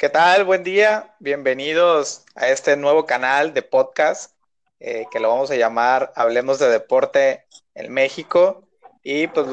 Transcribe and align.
¿Qué 0.00 0.08
tal? 0.08 0.44
Buen 0.44 0.64
día. 0.64 1.14
Bienvenidos 1.18 2.24
a 2.34 2.48
este 2.48 2.74
nuevo 2.74 3.04
canal 3.04 3.52
de 3.52 3.60
podcast 3.60 4.34
eh, 4.78 5.04
que 5.10 5.20
lo 5.20 5.28
vamos 5.28 5.50
a 5.50 5.56
llamar 5.56 6.10
Hablemos 6.16 6.58
de 6.58 6.70
Deporte 6.70 7.44
en 7.74 7.92
México. 7.92 8.66
Y 9.02 9.26
pues 9.26 9.46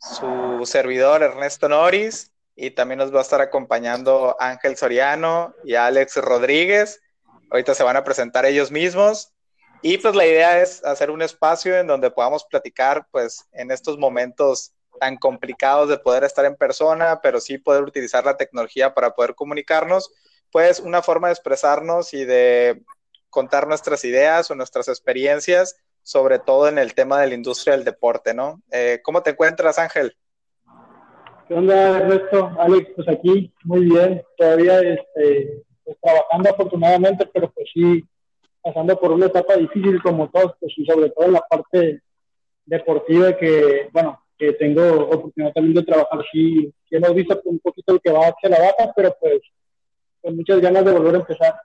su 0.00 0.62
servidor 0.64 1.22
Ernesto 1.22 1.68
Noris 1.68 2.32
y 2.54 2.70
también 2.70 3.00
nos 3.00 3.14
va 3.14 3.18
a 3.18 3.22
estar 3.22 3.42
acompañando 3.42 4.34
Ángel 4.40 4.78
Soriano 4.78 5.54
y 5.62 5.74
Alex 5.74 6.16
Rodríguez. 6.22 7.02
Ahorita 7.50 7.74
se 7.74 7.82
van 7.82 7.96
a 7.96 8.04
presentar 8.04 8.46
ellos 8.46 8.70
mismos. 8.70 9.34
Y 9.82 9.98
pues 9.98 10.14
la 10.14 10.24
idea 10.24 10.58
es 10.62 10.82
hacer 10.86 11.10
un 11.10 11.20
espacio 11.20 11.76
en 11.76 11.86
donde 11.86 12.10
podamos 12.10 12.46
platicar 12.46 13.06
pues 13.10 13.46
en 13.52 13.70
estos 13.70 13.98
momentos 13.98 14.72
tan 14.96 15.16
complicados 15.16 15.88
de 15.88 15.98
poder 15.98 16.24
estar 16.24 16.44
en 16.44 16.56
persona, 16.56 17.20
pero 17.22 17.40
sí 17.40 17.58
poder 17.58 17.82
utilizar 17.82 18.24
la 18.24 18.36
tecnología 18.36 18.94
para 18.94 19.14
poder 19.14 19.34
comunicarnos, 19.34 20.12
pues 20.50 20.80
una 20.80 21.02
forma 21.02 21.28
de 21.28 21.34
expresarnos 21.34 22.14
y 22.14 22.24
de 22.24 22.82
contar 23.30 23.68
nuestras 23.68 24.04
ideas 24.04 24.50
o 24.50 24.54
nuestras 24.54 24.88
experiencias, 24.88 25.76
sobre 26.02 26.38
todo 26.38 26.68
en 26.68 26.78
el 26.78 26.94
tema 26.94 27.20
de 27.20 27.26
la 27.26 27.34
industria 27.34 27.74
del 27.74 27.84
deporte, 27.84 28.32
¿no? 28.32 28.62
Eh, 28.70 29.00
¿Cómo 29.02 29.22
te 29.22 29.30
encuentras, 29.30 29.78
Ángel? 29.78 30.16
¿Qué 31.48 31.54
onda, 31.54 31.98
Ernesto? 31.98 32.50
Alex, 32.58 32.90
pues 32.96 33.08
aquí, 33.08 33.52
muy 33.64 33.84
bien, 33.84 34.22
todavía 34.36 34.80
este, 34.80 35.62
pues, 35.84 35.96
trabajando 36.02 36.50
afortunadamente, 36.50 37.28
pero 37.32 37.50
pues 37.52 37.68
sí, 37.72 38.04
pasando 38.62 38.98
por 38.98 39.12
una 39.12 39.26
etapa 39.26 39.54
difícil 39.54 40.02
como 40.02 40.28
todos, 40.30 40.54
pues 40.58 40.72
y 40.76 40.84
sobre 40.84 41.10
todo 41.10 41.26
en 41.26 41.32
la 41.34 41.42
parte 41.48 42.02
deportiva 42.64 43.36
que, 43.36 43.88
bueno, 43.92 44.20
que 44.38 44.52
tengo 44.54 45.08
oportunidad 45.08 45.52
también 45.52 45.74
de 45.74 45.82
trabajar, 45.82 46.20
sí, 46.30 46.72
que 46.88 46.96
hemos 46.96 47.14
visto 47.14 47.40
un 47.44 47.58
poquito 47.58 47.94
el 47.94 48.00
que 48.00 48.12
va 48.12 48.28
hacia 48.28 48.50
la 48.50 48.58
baja, 48.58 48.92
pero 48.94 49.16
pues 49.20 49.40
con 50.20 50.36
muchas 50.36 50.60
ganas 50.60 50.84
de 50.84 50.92
volver 50.92 51.14
a 51.14 51.18
empezar. 51.18 51.60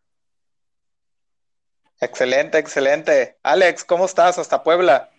Excelente, 1.99 2.57
excelente. 2.57 3.37
Alex, 3.43 3.83
¿cómo 3.83 4.05
estás? 4.05 4.39
Hasta 4.39 4.63
Puebla. 4.63 5.09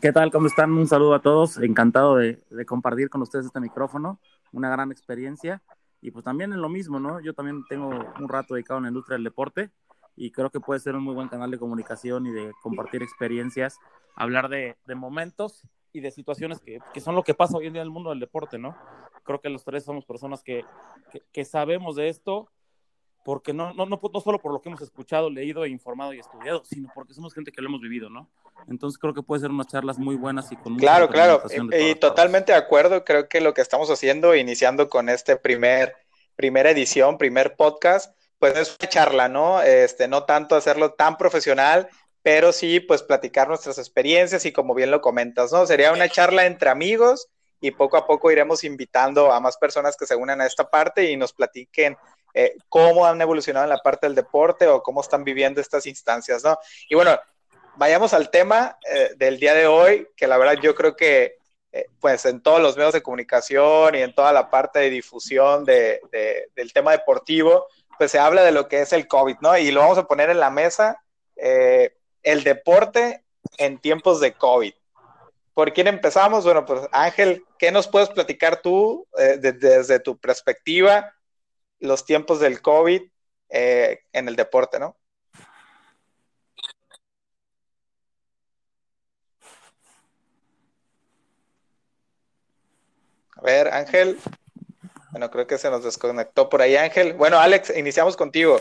¿Qué 0.00 0.12
tal? 0.12 0.30
¿Cómo 0.32 0.46
están? 0.46 0.72
Un 0.72 0.88
saludo 0.88 1.14
a 1.14 1.22
todos. 1.22 1.58
Encantado 1.58 2.16
de, 2.16 2.40
de, 2.50 2.66
compartir 2.66 3.10
con 3.10 3.22
ustedes 3.22 3.46
este 3.46 3.60
micrófono. 3.60 4.18
Una 4.52 4.70
gran 4.70 4.90
experiencia. 4.90 5.62
Y 6.00 6.10
pues 6.10 6.24
también 6.24 6.52
en 6.52 6.62
lo 6.62 6.68
mismo, 6.68 6.98
¿no? 6.98 7.20
Yo 7.20 7.32
también 7.32 7.64
tengo 7.68 7.88
un 7.88 8.28
rato 8.28 8.54
dedicado 8.54 8.78
en 8.78 8.84
la 8.84 8.88
industria 8.88 9.14
del 9.14 9.24
deporte 9.24 9.70
y 10.16 10.30
creo 10.30 10.50
que 10.50 10.60
puede 10.60 10.80
ser 10.80 10.94
un 10.94 11.02
muy 11.02 11.14
buen 11.14 11.28
canal 11.28 11.50
de 11.50 11.58
comunicación 11.58 12.26
y 12.26 12.32
de 12.32 12.52
compartir 12.62 13.02
experiencias, 13.02 13.78
hablar 14.14 14.48
de, 14.48 14.76
de 14.86 14.94
momentos 14.94 15.62
y 15.92 16.00
de 16.00 16.10
situaciones 16.10 16.60
que, 16.60 16.78
que, 16.92 17.00
son 17.00 17.14
lo 17.14 17.22
que 17.22 17.34
pasa 17.34 17.56
hoy 17.56 17.66
en 17.66 17.72
día 17.72 17.82
en 17.82 17.86
el 17.86 17.92
mundo 17.92 18.10
del 18.10 18.20
deporte, 18.20 18.58
¿no? 18.58 18.76
Creo 19.22 19.40
que 19.40 19.48
los 19.48 19.64
tres 19.64 19.84
somos 19.84 20.04
personas 20.04 20.42
que, 20.42 20.64
que, 21.10 21.22
que 21.32 21.44
sabemos 21.44 21.96
de 21.96 22.08
esto, 22.08 22.50
porque 23.24 23.54
no, 23.54 23.72
no, 23.72 23.86
no, 23.86 24.00
no, 24.12 24.20
solo 24.20 24.38
por 24.38 24.52
lo 24.52 24.60
que 24.60 24.68
hemos 24.68 24.82
escuchado, 24.82 25.30
leído, 25.30 25.64
informado 25.66 26.12
y 26.12 26.18
estudiado, 26.18 26.62
sino 26.64 26.90
porque 26.94 27.14
somos 27.14 27.32
gente 27.32 27.52
que 27.52 27.62
lo 27.62 27.68
hemos 27.68 27.80
vivido, 27.80 28.10
¿no? 28.10 28.28
Entonces 28.68 28.98
creo 28.98 29.14
que 29.14 29.22
puede 29.22 29.40
ser 29.40 29.50
unas 29.50 29.66
charlas 29.66 29.98
muy 29.98 30.16
buenas 30.16 30.52
y 30.52 30.56
con 30.56 30.76
Claro, 30.76 31.08
claro, 31.08 31.42
y, 31.72 31.90
y 31.90 31.94
totalmente 31.94 32.52
de 32.52 32.58
acuerdo, 32.58 33.04
creo 33.04 33.28
que 33.28 33.40
lo 33.40 33.54
que 33.54 33.62
estamos 33.62 33.90
haciendo, 33.90 34.34
iniciando 34.34 34.88
con 34.88 35.08
este 35.08 35.36
primer, 35.36 35.94
primera 36.36 36.70
edición, 36.70 37.18
primer 37.18 37.56
podcast, 37.56 38.14
pues 38.44 38.58
es 38.58 38.76
charla, 38.90 39.26
¿no? 39.26 39.62
Este, 39.62 40.06
no 40.06 40.24
tanto 40.24 40.54
hacerlo 40.54 40.92
tan 40.92 41.16
profesional, 41.16 41.88
pero 42.20 42.52
sí, 42.52 42.78
pues 42.78 43.02
platicar 43.02 43.48
nuestras 43.48 43.78
experiencias 43.78 44.44
y 44.44 44.52
como 44.52 44.74
bien 44.74 44.90
lo 44.90 45.00
comentas, 45.00 45.50
¿no? 45.50 45.64
Sería 45.64 45.92
una 45.92 46.10
charla 46.10 46.44
entre 46.44 46.68
amigos 46.68 47.28
y 47.58 47.70
poco 47.70 47.96
a 47.96 48.06
poco 48.06 48.30
iremos 48.30 48.62
invitando 48.62 49.32
a 49.32 49.40
más 49.40 49.56
personas 49.56 49.96
que 49.96 50.04
se 50.04 50.14
unan 50.14 50.42
a 50.42 50.46
esta 50.46 50.68
parte 50.68 51.10
y 51.10 51.16
nos 51.16 51.32
platiquen 51.32 51.96
eh, 52.34 52.54
cómo 52.68 53.06
han 53.06 53.18
evolucionado 53.22 53.64
en 53.64 53.70
la 53.70 53.78
parte 53.78 54.06
del 54.06 54.14
deporte 54.14 54.66
o 54.66 54.82
cómo 54.82 55.00
están 55.00 55.24
viviendo 55.24 55.62
estas 55.62 55.86
instancias, 55.86 56.44
¿no? 56.44 56.58
Y 56.90 56.96
bueno, 56.96 57.18
vayamos 57.76 58.12
al 58.12 58.28
tema 58.28 58.76
eh, 58.92 59.12
del 59.16 59.40
día 59.40 59.54
de 59.54 59.66
hoy, 59.66 60.06
que 60.14 60.26
la 60.26 60.36
verdad 60.36 60.58
yo 60.62 60.74
creo 60.74 60.94
que 60.94 61.38
eh, 61.72 61.86
pues 61.98 62.26
en 62.26 62.42
todos 62.42 62.60
los 62.60 62.76
medios 62.76 62.92
de 62.92 63.02
comunicación 63.02 63.94
y 63.94 64.02
en 64.02 64.14
toda 64.14 64.34
la 64.34 64.50
parte 64.50 64.80
de 64.80 64.90
difusión 64.90 65.64
de, 65.64 65.98
del 66.54 66.72
tema 66.74 66.92
deportivo, 66.92 67.66
pues 67.98 68.10
se 68.10 68.18
habla 68.18 68.42
de 68.42 68.52
lo 68.52 68.68
que 68.68 68.80
es 68.82 68.92
el 68.92 69.06
COVID, 69.08 69.36
¿no? 69.40 69.56
Y 69.56 69.70
lo 69.70 69.80
vamos 69.80 69.98
a 69.98 70.06
poner 70.06 70.30
en 70.30 70.40
la 70.40 70.50
mesa, 70.50 71.02
eh, 71.36 71.96
el 72.22 72.44
deporte 72.44 73.24
en 73.58 73.78
tiempos 73.78 74.20
de 74.20 74.32
COVID. 74.34 74.72
¿Por 75.54 75.72
quién 75.72 75.86
empezamos? 75.86 76.44
Bueno, 76.44 76.64
pues 76.64 76.80
Ángel, 76.92 77.44
¿qué 77.58 77.70
nos 77.70 77.86
puedes 77.88 78.10
platicar 78.10 78.60
tú 78.60 79.06
eh, 79.18 79.36
de, 79.38 79.52
desde 79.52 80.00
tu 80.00 80.18
perspectiva? 80.18 81.14
los 81.84 82.04
tiempos 82.04 82.40
del 82.40 82.60
COVID 82.62 83.02
eh, 83.50 84.00
en 84.12 84.28
el 84.28 84.36
deporte, 84.36 84.78
¿no? 84.78 84.96
A 93.36 93.42
ver, 93.42 93.68
Ángel. 93.68 94.18
Bueno, 95.14 95.30
creo 95.30 95.46
que 95.46 95.58
se 95.58 95.70
nos 95.70 95.84
desconectó 95.84 96.48
por 96.48 96.60
ahí, 96.60 96.74
Ángel. 96.74 97.12
Bueno, 97.12 97.38
Alex, 97.38 97.72
iniciamos 97.76 98.16
contigo. 98.16 98.58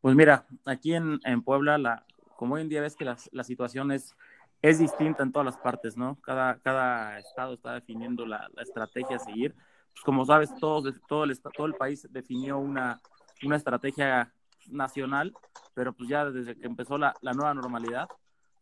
Pues 0.00 0.16
mira, 0.16 0.44
aquí 0.64 0.92
en, 0.92 1.20
en 1.24 1.44
Puebla, 1.44 1.78
la, 1.78 2.04
como 2.34 2.56
hoy 2.56 2.62
en 2.62 2.68
día 2.68 2.80
ves 2.80 2.96
que 2.96 3.04
la, 3.04 3.16
la 3.30 3.44
situación 3.44 3.92
es 3.92 4.16
es 4.60 4.80
distinta 4.80 5.22
en 5.22 5.30
todas 5.30 5.46
las 5.46 5.56
partes, 5.56 5.96
¿no? 5.96 6.18
Cada, 6.20 6.58
cada 6.58 7.20
estado 7.20 7.54
está 7.54 7.74
definiendo 7.74 8.26
la, 8.26 8.48
la 8.54 8.62
estrategia 8.62 9.16
a 9.16 9.20
seguir. 9.20 9.54
Pues 9.92 10.02
como 10.04 10.26
sabes, 10.26 10.52
todo, 10.58 10.92
todo, 11.06 11.22
el, 11.22 11.40
todo 11.40 11.66
el 11.68 11.74
país 11.74 12.08
definió 12.10 12.58
una, 12.58 13.00
una 13.44 13.54
estrategia 13.54 14.32
nacional, 14.66 15.32
pero 15.74 15.92
pues 15.92 16.08
ya 16.08 16.24
desde 16.24 16.56
que 16.56 16.66
empezó 16.66 16.98
la, 16.98 17.14
la 17.20 17.34
nueva 17.34 17.54
normalidad, 17.54 18.08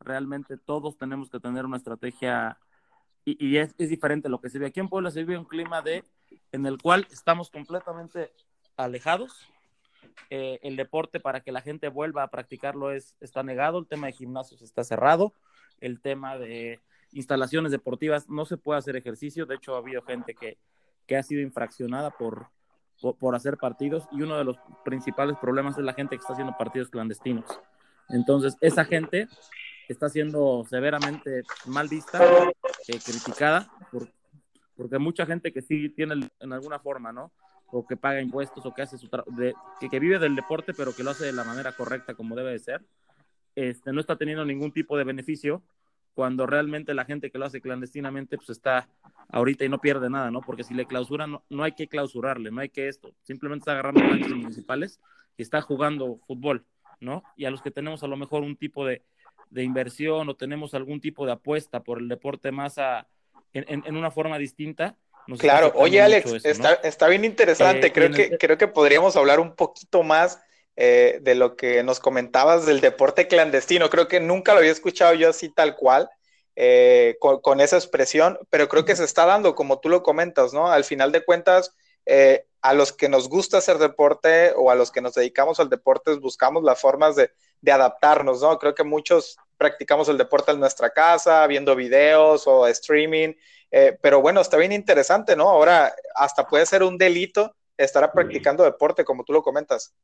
realmente 0.01 0.59
todos 0.59 0.99
tenemos 0.99 1.31
que 1.31 1.41
tener 1.41 1.65
una 1.65 1.79
estrategia 1.79 2.59
y, 3.25 3.47
y 3.47 3.59
es, 3.59 3.75
es, 3.79 3.89
diferente 3.89 4.29
lo 4.29 4.41
que 4.41 4.51
se 4.51 4.59
ve. 4.59 4.67
Aquí 4.67 4.81
en 4.81 4.89
Puebla 4.89 5.11
se 5.11 5.21
vive 5.21 5.39
un 5.39 5.45
clima 5.45 5.83
de, 5.83 6.05
en 6.53 6.67
el 6.67 6.79
cual 6.81 7.07
estamos 7.11 7.51
completamente 7.51 8.33
alejados. 8.77 9.49
Eh, 10.31 10.59
el 10.63 10.77
deporte 10.77 11.21
para 11.21 11.41
que 11.41 11.53
la 11.53 11.61
gente 11.61 11.89
vuelva 11.89 12.23
a 12.23 12.31
practicarlo 12.31 12.93
es, 12.93 13.17
está 13.21 13.43
negado, 13.43 13.79
el 13.79 13.87
tema 13.87 14.07
de 14.07 14.13
gimnasios 14.13 14.63
está 14.63 14.85
cerrado, 14.85 15.35
el 15.81 16.01
tema 16.01 16.39
de 16.39 16.81
instalaciones 17.13 17.73
deportivas, 17.73 18.29
no 18.29 18.45
se 18.45 18.57
puede 18.57 18.79
hacer 18.79 18.97
ejercicio, 18.97 19.47
de 19.47 19.57
hecho 19.57 19.75
ha 19.75 19.79
habido 19.79 20.03
gente 20.03 20.35
que, 20.35 20.59
que 21.07 21.17
ha 21.17 21.23
sido 21.23 21.41
infraccionada 21.41 22.11
por, 22.11 22.47
por, 23.01 23.17
por, 23.17 23.35
hacer 23.35 23.57
partidos 23.57 24.07
y 24.13 24.23
uno 24.23 24.39
de 24.39 24.45
los 24.45 24.57
principales 24.85 25.37
problemas 25.39 25.77
es 25.77 25.85
la 25.85 25.95
gente 25.95 26.17
que 26.17 26.21
está 26.21 26.35
haciendo 26.35 26.57
partidos 26.57 26.91
clandestinos. 26.91 27.47
Entonces, 28.09 28.57
esa 28.61 28.85
gente 28.85 29.29
está 29.89 30.09
siendo 30.09 30.65
severamente 30.69 31.43
mal 31.67 31.89
vista, 31.89 32.21
eh, 32.89 32.99
criticada, 33.05 33.71
por, 33.91 34.09
porque 34.77 34.99
mucha 34.99 35.27
gente 35.27 35.53
que 35.53 35.63
sí 35.63 35.91
tiene 35.91 36.31
en 36.41 36.53
alguna 36.53 36.79
forma, 36.79 37.13
¿no? 37.13 37.33
O 37.73 37.87
que 37.87 37.97
paga 37.97 38.21
impuestos 38.21 38.65
o 38.65 38.75
que 38.75 38.83
hace 38.83 38.99
su 38.99 39.09
de, 39.27 39.55
que, 39.79 39.89
que 39.89 40.01
vive 40.01 40.19
del 40.19 40.35
deporte, 40.35 40.75
pero 40.75 40.95
que 40.95 41.05
lo 41.05 41.11
hace 41.11 41.27
de 41.27 41.33
la 41.33 41.45
manera 41.45 41.73
correcta 41.73 42.15
como 42.15 42.35
debe 42.35 42.53
de 42.53 42.59
ser, 42.59 42.83
este, 43.55 43.93
no 43.93 44.01
está 44.01 44.17
teniendo 44.17 44.45
ningún 44.45 44.73
tipo 44.73 44.97
de 44.97 45.05
beneficio 45.05 45.63
cuando 46.15 46.47
realmente 46.47 46.95
la 46.95 47.05
gente 47.05 47.31
que 47.31 47.39
lo 47.39 47.47
hace 47.47 47.61
clandestinamente 47.61 48.37
pues 48.37 48.51
está 48.51 48.89
ahorita 49.29 49.65
y 49.65 49.69
no 49.69 49.81
pierde 49.81 50.11
nada, 50.11 50.31
¿no? 50.31 50.41
Porque 50.41 50.65
si 50.65 50.75
le 50.75 50.87
clausuran, 50.87 51.31
no, 51.31 51.45
no 51.51 51.63
hay 51.63 51.73
que 51.73 51.87
clausurarle, 51.87 52.51
no 52.51 52.61
hay 52.61 52.69
que 52.69 52.89
esto, 52.89 53.15
simplemente 53.23 53.63
está 53.63 53.73
agarrando 53.73 54.01
canchas 54.01 54.31
municipales 54.31 55.01
y 55.37 55.43
está 55.43 55.61
jugando 55.61 56.19
fútbol, 56.27 56.65
¿no? 57.01 57.23
Y 57.37 57.45
a 57.45 57.51
los 57.51 57.63
que 57.63 57.71
tenemos 57.71 58.03
a 58.03 58.09
lo 58.09 58.17
mejor 58.17 58.43
un 58.43 58.57
tipo 58.57 58.85
de, 58.87 59.03
de 59.51 59.65
inversión 59.65 60.29
o 60.29 60.37
tenemos 60.37 60.75
algún 60.75 61.01
tipo 61.01 61.27
de 61.27 61.33
apuesta 61.33 61.83
por 61.83 61.99
el 61.99 62.09
deporte 62.09 62.53
más 62.53 62.79
a, 62.79 63.07
en, 63.53 63.85
en, 63.85 63.97
una 63.97 64.11
forma 64.11 64.39
distinta. 64.39 64.97
claro, 65.39 65.73
oye 65.75 66.01
Alex, 66.01 66.33
eso, 66.33 66.49
está, 66.49 66.71
¿no? 66.71 66.79
está, 66.83 67.09
bien 67.09 67.25
interesante, 67.25 67.89
eh, 67.89 67.93
creo, 67.93 68.11
que, 68.13 68.39
creo 68.39 68.57
que 68.57 68.69
podríamos 68.69 69.17
hablar 69.17 69.41
un 69.41 69.57
poquito 69.57 70.03
más 70.03 70.41
eh, 70.77 71.19
de 71.23 71.35
lo 71.35 71.57
que 71.57 71.83
nos 71.83 72.01
comentabas 72.01 72.65
del 72.65 72.81
deporte 72.81 73.27
clandestino. 73.27 73.91
Creo 73.91 74.09
que 74.09 74.21
nunca 74.21 74.53
lo 74.53 74.61
había 74.61 74.71
escuchado 74.71 75.15
yo 75.15 75.29
así 75.29 75.49
tal 75.49 75.77
cual, 75.77 76.09
eh, 76.55 77.17
con, 77.21 77.41
con, 77.41 77.61
esa 77.61 77.77
expresión, 77.77 78.39
pero 78.51 78.69
creo 78.69 78.85
que 78.85 78.97
se 78.97 79.05
está 79.05 79.27
dando, 79.27 79.55
como 79.57 79.81
tú 79.81 79.89
lo 79.89 80.03
comentas, 80.03 80.53
¿no? 80.55 80.71
Al 80.71 80.85
final 80.85 81.11
de 81.13 81.25
cuentas, 81.25 81.75
a 82.63 82.75
los 82.75 82.93
que 82.93 83.09
nos 83.09 83.29
gusta 83.29 83.59
hacer 83.59 83.79
deporte 83.79 84.53
o 84.57 84.71
a 84.71 84.75
los 84.75 84.91
que 84.91 85.01
nos 85.01 85.15
dedicamos 85.15 85.61
al 85.61 85.71
deporte, 85.71 86.13
buscamos 86.15 86.65
las 86.65 86.81
formas 86.81 87.15
de, 87.15 87.31
de 87.61 87.73
adaptarnos, 87.73 88.41
¿no? 88.43 88.59
Creo 88.59 88.75
que 88.75 88.85
muchos 88.85 89.37
practicamos 89.57 90.09
el 90.09 90.19
deporte 90.19 90.53
en 90.53 90.61
nuestra 90.61 90.91
casa, 90.91 91.47
viendo 91.47 91.77
videos 91.77 92.47
o 92.47 92.67
streaming, 92.67 93.35
eh, 93.71 93.99
pero 94.01 94.21
bueno, 94.21 94.41
está 94.41 94.57
bien 94.57 94.73
interesante, 94.73 95.37
¿no? 95.37 95.49
Ahora 95.49 95.95
hasta 96.15 96.47
puede 96.47 96.67
ser 96.67 96.83
un 96.83 96.97
delito 96.97 97.55
estar 97.77 98.11
practicando 98.13 98.65
deporte, 98.65 99.05
como 99.05 99.25
tú 99.25 99.33
lo 99.33 99.43
comentas. 99.43 99.95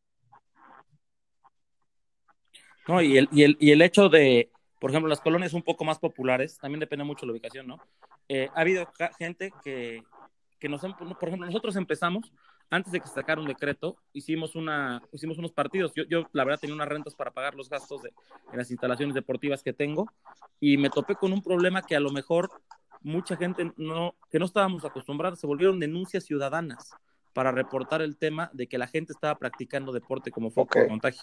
No, 2.86 3.02
y 3.02 3.18
el, 3.18 3.28
y, 3.32 3.42
el, 3.42 3.56
y 3.58 3.72
el 3.72 3.82
hecho 3.82 4.08
de, 4.08 4.50
por 4.78 4.90
ejemplo, 4.90 5.08
las 5.08 5.20
colonias 5.20 5.52
un 5.52 5.62
poco 5.62 5.84
más 5.84 5.98
populares, 5.98 6.58
también 6.58 6.80
depende 6.80 7.04
mucho 7.04 7.22
de 7.22 7.26
la 7.28 7.32
ubicación, 7.32 7.66
¿no? 7.66 7.80
eh, 8.28 8.48
ha 8.54 8.60
habido 8.60 8.88
gente 9.18 9.52
que, 9.62 10.02
que 10.58 10.68
nos, 10.68 10.80
por 10.80 11.28
ejemplo, 11.28 11.46
nosotros 11.46 11.76
empezamos 11.76 12.32
antes 12.70 12.92
de 12.92 13.00
que 13.00 13.08
sacara 13.08 13.40
un 13.40 13.46
decreto, 13.46 13.96
hicimos, 14.12 14.56
una, 14.56 15.02
hicimos 15.12 15.38
unos 15.38 15.52
partidos. 15.52 15.92
Yo, 15.94 16.04
yo, 16.04 16.28
la 16.32 16.44
verdad, 16.44 16.60
tenía 16.60 16.74
unas 16.74 16.88
rentas 16.88 17.14
para 17.14 17.30
pagar 17.30 17.54
los 17.54 17.68
gastos 17.68 18.02
de, 18.02 18.12
las 18.52 18.70
instalaciones 18.70 19.14
deportivas 19.14 19.62
que 19.62 19.72
tengo 19.72 20.06
y 20.60 20.76
me 20.76 20.90
topé 20.90 21.14
con 21.14 21.32
un 21.32 21.42
problema 21.42 21.82
que 21.82 21.96
a 21.96 22.00
lo 22.00 22.10
mejor 22.10 22.50
mucha 23.02 23.36
gente 23.36 23.72
no, 23.76 24.16
que 24.30 24.38
no 24.38 24.46
estábamos 24.46 24.84
acostumbrados, 24.84 25.38
se 25.38 25.46
volvieron 25.46 25.78
denuncias 25.78 26.24
ciudadanas 26.24 26.92
para 27.32 27.52
reportar 27.52 28.00
el 28.00 28.16
tema 28.16 28.50
de 28.54 28.66
que 28.66 28.78
la 28.78 28.86
gente 28.86 29.12
estaba 29.12 29.38
practicando 29.38 29.92
deporte 29.92 30.30
como 30.30 30.50
foco 30.50 30.78
de 30.78 30.88
contagio. 30.88 31.22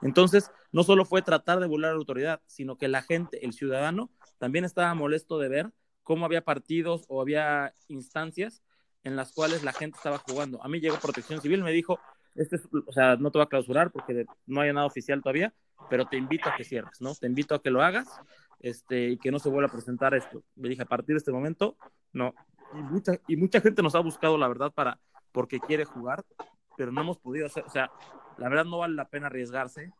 Entonces, 0.00 0.50
no 0.72 0.82
solo 0.82 1.04
fue 1.04 1.20
tratar 1.20 1.60
de 1.60 1.66
burlar 1.66 1.90
a 1.90 1.94
la 1.94 1.98
autoridad, 1.98 2.40
sino 2.46 2.76
que 2.76 2.88
la 2.88 3.02
gente, 3.02 3.44
el 3.44 3.52
ciudadano, 3.52 4.10
también 4.38 4.64
estaba 4.64 4.94
molesto 4.94 5.38
de 5.38 5.48
ver 5.48 5.70
cómo 6.02 6.24
había 6.24 6.42
partidos 6.42 7.04
o 7.08 7.20
había 7.20 7.74
instancias 7.88 8.62
en 9.04 9.16
las 9.16 9.32
cuales 9.32 9.62
la 9.62 9.72
gente 9.72 9.96
estaba 9.96 10.18
jugando. 10.18 10.62
A 10.62 10.68
mí 10.68 10.80
llegó 10.80 10.96
Protección 10.98 11.40
Civil, 11.40 11.62
me 11.62 11.72
dijo, 11.72 11.98
este 12.34 12.56
o 12.86 12.92
sea, 12.92 13.16
no 13.16 13.30
te 13.30 13.38
va 13.38 13.44
a 13.44 13.48
clausurar 13.48 13.90
porque 13.90 14.26
no 14.46 14.60
hay 14.60 14.72
nada 14.72 14.86
oficial 14.86 15.22
todavía, 15.22 15.52
pero 15.90 16.06
te 16.06 16.16
invito 16.16 16.48
a 16.48 16.54
que 16.56 16.64
cierres, 16.64 17.00
¿no? 17.00 17.14
Te 17.14 17.26
invito 17.26 17.54
a 17.54 17.62
que 17.62 17.70
lo 17.70 17.82
hagas 17.82 18.08
este, 18.60 19.10
y 19.10 19.18
que 19.18 19.30
no 19.30 19.38
se 19.38 19.48
vuelva 19.48 19.68
a 19.68 19.72
presentar 19.72 20.14
esto. 20.14 20.42
Me 20.54 20.68
dije, 20.68 20.82
a 20.82 20.86
partir 20.86 21.14
de 21.14 21.18
este 21.18 21.32
momento, 21.32 21.76
no. 22.12 22.34
Y 22.74 22.82
mucha, 22.82 23.12
y 23.28 23.36
mucha 23.36 23.60
gente 23.60 23.82
nos 23.82 23.94
ha 23.94 24.00
buscado, 24.00 24.38
la 24.38 24.48
verdad, 24.48 24.72
para, 24.72 24.98
porque 25.32 25.60
quiere 25.60 25.84
jugar, 25.84 26.24
pero 26.76 26.92
no 26.92 27.02
hemos 27.02 27.18
podido 27.18 27.46
hacer, 27.46 27.64
o 27.66 27.70
sea, 27.70 27.90
la 28.38 28.48
verdad 28.48 28.64
no 28.64 28.78
vale 28.78 28.94
la 28.94 29.08
pena 29.08 29.26
arriesgarse, 29.26 29.92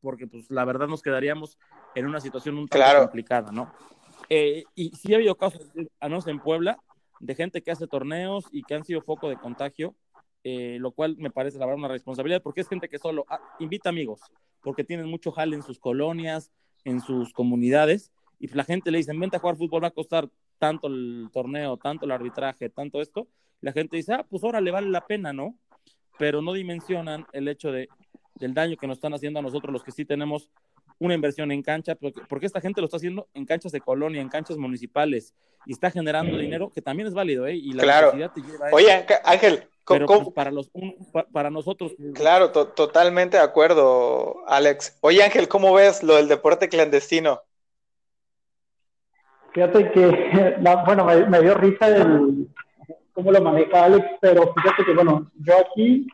porque 0.00 0.26
pues 0.26 0.50
la 0.50 0.64
verdad 0.64 0.86
nos 0.86 1.02
quedaríamos 1.02 1.58
en 1.94 2.06
una 2.06 2.20
situación 2.20 2.58
un 2.58 2.68
tanto 2.68 3.00
complicada, 3.00 3.50
¿no? 3.50 3.72
Eh, 4.28 4.64
y 4.74 4.90
sí 4.90 5.12
ha 5.12 5.16
habido 5.16 5.34
casos, 5.36 5.68
a 6.00 6.06
en 6.06 6.40
Puebla, 6.40 6.78
de 7.20 7.34
gente 7.34 7.62
que 7.62 7.70
hace 7.70 7.86
torneos 7.86 8.46
y 8.52 8.62
que 8.62 8.74
han 8.74 8.84
sido 8.84 9.02
foco 9.02 9.28
de 9.28 9.36
contagio, 9.36 9.94
eh, 10.44 10.78
lo 10.80 10.92
cual 10.92 11.16
me 11.18 11.30
parece 11.30 11.58
la 11.58 11.66
verdad 11.66 11.78
una 11.78 11.88
responsabilidad, 11.88 12.42
porque 12.42 12.60
es 12.60 12.68
gente 12.68 12.88
que 12.88 12.98
solo 12.98 13.24
ah, 13.28 13.40
invita 13.58 13.88
amigos, 13.88 14.20
porque 14.62 14.84
tienen 14.84 15.08
mucho 15.08 15.32
jale 15.32 15.56
en 15.56 15.62
sus 15.62 15.78
colonias, 15.78 16.52
en 16.84 17.00
sus 17.00 17.32
comunidades, 17.32 18.12
y 18.38 18.48
la 18.48 18.64
gente 18.64 18.90
le 18.90 18.98
dice, 18.98 19.12
vente 19.16 19.36
a 19.36 19.40
jugar 19.40 19.56
fútbol, 19.56 19.82
va 19.82 19.88
a 19.88 19.92
costar 19.92 20.28
tanto 20.58 20.86
el 20.86 21.30
torneo, 21.32 21.76
tanto 21.76 22.04
el 22.04 22.12
arbitraje, 22.12 22.68
tanto 22.68 23.00
esto, 23.00 23.28
la 23.60 23.72
gente 23.72 23.96
dice, 23.96 24.14
ah, 24.14 24.26
pues 24.28 24.44
ahora 24.44 24.60
le 24.60 24.70
vale 24.70 24.88
la 24.88 25.06
pena, 25.06 25.32
¿no? 25.32 25.58
Pero 26.18 26.42
no 26.42 26.52
dimensionan 26.52 27.26
el 27.32 27.48
hecho 27.48 27.72
de, 27.72 27.88
del 28.34 28.54
daño 28.54 28.76
que 28.76 28.86
nos 28.86 28.98
están 28.98 29.14
haciendo 29.14 29.40
a 29.40 29.42
nosotros 29.42 29.72
los 29.72 29.82
que 29.82 29.90
sí 29.92 30.04
tenemos 30.04 30.50
una 30.98 31.14
inversión 31.14 31.52
en 31.52 31.62
cancha, 31.62 31.94
porque, 31.94 32.46
esta 32.46 32.60
gente 32.60 32.80
lo 32.80 32.86
está 32.86 32.96
haciendo 32.96 33.28
en 33.34 33.44
canchas 33.44 33.72
de 33.72 33.80
colonia, 33.80 34.20
en 34.20 34.28
canchas 34.28 34.56
municipales, 34.56 35.34
y 35.66 35.72
está 35.72 35.90
generando 35.90 36.38
dinero, 36.38 36.70
que 36.70 36.82
también 36.82 37.08
es 37.08 37.14
válido, 37.14 37.46
¿eh? 37.46 37.56
Y 37.56 37.72
la 37.72 37.82
claro. 37.82 38.12
te 38.32 38.40
lleva 38.40 38.68
a 38.68 38.74
Oye, 38.74 39.06
Ángel, 39.24 39.64
pero 39.86 40.06
pues, 40.06 40.28
para, 40.30 40.50
los, 40.50 40.70
para 41.32 41.50
nosotros. 41.50 41.94
Claro, 42.14 42.50
totalmente 42.50 43.36
de 43.36 43.42
acuerdo, 43.42 44.42
Alex. 44.48 44.98
Oye, 45.00 45.22
Ángel, 45.22 45.48
¿cómo 45.48 45.74
ves 45.74 46.02
lo 46.02 46.16
del 46.16 46.28
deporte 46.28 46.68
clandestino? 46.68 47.42
Fíjate 49.52 49.90
que, 49.92 50.06
bueno, 50.86 51.06
me, 51.28 51.40
dio 51.40 51.54
risa 51.54 51.88
el, 51.88 52.48
cómo 53.12 53.32
lo 53.32 53.40
maneja 53.40 53.84
Alex, 53.84 54.06
pero 54.20 54.52
fíjate 54.54 54.84
que, 54.84 54.92
bueno, 54.92 55.30
yo 55.40 55.54
aquí 55.58 56.06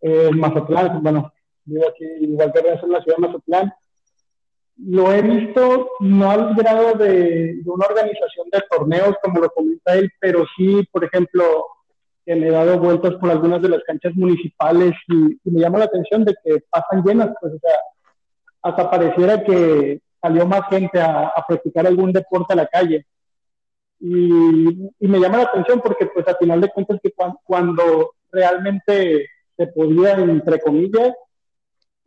en 0.00 0.38
Mazatlán, 0.38 1.02
bueno, 1.02 1.32
vivo 1.64 1.88
aquí 1.88 2.04
igual 2.20 2.52
que 2.52 2.60
en 2.60 2.92
la 2.92 3.02
ciudad 3.02 3.16
de 3.18 3.26
Mazatlán, 3.26 3.74
lo 4.78 5.12
he 5.12 5.22
visto 5.22 5.90
no 6.00 6.30
al 6.30 6.54
grado 6.54 6.94
de, 6.94 7.60
una 7.64 7.86
organización 7.86 8.48
de 8.52 8.62
torneos 8.70 9.16
como 9.22 9.40
lo 9.40 9.50
comenta 9.50 9.94
él, 9.94 10.10
pero 10.20 10.46
sí, 10.56 10.86
por 10.92 11.04
ejemplo, 11.04 11.66
que 12.24 12.36
me 12.36 12.48
he 12.48 12.50
dado 12.50 12.78
vueltas 12.78 13.14
por 13.14 13.30
algunas 13.30 13.60
de 13.60 13.70
las 13.70 13.82
canchas 13.84 14.14
municipales 14.14 14.94
y, 15.08 15.50
me 15.50 15.60
llama 15.60 15.78
la 15.78 15.86
atención 15.86 16.24
de 16.24 16.34
que 16.44 16.62
pasan 16.70 17.02
llenas, 17.02 17.30
pues, 17.40 17.54
o 17.54 17.58
sea, 17.58 17.72
hasta 18.62 18.90
pareciera 18.90 19.42
que 19.42 20.00
salió 20.20 20.46
más 20.46 20.62
gente 20.68 21.00
a, 21.00 21.32
practicar 21.46 21.86
algún 21.86 22.12
deporte 22.12 22.52
a 22.52 22.56
la 22.56 22.66
calle. 22.66 23.06
Y, 24.00 24.90
y, 25.00 25.08
me 25.08 25.18
llama 25.18 25.38
la 25.38 25.44
atención 25.44 25.80
porque, 25.80 26.06
pues, 26.06 26.26
al 26.28 26.36
final 26.36 26.60
de 26.60 26.70
cuentas, 26.70 27.00
que 27.02 27.12
cuando 27.44 28.12
realmente 28.30 29.28
se 29.56 29.66
podía, 29.68 30.12
entre 30.12 30.60
comillas, 30.60 31.14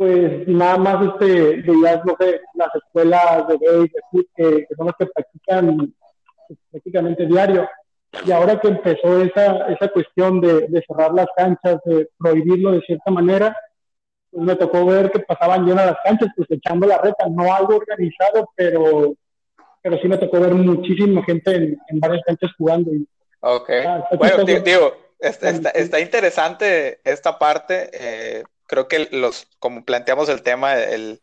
pues 0.02 0.48
nada 0.48 0.80
más 0.80 1.14
este, 1.14 1.62
veías, 1.62 2.04
no 2.06 2.16
sé, 2.20 2.42
las 2.56 2.74
escuelas 2.74 3.48
de 3.48 3.58
gays, 3.60 3.92
que, 4.36 4.66
que 4.68 4.76
son 4.76 4.88
las 4.88 4.96
que 4.98 5.06
practican 5.06 5.94
pues, 6.48 6.60
prácticamente 6.72 7.28
diario. 7.28 7.70
Y 8.26 8.32
ahora 8.32 8.60
que 8.60 8.70
empezó 8.70 9.22
esa, 9.22 9.68
esa 9.68 9.90
cuestión 9.90 10.42
de, 10.42 10.66
de, 10.70 10.84
cerrar 10.88 11.14
las 11.14 11.28
canchas, 11.38 11.78
de 11.86 12.10
prohibirlo 12.18 12.72
de 12.72 12.82
cierta 12.82 13.12
manera, 13.12 13.56
pues 14.32 14.44
me 14.44 14.56
tocó 14.56 14.88
ver 14.88 15.12
que 15.12 15.20
pasaban 15.20 15.68
llenas 15.68 15.86
las 15.86 15.98
canchas, 16.04 16.30
pues 16.36 16.50
echando 16.50 16.88
la 16.88 16.98
reta, 16.98 17.28
no 17.30 17.54
algo 17.54 17.76
organizado, 17.76 18.50
pero, 18.56 19.14
pero 19.84 20.00
sí 20.00 20.08
me 20.08 20.18
tocó 20.18 20.40
ver 20.40 20.56
muchísima 20.56 21.24
gente 21.26 21.56
en, 21.56 21.80
en 21.90 22.00
varias 22.00 22.24
canchas 22.26 22.50
jugando. 22.58 22.92
Y, 22.92 23.08
ok. 23.40 23.70
bueno, 24.18 24.46
digo, 24.46 24.98
está, 25.20 25.52
está, 25.52 25.70
está, 25.70 26.00
interesante 26.00 27.02
esta 27.04 27.38
parte. 27.38 27.92
Eh, 27.94 28.44
creo 28.72 28.88
que 28.88 29.10
los, 29.12 29.48
como 29.60 29.84
planteamos 29.84 30.30
el 30.30 30.44
tema, 30.44 30.76
el, 30.76 31.22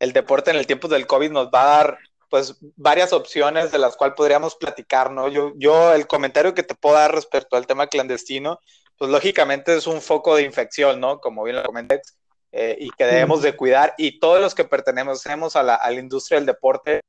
el 0.00 0.12
deporte 0.12 0.50
en 0.50 0.56
el 0.56 0.66
tiempo 0.66 0.88
del 0.88 1.06
COVID 1.06 1.30
nos 1.30 1.46
va 1.46 1.62
a 1.62 1.76
dar 1.76 1.98
pues 2.28 2.56
varias 2.74 3.12
opciones 3.12 3.70
de 3.70 3.78
las 3.78 3.94
cuales 3.94 4.16
podríamos 4.16 4.56
platicar, 4.56 5.12
¿no? 5.12 5.28
Yo, 5.28 5.52
yo 5.54 5.94
el 5.94 6.08
comentario 6.08 6.54
que 6.54 6.64
te 6.64 6.74
puedo 6.74 6.96
dar 6.96 7.14
respecto 7.14 7.56
al 7.56 7.68
tema 7.68 7.86
clandestino, 7.86 8.58
pues 8.98 9.12
lógicamente 9.12 9.76
es 9.76 9.86
un 9.86 10.02
foco 10.02 10.34
de 10.34 10.42
infección, 10.42 10.98
¿no? 10.98 11.20
Como 11.20 11.44
bien 11.44 11.56
lo 11.56 11.62
comenté, 11.62 12.02
eh, 12.50 12.76
y 12.80 12.90
que 12.90 13.04
debemos 13.04 13.42
de 13.42 13.54
cuidar, 13.54 13.94
y 13.96 14.18
todos 14.18 14.40
los 14.40 14.56
que 14.56 14.64
pertenecemos 14.64 15.54
a 15.54 15.62
la, 15.62 15.76
a 15.76 15.88
la 15.88 16.00
industria 16.00 16.38
del 16.38 16.46
deporte, 16.46 17.00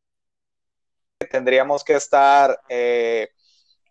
tendríamos 1.32 1.84
que 1.84 1.96
estar 1.96 2.62
eh, 2.70 3.30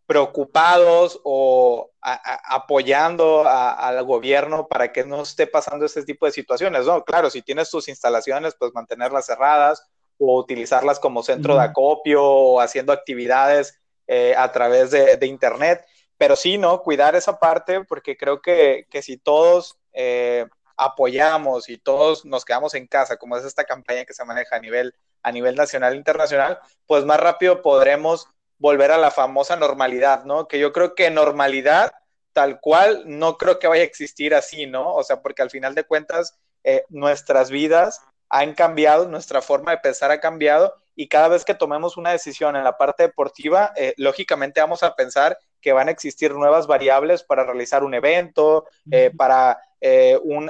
preocupados 0.07 1.21
o 1.25 1.92
apoyando 2.03 3.45
al 3.47 4.03
gobierno 4.05 4.67
para 4.67 4.93
que 4.93 5.05
no 5.05 5.23
esté 5.23 5.47
pasando 5.47 5.87
este 5.87 6.03
tipo 6.03 6.27
de 6.27 6.33
situaciones, 6.33 6.87
¿no? 6.87 7.05
Claro, 7.05 7.31
si 7.31 7.43
tienes 7.43 7.71
tus 7.71 7.89
instalaciones, 7.89 8.55
pues 8.59 8.73
mantenerlas 8.75 9.27
cerradas 9.27 9.89
o 10.19 10.39
utilizarlas 10.39 10.99
como 10.99 11.23
centro 11.23 11.55
de 11.55 11.63
acopio 11.63 12.25
o 12.25 12.61
haciendo 12.61 12.93
actividades 12.93 13.81
eh, 14.09 14.35
a 14.37 14.51
través 14.51 14.91
de, 14.91 15.27
Internet, 15.27 15.85
pero 16.19 16.35
sí, 16.35 16.59
¿no? 16.59 16.83
Cuidar 16.83 17.15
esa 17.15 17.39
parte 17.39 17.85
porque 17.85 18.17
creo 18.17 18.43
que, 18.43 18.87
si 19.01 19.17
todos 19.17 19.79
eh, 19.93 20.47
apoyamos 20.77 21.69
y 21.69 21.79
todos 21.79 22.25
nos 22.25 22.45
quedamos 22.45 22.75
en 22.75 22.89
casa, 22.89 23.17
como 23.17 23.37
es 23.37 23.45
esta 23.45 23.65
campaña 23.65 24.05
que 24.05 24.15
se 24.15 24.25
maneja 24.25 24.57
a 24.57 24.61
nivel, 24.61 24.95
a 25.23 25.31
nivel 25.31 25.55
nacional 25.55 25.93
e 25.93 25.97
internacional, 25.97 26.59
pues 26.87 27.05
más 27.05 27.21
rápido 27.21 27.63
podremos 27.63 28.27
volver 28.63 28.93
a 28.93 28.97
la 28.97 29.11
famosa 29.11 29.57
normalidad, 29.57 30.25
¿no? 30.25 30.47
Que 30.47 30.61
yo 30.61 30.73
creo 30.73 30.95
que 30.95 31.11
normalidad 31.11 31.91
tal 32.33 32.61
cual 32.61 33.03
no 33.07 33.37
creo 33.37 33.59
que 33.59 33.67
vaya 33.67 33.83
a 33.83 33.87
existir 33.87 34.37
así, 34.37 34.67
¿no? 34.67 34.95
O 34.95 35.03
sea, 35.03 35.21
porque 35.21 35.43
al 35.43 35.51
final 35.51 35.75
de 35.75 35.83
cuentas 35.83 36.39
eh, 36.63 36.85
nuestras 36.89 37.51
vidas 37.51 38.01
han 38.29 38.55
cambiado, 38.55 39.09
nuestra 39.09 39.43
forma 39.43 39.73
de 39.73 39.79
pensar 39.79 40.13
ha 40.13 40.21
cambiado 40.21 40.77
y 40.95 41.09
cada 41.09 41.27
vez 41.27 41.45
que 41.45 41.55
tomemos 41.55 41.97
una 41.97 42.13
decisión 42.13 42.55
en 42.55 42.63
la 42.63 42.79
parte 42.79 43.03
deportiva, 43.03 43.73
eh, 43.77 43.95
lógicamente 43.97 44.61
vamos 44.61 44.85
a 44.85 44.95
pensar 44.95 45.37
que 45.61 45.73
van 45.73 45.89
a 45.89 45.91
existir 45.91 46.33
nuevas 46.33 46.69
variables 46.69 47.25
para 47.25 47.45
realizar 47.45 47.83
un 47.83 47.95
evento, 47.95 48.67
eh, 48.93 49.11
para 49.17 49.59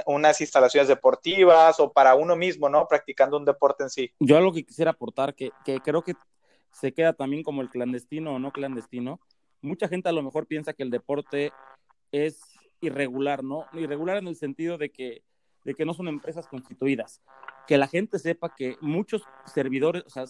unas 0.05 0.41
instalaciones 0.41 0.87
deportivas 0.87 1.79
o 1.79 1.91
para 1.91 2.13
uno 2.13 2.35
mismo, 2.35 2.69
¿no? 2.69 2.87
Practicando 2.87 3.35
un 3.35 3.45
deporte 3.45 3.81
en 3.81 3.89
sí. 3.89 4.11
Yo 4.19 4.37
algo 4.37 4.53
que 4.53 4.63
quisiera 4.63 4.91
aportar, 4.91 5.33
que, 5.33 5.49
que 5.65 5.79
creo 5.79 6.03
que 6.03 6.13
se 6.73 6.93
queda 6.93 7.13
también 7.13 7.43
como 7.43 7.61
el 7.61 7.69
clandestino 7.69 8.33
o 8.33 8.39
no 8.39 8.51
clandestino. 8.51 9.19
Mucha 9.61 9.87
gente 9.87 10.09
a 10.09 10.11
lo 10.11 10.23
mejor 10.23 10.47
piensa 10.47 10.73
que 10.73 10.83
el 10.83 10.89
deporte 10.89 11.53
es 12.11 12.41
irregular, 12.81 13.43
¿no? 13.43 13.65
Irregular 13.73 14.17
en 14.17 14.27
el 14.27 14.35
sentido 14.35 14.77
de 14.77 14.89
que, 14.89 15.23
de 15.63 15.73
que 15.73 15.85
no 15.85 15.93
son 15.93 16.07
empresas 16.07 16.47
constituidas. 16.47 17.21
Que 17.67 17.77
la 17.77 17.87
gente 17.87 18.19
sepa 18.19 18.53
que 18.53 18.75
muchos 18.81 19.23
servidores, 19.45 20.03
o 20.05 20.09
sea, 20.09 20.25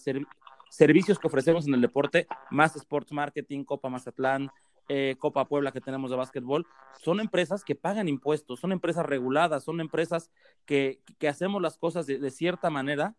servicios 0.69 1.17
que 1.17 1.27
ofrecemos 1.27 1.67
en 1.67 1.73
el 1.73 1.81
deporte, 1.81 2.27
más 2.51 2.75
Sports 2.75 3.11
Marketing, 3.11 3.63
Copa 3.63 3.89
Mazatlán, 3.89 4.51
eh, 4.89 5.15
Copa 5.17 5.45
Puebla 5.45 5.71
que 5.71 5.81
tenemos 5.81 6.11
de 6.11 6.17
básquetbol, 6.17 6.67
son 7.01 7.21
empresas 7.21 7.63
que 7.63 7.73
pagan 7.73 8.09
impuestos, 8.09 8.59
son 8.59 8.73
empresas 8.73 9.05
reguladas, 9.05 9.63
son 9.63 9.79
empresas 9.79 10.29
que, 10.65 10.99
que 11.19 11.29
hacemos 11.29 11.61
las 11.61 11.77
cosas 11.77 12.05
de, 12.05 12.19
de, 12.19 12.31
cierta 12.31 12.69
manera. 12.69 13.15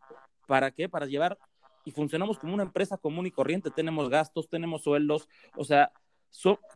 ¿Para 0.47 0.73
qué? 0.73 0.91
Para 0.91 1.07
llevar 1.07 1.39
y 1.85 1.91
funcionamos 1.91 2.39
como 2.39 2.55
una 2.55 2.63
empresa 2.63 2.97
común 2.97 3.27
y 3.27 3.31
corriente, 3.31 3.71
tenemos 3.71 4.09
gastos, 4.09 4.49
tenemos 4.49 4.83
sueldos, 4.83 5.29
o 5.57 5.65
sea, 5.65 5.93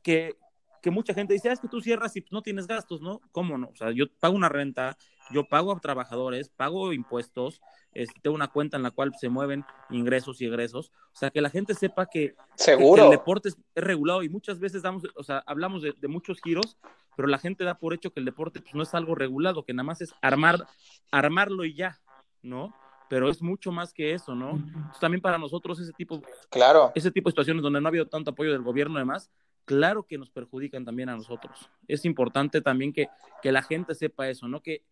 que, 0.02 0.36
que 0.82 0.90
mucha 0.90 1.14
gente 1.14 1.34
dice, 1.34 1.48
ah, 1.48 1.52
es 1.52 1.60
que 1.60 1.68
tú 1.68 1.80
cierras 1.80 2.16
y 2.16 2.24
no 2.30 2.42
tienes 2.42 2.66
gastos, 2.66 3.00
¿no? 3.00 3.20
¿Cómo 3.32 3.58
no? 3.58 3.68
O 3.68 3.76
sea, 3.76 3.90
yo 3.90 4.06
pago 4.20 4.36
una 4.36 4.48
renta, 4.48 4.96
yo 5.30 5.44
pago 5.44 5.72
a 5.72 5.80
trabajadores, 5.80 6.48
pago 6.48 6.92
impuestos, 6.92 7.60
este, 7.92 8.20
tengo 8.20 8.36
una 8.36 8.48
cuenta 8.48 8.76
en 8.76 8.82
la 8.82 8.90
cual 8.90 9.12
se 9.18 9.28
mueven 9.28 9.64
ingresos 9.90 10.40
y 10.40 10.46
egresos. 10.46 10.92
O 11.12 11.16
sea, 11.16 11.30
que 11.30 11.40
la 11.40 11.50
gente 11.50 11.74
sepa 11.74 12.06
que, 12.06 12.34
el 12.66 13.10
deporte 13.10 13.48
es, 13.48 13.56
regulado 13.74 14.22
y 14.22 14.28
muchas 14.28 14.60
veces 14.60 14.82
damos, 14.82 15.02
o 15.16 15.22
sea, 15.22 15.42
hablamos 15.46 15.82
de, 15.82 16.08
muchos 16.08 16.40
giros, 16.40 16.78
pero 17.16 17.28
la 17.28 17.38
gente 17.38 17.64
da 17.64 17.78
por 17.78 17.94
hecho 17.94 18.12
que 18.12 18.20
el 18.20 18.26
deporte 18.26 18.60
pues, 18.60 18.74
no 18.74 18.82
es 18.82 18.94
algo 18.94 19.14
regulado, 19.14 19.64
que 19.64 19.74
nada 19.74 19.84
más 19.84 20.00
es 20.00 20.14
armar, 20.22 20.66
armarlo 21.10 21.64
y 21.64 21.74
ya, 21.74 22.00
¿no? 22.42 22.74
Pero 23.08 23.30
es 23.30 23.40
mucho 23.40 23.72
más 23.72 23.92
que 23.92 24.12
eso, 24.12 24.34
¿no? 24.34 24.62
también 25.00 25.22
para 25.22 25.38
nosotros 25.38 25.80
ese 25.80 25.92
tipo, 25.92 26.22
claro. 26.50 26.92
ese 26.94 27.10
tipo 27.10 27.28
de 27.28 27.32
situaciones 27.32 27.62
donde 27.62 27.80
no 27.80 27.86
ha 27.86 27.90
habido 27.90 28.06
tanto 28.06 28.30
apoyo 28.30 28.52
del 28.52 28.62
gobierno, 28.62 28.96
además, 28.96 29.30
claro 29.64 30.04
que 30.04 30.18
nos 30.18 30.30
perjudican 30.30 30.84
también 30.84 31.08
a 31.08 31.16
nosotros. 31.16 31.70
Es 31.86 32.04
importante 32.04 32.60
también 32.60 32.92
que, 32.92 33.08
que 33.42 33.52
la 33.52 33.62
gente 33.62 33.94
sepa 33.94 34.28
eso, 34.28 34.48
¿no? 34.48 34.62
Que, 34.62 34.82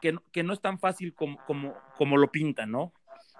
que, 0.00 0.42
no 0.42 0.52
es 0.52 0.60
tan 0.60 0.78
fácil 0.78 1.14
como, 1.14 1.38
como, 1.46 1.74
como 1.96 2.16
lo 2.16 2.30
pintan, 2.30 2.70
¿no? 2.70 2.82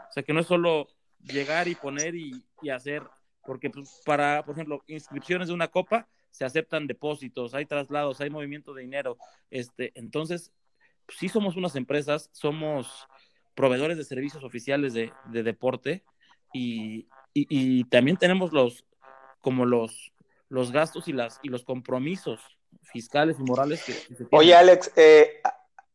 O 0.08 0.12
sea, 0.12 0.22
que 0.22 0.32
no 0.32 0.40
es 0.40 0.46
solo 0.46 0.88
llegar 1.20 1.68
y 1.68 1.74
poner 1.74 2.14
y, 2.14 2.42
hacer, 2.72 3.02
porque 3.44 3.70
pues, 3.70 4.00
para, 4.04 4.44
por 4.44 4.54
ejemplo, 4.54 4.82
inscripciones 4.86 5.48
de 5.48 5.54
una 5.54 5.68
copa 5.68 6.08
se 6.30 6.44
aceptan 6.44 6.86
depósitos, 6.86 7.54
hay 7.54 7.66
traslados, 7.66 8.20
hay 8.20 8.30
movimiento 8.30 8.74
de 8.74 8.82
dinero, 8.82 9.18
este, 9.50 9.92
entonces, 9.94 10.52
pues, 11.06 11.18
sí 11.18 11.28
somos 11.28 11.56
unas 11.56 11.76
empresas, 11.76 12.30
somos 12.32 13.06
proveedores 13.58 13.98
de 13.98 14.04
servicios 14.04 14.44
oficiales 14.44 14.94
de, 14.94 15.10
deporte 15.32 16.04
y, 16.52 17.08
y, 17.34 17.82
también 17.86 18.16
tenemos 18.16 18.52
los, 18.52 18.84
como 19.40 19.66
los, 19.66 20.12
los 20.48 20.70
gastos 20.70 21.08
y, 21.08 21.12
las, 21.12 21.40
y 21.42 21.48
los 21.48 21.64
compromisos 21.64 22.40
fiscales 22.84 23.36
y 23.40 23.42
morales 23.42 23.82
que, 23.82 23.94
se 23.94 24.28
Oye, 24.30 24.54
Alex, 24.54 24.92
eh, 24.94 25.40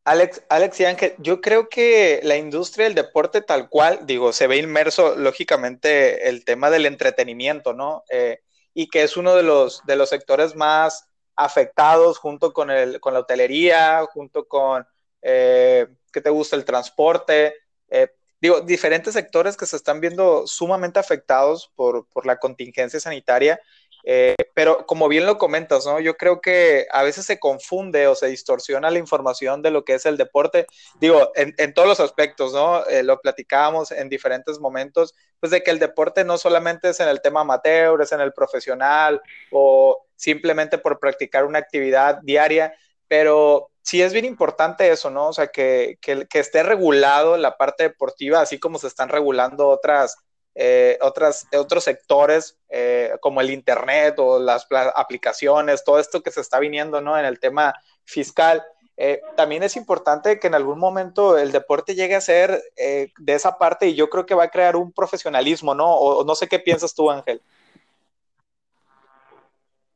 Alex, 0.04 0.44
Alex 0.50 0.80
y 0.82 0.86
Ángel, 0.86 1.16
yo 1.20 1.40
creo 1.40 1.70
que 1.70 2.20
la 2.24 2.36
industria 2.36 2.84
del 2.84 2.96
deporte 2.96 3.40
tal 3.40 3.70
cual, 3.70 4.02
digo, 4.06 4.34
se 4.34 4.48
ve 4.48 4.58
inmerso 4.58 5.16
lógicamente 5.16 6.28
el 6.28 6.44
tema 6.44 6.70
del 6.70 6.86
entretenimiento, 6.86 7.72
¿no? 7.72 8.04
Eh, 8.10 8.42
y 8.74 8.90
que 8.90 9.04
es 9.04 9.16
uno 9.16 9.36
de 9.36 9.44
los, 9.44 9.82
de 9.86 9.96
los 9.96 10.10
sectores 10.10 10.54
más 10.58 11.08
afectados 11.38 12.18
junto 12.18 12.52
con, 12.52 12.70
el, 12.70 13.00
con 13.00 13.14
la 13.14 13.22
hotelería, 13.22 14.06
junto 14.12 14.50
con, 14.50 14.86
eh, 15.24 15.88
¿qué 16.12 16.22
te 16.22 16.30
gusta? 16.30 16.56
El 16.56 16.66
transporte. 16.66 17.56
Eh, 17.90 18.10
digo, 18.42 18.62
diferentes 18.62 19.14
sectores 19.14 19.58
que 19.58 19.66
se 19.66 19.76
están 19.76 20.00
viendo 20.00 20.46
sumamente 20.48 21.00
afectados 21.00 21.72
por, 21.76 22.08
por 22.10 22.26
la 22.26 22.38
contingencia 22.38 23.00
sanitaria 23.00 23.60
eh, 24.04 24.36
pero 24.54 24.86
como 24.86 25.08
bien 25.08 25.26
lo 25.26 25.38
comentas, 25.38 25.86
¿no? 25.86 26.00
Yo 26.00 26.18
creo 26.18 26.42
que 26.42 26.86
a 26.92 27.04
veces 27.04 27.26
se 27.26 27.40
confunde 27.40 28.08
o 28.08 28.16
se 28.16 28.28
distorsiona 28.28 28.92
la 28.92 29.00
información 29.00 29.62
de 29.62 29.72
lo 29.72 29.86
que 29.86 29.96
es 29.96 30.06
el 30.06 30.18
deporte. 30.18 30.68
Digo, 31.00 31.32
en, 31.36 31.74
todos 31.74 31.88
los 31.88 32.00
aspectos, 32.02 32.54
¿no? 32.54 32.86
Eh, 32.88 33.04
lo 33.04 33.20
platicábamos 33.22 33.92
en 33.92 34.10
diferentes 34.10 34.60
momentos, 34.60 35.16
pues 35.40 35.52
de 35.52 35.64
que 35.64 35.72
el 35.72 35.80
deporte 35.80 36.26
no 36.26 36.38
solamente 36.38 36.90
es 36.90 37.00
en 37.00 37.08
el 37.08 37.22
tema 37.22 37.42
amateur, 37.42 38.02
es 38.02 38.12
en 38.12 38.20
el 38.20 38.34
profesional 38.34 39.22
o 39.52 40.06
simplemente 40.16 40.78
por 40.78 41.00
practicar 41.00 41.46
una 41.46 41.60
actividad 41.60 42.20
diaria, 42.24 42.74
pero 43.08 43.70
sí 43.84 44.02
es 44.02 44.14
bien 44.14 44.26
importante 44.26 44.90
eso, 44.90 45.12
¿no? 45.12 45.28
O 45.28 45.34
sea, 45.34 45.48
que, 45.48 46.00
que, 46.02 46.28
esté 46.40 46.64
regulado 46.64 47.38
la 47.38 47.58
parte 47.58 47.84
deportiva, 47.84 48.42
así 48.42 48.60
como 48.60 48.80
se 48.80 48.88
están 48.88 49.10
regulando 49.10 49.68
otras 49.68 50.18
eh, 50.56 51.00
otras, 51.02 51.48
otros 51.58 51.84
sectores 51.84 52.60
eh, 52.70 53.12
como 53.22 53.42
el 53.42 53.50
Internet 53.50 54.16
o 54.20 54.40
las 54.40 54.68
aplicaciones, 54.96 55.84
todo 55.84 56.00
esto 56.00 56.22
que 56.22 56.30
se 56.30 56.42
está 56.42 56.60
viniendo 56.60 57.02
¿no? 57.02 57.18
en 57.18 57.26
el 57.26 57.40
tema 57.40 57.74
fiscal. 58.04 58.64
Eh, 58.96 59.20
también 59.36 59.64
es 59.64 59.76
importante 59.76 60.40
que 60.40 60.46
en 60.46 60.54
algún 60.54 60.78
momento 60.78 61.40
el 61.40 61.52
deporte 61.52 61.96
llegue 61.96 62.16
a 62.16 62.22
ser 62.22 62.62
de 62.76 63.34
esa 63.34 63.58
parte 63.58 63.88
y 63.88 63.96
yo 63.96 64.08
creo 64.10 64.28
que 64.28 64.36
va 64.36 64.44
a 64.44 64.52
crear 64.52 64.76
un 64.76 64.92
profesionalismo, 64.92 65.74
¿no? 65.74 65.92
O, 65.92 66.24
no 66.24 66.36
sé 66.36 66.48
qué 66.48 66.60
piensas 66.60 66.94
tú, 66.94 67.10
Ángel. 67.10 67.42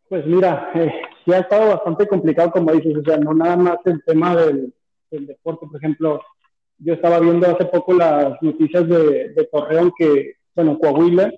Pues 0.09 0.25
mira, 0.25 0.71
sí 1.27 1.33
ha 1.33 1.39
estado 1.39 1.71
bastante 1.71 2.07
complicado, 2.07 2.51
como 2.51 2.71
dices, 2.71 2.95
o 2.95 3.03
sea, 3.03 3.17
no 3.17 3.33
nada 3.33 3.57
más 3.57 3.77
el 3.85 4.01
tema 4.05 4.33
del, 4.33 4.73
deporte, 5.11 5.67
por 5.67 5.75
ejemplo, 5.77 6.21
yo 6.77 6.93
estaba 6.93 7.19
viendo 7.19 7.47
hace 7.47 7.65
poco 7.65 7.93
las 7.93 8.41
noticias 8.41 8.87
de, 8.87 9.29
de 9.29 9.49
Torreón 9.51 9.91
que 9.97 10.37
bueno, 10.55 10.79
Coahuila, 10.79 11.31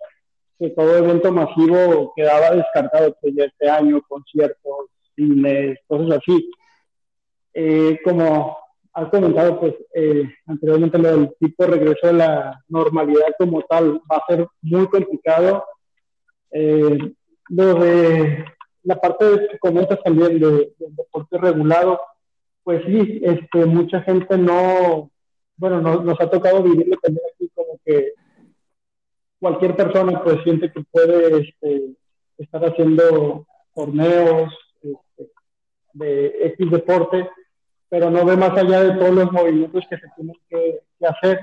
que 0.59 0.69
todo 0.69 0.97
evento 0.97 1.31
masivo 1.31 2.13
quedaba 2.15 2.51
descartado 2.51 3.17
pues, 3.19 3.33
ya 3.35 3.45
este 3.45 3.69
año, 3.69 4.01
conciertos, 4.07 4.87
cines, 5.15 5.77
cosas 5.87 6.19
así. 6.19 6.49
Eh, 7.53 7.99
como 8.03 8.57
has 8.93 9.09
comentado, 9.09 9.59
pues 9.59 9.73
eh, 9.93 10.23
anteriormente 10.45 10.97
lo 10.99 11.17
del 11.17 11.35
tipo 11.39 11.65
regreso 11.65 12.07
a 12.07 12.13
la 12.13 12.63
normalidad 12.69 13.35
como 13.37 13.61
tal 13.63 14.01
va 14.09 14.17
a 14.17 14.25
ser 14.27 14.47
muy 14.61 14.87
complicado. 14.87 15.65
Eh, 16.51 17.13
lo 17.49 17.73
de 17.75 18.45
la 18.83 18.99
parte 18.99 19.25
de 19.25 19.59
comentas 19.59 19.99
también 20.03 20.39
de, 20.39 20.73
del 20.77 20.95
deporte 20.95 21.37
regulado, 21.37 21.99
pues 22.63 22.83
sí, 22.85 23.21
este, 23.23 23.65
mucha 23.65 24.01
gente 24.01 24.37
no, 24.37 25.09
bueno, 25.57 25.81
nos 25.81 26.21
ha 26.21 26.29
tocado 26.29 26.63
vivirlo 26.63 26.97
también 27.01 27.25
aquí 27.33 27.49
como 27.53 27.79
que 27.85 28.13
cualquier 29.39 29.75
persona 29.75 30.21
pues 30.23 30.37
siente 30.43 30.71
que 30.71 30.83
puede 30.91 31.41
este, 31.41 31.95
estar 32.37 32.63
haciendo 32.65 33.45
torneos 33.73 34.53
este, 34.81 35.31
de 35.93 36.47
X 36.47 36.71
deporte, 36.71 37.29
pero 37.89 38.09
no 38.09 38.25
ve 38.25 38.37
más 38.37 38.51
allá 38.51 38.83
de 38.83 38.99
todos 38.99 39.15
los 39.15 39.31
movimientos 39.31 39.83
que 39.89 39.97
se 39.97 40.07
tienen 40.15 40.35
que, 40.49 40.81
hacer. 41.05 41.39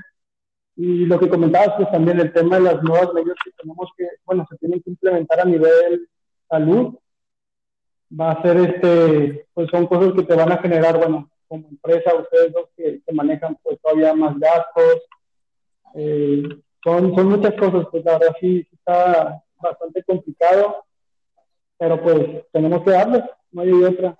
Y 0.76 1.07
lo 1.07 1.19
que 1.19 1.31
comentabas, 1.31 1.73
pues 1.76 1.90
también 1.90 2.21
el 2.21 2.33
tema 2.33 2.57
de 2.57 2.62
las 2.62 2.83
nuevas 2.83 3.09
leyes 3.14 3.35
que 3.43 3.50
tenemos 3.52 3.88
que, 3.97 4.07
bueno, 4.26 4.47
se 4.50 4.59
tienen 4.59 4.83
que 4.83 4.90
implementar 4.90 5.40
a 5.40 5.45
nivel 5.47 6.07
salud, 6.49 6.95
va 8.10 8.32
a 8.32 8.42
ser 8.42 8.56
este, 8.56 9.46
pues 9.54 9.68
son 9.70 9.86
cosas 9.86 10.12
que 10.14 10.22
te 10.22 10.34
van 10.34 10.52
a 10.52 10.58
generar, 10.58 10.98
bueno, 10.98 11.30
como 11.48 11.68
empresa, 11.68 12.14
ustedes 12.14 12.52
dos 12.52 12.68
que, 12.76 13.00
manejan 13.12 13.56
pues 13.62 13.80
todavía 13.80 14.14
más 14.14 14.38
gastos, 14.38 15.02
eh, 15.94 16.42
son, 16.82 17.14
son 17.14 17.28
muchas 17.28 17.54
cosas, 17.54 17.86
pues 17.90 18.04
la 18.04 18.18
verdad 18.18 18.36
sí, 18.40 18.66
está 18.72 19.42
bastante 19.60 20.02
complicado, 20.04 20.84
pero 21.78 22.00
pues 22.02 22.18
tenemos 22.52 22.82
que 22.82 22.90
darle, 22.90 23.25
no 23.50 23.62
hay 23.62 23.72
otra. 23.84 24.16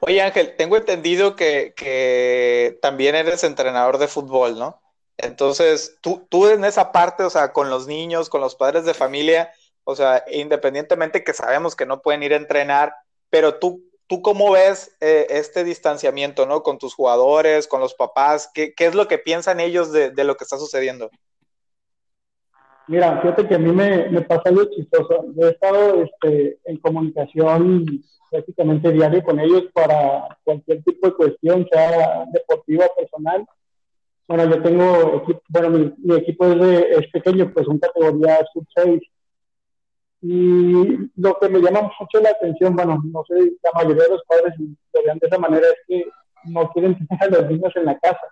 Oye 0.00 0.20
Ángel, 0.20 0.56
tengo 0.56 0.76
entendido 0.76 1.36
que, 1.36 1.72
que 1.76 2.78
también 2.82 3.14
eres 3.14 3.44
entrenador 3.44 3.98
de 3.98 4.08
fútbol, 4.08 4.58
¿no? 4.58 4.80
Entonces, 5.18 5.98
tú, 6.00 6.26
tú 6.28 6.48
en 6.48 6.64
esa 6.64 6.92
parte, 6.92 7.24
o 7.24 7.30
sea, 7.30 7.52
con 7.52 7.70
los 7.70 7.88
niños, 7.88 8.28
con 8.28 8.40
los 8.40 8.54
padres 8.54 8.84
de 8.84 8.94
familia, 8.94 9.52
o 9.82 9.96
sea, 9.96 10.24
independientemente 10.30 11.24
que 11.24 11.32
sabemos 11.32 11.74
que 11.74 11.86
no 11.86 12.02
pueden 12.02 12.22
ir 12.22 12.34
a 12.34 12.36
entrenar, 12.36 12.94
pero 13.30 13.58
tú, 13.58 13.82
tú 14.06 14.22
cómo 14.22 14.52
ves 14.52 14.96
eh, 15.00 15.26
este 15.30 15.64
distanciamiento, 15.64 16.46
¿no? 16.46 16.62
Con 16.62 16.78
tus 16.78 16.94
jugadores, 16.94 17.66
con 17.66 17.80
los 17.80 17.94
papás, 17.94 18.50
¿qué, 18.52 18.74
qué 18.74 18.86
es 18.86 18.94
lo 18.94 19.08
que 19.08 19.18
piensan 19.18 19.60
ellos 19.60 19.92
de, 19.92 20.10
de, 20.10 20.24
lo 20.24 20.36
que 20.36 20.44
está 20.44 20.58
sucediendo? 20.58 21.10
Mira, 22.86 23.20
fíjate 23.20 23.46
que 23.46 23.54
a 23.54 23.58
mí 23.58 23.70
me, 23.70 24.08
me 24.08 24.22
pasa 24.22 24.42
algo 24.46 24.64
chistoso. 24.64 25.26
Yo 25.36 25.48
he 25.48 25.50
estado 25.50 26.02
este, 26.02 26.58
en 26.64 26.78
comunicación 26.78 27.84
prácticamente 28.30 28.92
diario 28.92 29.22
con 29.22 29.38
ellos 29.40 29.64
para 29.72 30.38
cualquier 30.44 30.82
tipo 30.82 31.08
de 31.08 31.14
cuestión, 31.14 31.66
sea 31.70 32.24
deportiva 32.32 32.86
personal. 32.96 33.46
Bueno, 34.26 34.44
yo 34.44 34.62
tengo 34.62 35.24
bueno, 35.48 35.94
mi, 35.98 36.16
equipo 36.16 36.46
es, 36.46 36.60
de, 36.60 36.80
es, 36.98 37.10
pequeño, 37.10 37.50
pues 37.52 37.66
son 37.66 37.78
categoría 37.78 38.38
sub-6. 38.52 39.00
Y 40.20 41.10
lo 41.16 41.38
que 41.38 41.48
me 41.48 41.60
llama 41.60 41.90
mucho 42.00 42.20
la 42.20 42.30
atención, 42.30 42.74
bueno, 42.74 43.00
no 43.04 43.24
sé, 43.28 43.52
la 43.62 43.70
mayoría 43.74 44.04
de 44.04 44.10
los 44.10 44.24
padres 44.24 44.54
lo 44.58 45.02
vean 45.04 45.18
de 45.18 45.26
esa 45.26 45.38
manera, 45.38 45.66
es 45.66 45.78
que 45.86 46.04
no 46.44 46.68
quieren 46.70 46.96
tener 47.08 47.22
a 47.22 47.40
los 47.40 47.50
niños 47.50 47.72
en 47.76 47.84
la 47.84 47.98
casa. 47.98 48.26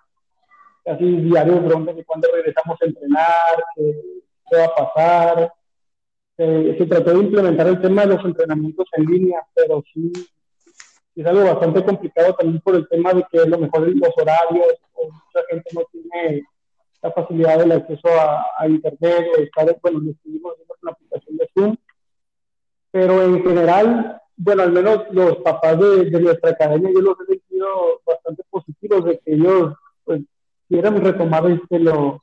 Casi 0.84 1.04
diario 1.04 1.60
broncas 1.60 1.96
cuando 2.06 2.28
regresamos 2.32 2.76
a 2.80 2.84
entrenar, 2.84 3.64
que 3.74 4.02
qué 4.50 4.56
va 4.56 4.64
a 4.64 4.74
pasar. 4.74 5.52
Eh, 6.38 6.76
se 6.78 6.86
trató 6.86 7.12
de 7.12 7.24
implementar 7.24 7.66
el 7.66 7.80
tema 7.80 8.02
de 8.02 8.14
los 8.14 8.24
entrenamientos 8.24 8.86
en 8.92 9.06
línea, 9.06 9.40
pero 9.54 9.82
sí 9.92 10.12
es 11.16 11.26
algo 11.26 11.44
bastante 11.44 11.82
complicado 11.82 12.34
también 12.34 12.60
por 12.60 12.76
el 12.76 12.86
tema 12.88 13.14
de 13.14 13.24
que 13.30 13.38
a 13.38 13.46
lo 13.46 13.58
mejor 13.58 13.88
los 13.88 14.10
horarios, 14.18 14.74
o 14.92 15.04
mucha 15.04 15.46
gente 15.48 15.70
no 15.74 15.82
tiene 15.90 16.44
la 17.06 17.12
facilidad 17.12 17.58
del 17.58 17.72
acceso 17.72 18.08
a, 18.58 18.68
internet 18.68 19.26
o 19.32 19.40
estar, 19.40 19.78
bueno, 19.80 20.00
lo 20.00 20.10
estuvimos 20.10 20.54
viendo 20.56 20.74
con 20.74 20.86
la 20.86 20.92
aplicación 20.92 21.36
de 21.36 21.48
Zoom, 21.54 21.76
pero 22.90 23.22
en 23.22 23.42
general, 23.44 24.20
bueno, 24.36 24.62
al 24.62 24.72
menos 24.72 25.04
los 25.12 25.36
papás 25.38 25.78
de, 25.78 26.10
nuestra 26.20 26.50
academia, 26.50 26.90
yo 26.92 27.00
los 27.00 27.16
he 27.20 27.34
sentido 27.34 27.66
bastante 28.04 28.42
positivos 28.50 29.04
de 29.04 29.18
que 29.18 29.34
ellos 29.34 29.74
pues, 30.04 30.22
quieran 30.68 31.00
retomar 31.02 31.48
este, 31.50 31.78
los, 31.78 32.20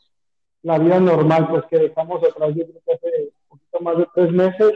la 0.64 0.78
vida 0.80 1.00
normal, 1.00 1.48
pues 1.50 1.64
que 1.70 1.78
dejamos 1.78 2.22
atrás, 2.24 2.50
yo 2.56 2.66
creo 2.66 2.82
que 2.86 2.94
hace 2.94 3.32
un 3.50 3.58
poquito 3.58 3.80
más 3.80 3.98
de 3.98 4.08
tres 4.14 4.32
meses. 4.32 4.74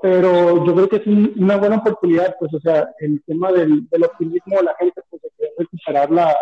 pero 0.00 0.64
yo 0.64 0.74
creo 0.74 0.88
que 0.88 0.96
es 0.96 1.06
una 1.06 1.56
buena 1.56 1.78
oportunidad, 1.78 2.36
pues, 2.38 2.54
o 2.54 2.60
sea, 2.60 2.88
el 3.00 3.20
tema 3.24 3.50
del, 3.50 3.88
del 3.88 4.04
optimismo 4.04 4.56
de 4.56 4.62
la 4.62 4.74
gente, 4.76 5.02
pues, 5.10 5.22
de 5.22 5.30
querer 5.36 5.52
recuperar 5.58 6.10
la, 6.12 6.36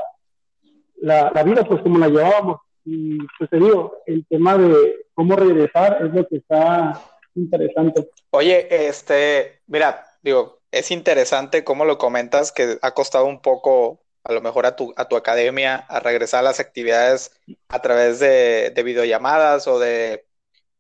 la, 1.07 1.31
la, 1.33 1.43
vida, 1.45 1.65
pues, 1.65 1.83
como 1.83 1.99
la 1.99 2.09
llevábamos. 2.09 2.61
Y, 2.85 3.19
pues, 3.39 3.49
te 3.49 3.59
digo, 3.59 4.03
el 4.07 4.27
tema 4.29 4.59
de 4.59 5.07
cómo 5.15 5.37
regresar 5.37 5.99
es 6.05 6.13
lo 6.13 6.27
que 6.27 6.37
está 6.37 7.01
interesante. 7.35 8.11
Oye, 8.31 8.89
este, 8.89 9.61
mira, 9.67 10.05
digo, 10.23 10.61
es 10.73 10.91
interesante 10.91 11.63
cómo 11.65 11.85
lo 11.85 11.97
comentas, 11.97 12.51
que 12.51 12.79
ha 12.83 12.91
costado 12.93 13.27
un 13.27 13.41
poco, 13.41 14.01
a 14.25 14.33
lo 14.33 14.41
mejor 14.41 14.67
a 14.67 14.75
tu, 14.75 14.93
a 14.97 15.07
tu 15.07 15.17
academia, 15.17 15.77
a 15.77 16.01
regresar 16.01 16.41
a 16.41 16.49
las 16.49 16.61
actividades 16.61 17.31
a 17.69 17.81
través 17.81 18.19
de, 18.19 18.73
de 18.75 18.83
videollamadas 18.83 19.69
o 19.69 19.79
de 19.79 20.27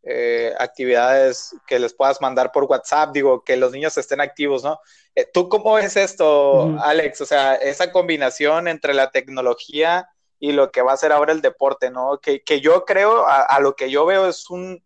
eh, 0.02 0.52
actividades 0.58 1.54
que 1.66 1.78
les 1.78 1.94
puedas 1.94 2.20
mandar 2.20 2.52
por 2.52 2.64
WhatsApp, 2.64 3.12
digo, 3.12 3.42
que 3.42 3.56
los 3.56 3.72
niños 3.72 3.96
estén 3.96 4.20
activos, 4.20 4.62
¿no? 4.62 4.80
Eh, 5.14 5.26
¿Tú 5.32 5.48
cómo 5.48 5.74
ves 5.74 5.96
esto, 5.96 6.76
Alex? 6.80 7.20
O 7.20 7.26
sea, 7.26 7.56
esa 7.56 7.90
combinación 7.90 8.68
entre 8.68 8.94
la 8.94 9.10
tecnología 9.10 10.08
y 10.38 10.52
lo 10.52 10.70
que 10.70 10.82
va 10.82 10.92
a 10.92 10.96
ser 10.96 11.12
ahora 11.12 11.32
el 11.32 11.40
deporte, 11.40 11.90
¿no? 11.90 12.18
Que, 12.20 12.42
que 12.42 12.60
yo 12.60 12.84
creo, 12.84 13.26
a, 13.26 13.58
lo 13.60 13.74
que 13.76 13.90
yo 13.90 14.06
veo 14.06 14.26
es 14.28 14.50
un 14.50 14.84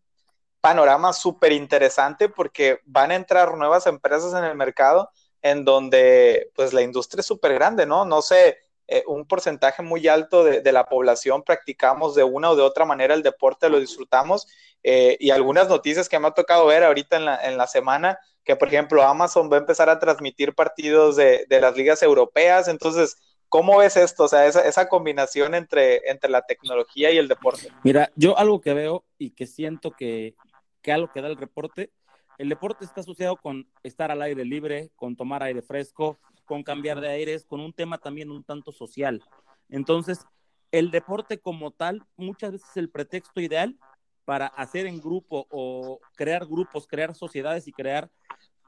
panorama 0.61 1.12
súper 1.12 1.52
interesante 1.52 2.28
porque 2.28 2.80
van 2.85 3.11
a 3.11 3.16
entrar 3.16 3.57
nuevas 3.57 3.87
empresas 3.87 4.35
en 4.35 4.45
el 4.45 4.54
mercado 4.54 5.11
en 5.42 5.64
donde 5.64 6.50
pues 6.54 6.73
la 6.73 6.83
industria 6.83 7.21
es 7.21 7.26
súper 7.26 7.54
grande, 7.54 7.87
¿no? 7.87 8.04
No 8.04 8.21
sé, 8.23 8.59
eh, 8.87 9.02
un 9.07 9.26
porcentaje 9.26 9.83
muy 9.83 10.07
alto 10.09 10.45
de, 10.45 10.61
de, 10.61 10.73
la 10.73 10.87
población 10.87 11.42
practicamos 11.42 12.14
de 12.14 12.25
una 12.25 12.50
o 12.50 12.57
de 12.57 12.62
otra 12.62 12.85
manera 12.85 13.14
el 13.14 13.23
deporte, 13.23 13.71
lo 13.71 13.80
disfrutamos 13.80 14.47
eh, 14.83 15.16
y 15.21 15.30
algunas 15.30 15.69
noticias 15.69 16.09
que 16.09 16.19
me 16.19 16.28
ha 16.28 16.33
tocado 16.33 16.66
ver 16.66 16.85
ahorita 16.85 17.16
en 17.16 17.25
la, 17.26 17.37
en 17.45 17.57
la, 17.57 17.66
semana, 17.66 18.19
que 18.45 18.57
por 18.57 18.69
ejemplo 18.69 19.02
Amazon 19.02 19.50
va 19.50 19.57
a 19.57 19.61
empezar 19.61 19.90
a 19.90 19.99
transmitir 19.99 20.54
partidos 20.54 21.16
de, 21.16 21.47
de 21.49 21.61
las 21.61 21.76
ligas 21.76 22.02
europeas, 22.02 22.69
entonces, 22.69 23.16
¿cómo 23.50 23.78
ves 23.78 23.99
esto? 23.99 24.25
O 24.25 24.28
sea, 24.28 24.47
esa, 24.47 24.88
combinación 24.88 25.54
entre, 25.54 26.09
entre 26.09 26.30
la 26.30 26.42
tecnología 26.42 27.11
y 27.11 27.19
el 27.19 27.28
deporte. 27.28 27.69
Mira, 27.85 28.11
yo 28.16 28.38
algo 28.38 28.62
que 28.62 28.73
veo 28.73 29.04
y 29.19 29.30
que 29.30 29.47
siento 29.47 29.90
que, 29.90 30.35
que 30.80 30.92
algo 30.92 31.11
que 31.12 31.21
da 31.21 31.28
el 31.28 31.37
reporte, 31.37 31.90
el 32.38 32.49
deporte 32.49 32.87
está 32.87 33.02
asociado 33.02 33.37
con 33.37 33.69
estar 33.83 34.11
al 34.11 34.23
aire 34.23 34.47
libre, 34.47 34.90
con 34.97 35.14
tomar 35.14 35.42
aire 35.42 35.61
fresco, 35.61 36.19
con 36.47 36.62
cambiar 36.62 37.00
de 37.00 37.09
aires, 37.09 37.45
con 37.45 37.61
un 37.61 37.75
tema 37.75 37.99
también 37.99 38.30
un 38.30 38.42
tanto 38.42 38.73
social. 38.73 39.23
Entonces, 39.69 40.25
el 40.73 40.90
deporte 40.90 41.38
como 41.38 41.73
tal 41.73 42.02
muchas 42.16 42.52
veces 42.52 42.71
es 42.71 42.76
el 42.78 42.88
pretexto 42.88 43.40
ideal 43.40 43.76
para 44.25 44.47
hacer 44.47 44.87
en 44.87 45.00
grupo 45.00 45.47
o 45.50 46.00
crear 46.16 46.47
grupos, 46.47 46.87
crear 46.87 47.14
sociedades 47.14 47.66
y 47.66 47.73
crear 47.73 48.09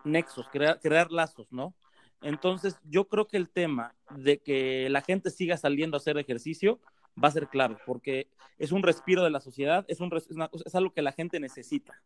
nexos, 0.05 0.49
crear, 0.49 0.81
crear 0.81 1.11
lazos, 1.13 1.47
¿no? 1.51 1.75
Entonces, 2.23 2.79
yo 2.89 3.09
creo 3.09 3.27
que 3.27 3.37
el 3.37 3.49
tema 3.49 3.95
de 4.17 4.39
que 4.39 4.89
la 4.91 5.03
gente 5.03 5.31
siga 5.31 5.57
saliendo 5.57 5.97
a 5.97 5.99
hacer 5.99 6.19
ejercicio 6.19 6.81
va 7.23 7.29
a 7.29 7.33
ser 7.33 7.49
clave, 7.49 7.77
porque 7.85 8.29
es 8.59 8.73
un 8.73 8.83
respiro 8.83 9.25
de 9.25 9.31
la 9.31 9.41
sociedad, 9.41 9.85
es, 9.89 10.01
un, 10.01 10.11
es, 10.15 10.75
algo 10.75 10.93
que 10.93 11.03
la 11.03 11.13
gente 11.13 11.41
necesita. 11.41 12.01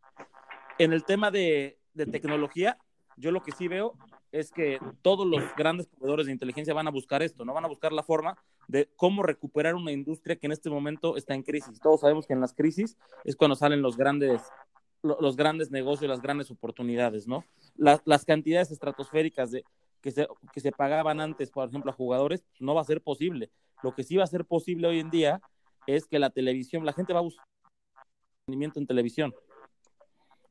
En 0.78 0.92
el 0.92 1.04
tema 1.04 1.30
de, 1.30 1.78
de 1.94 2.06
tecnología, 2.06 2.78
yo 3.16 3.30
lo 3.30 3.42
que 3.42 3.52
sí 3.52 3.68
veo 3.68 3.94
es 4.32 4.50
que 4.50 4.78
todos 5.02 5.26
los 5.26 5.42
grandes 5.56 5.87
proveedores 5.87 6.26
de 6.26 6.32
inteligencia 6.32 6.75
van 6.75 6.88
a 6.88 6.90
buscar 6.90 7.23
esto, 7.23 7.44
¿no? 7.44 7.54
Van 7.54 7.64
a 7.64 7.68
buscar 7.68 7.92
la 7.92 8.02
forma 8.02 8.37
de 8.68 8.88
cómo 8.96 9.23
recuperar 9.23 9.75
una 9.75 9.92
industria 9.92 10.37
que 10.37 10.46
en 10.46 10.52
este 10.52 10.68
momento 10.68 11.16
está 11.16 11.35
en 11.35 11.42
crisis. 11.42 11.80
Todos 11.80 12.00
sabemos 12.00 12.26
que 12.26 12.35
en 12.35 12.40
las 12.40 12.52
crisis 12.52 12.96
es 13.25 13.37
cuando 13.37 13.54
salen 13.54 13.82
los 13.82 13.96
grandes, 13.96 14.42
los 15.02 15.37
grandes 15.37 15.70
negocios, 15.70 16.08
las 16.08 16.20
grandes 16.20 16.50
oportunidades, 16.50 17.26
¿no? 17.26 17.44
Las, 17.76 18.02
las 18.04 18.25
cantidades 18.25 18.70
estratosféricas 18.70 19.52
de, 19.52 19.64
que, 20.00 20.10
se, 20.10 20.26
que 20.52 20.60
se 20.60 20.72
pagaban 20.72 21.20
antes, 21.20 21.50
por 21.50 21.68
ejemplo, 21.68 21.90
a 21.90 21.94
jugadores, 21.94 22.44
no 22.60 22.74
va 22.74 22.80
a 22.80 22.84
ser 22.84 23.02
posible. 23.02 23.50
Lo 23.82 23.94
que 23.94 24.04
sí 24.04 24.16
va 24.16 24.24
a 24.24 24.28
ser 24.28 24.44
posible 24.44 24.88
hoy 24.88 25.00
en 25.00 25.10
día 25.10 25.40
es 25.86 26.06
que 26.06 26.18
la 26.18 26.30
televisión, 26.30 26.84
la 26.84 26.92
gente 26.92 27.12
va 27.12 27.20
a 27.20 27.22
buscar 27.22 27.46
entretenimiento 28.40 28.80
en 28.80 28.86
televisión. 28.86 29.34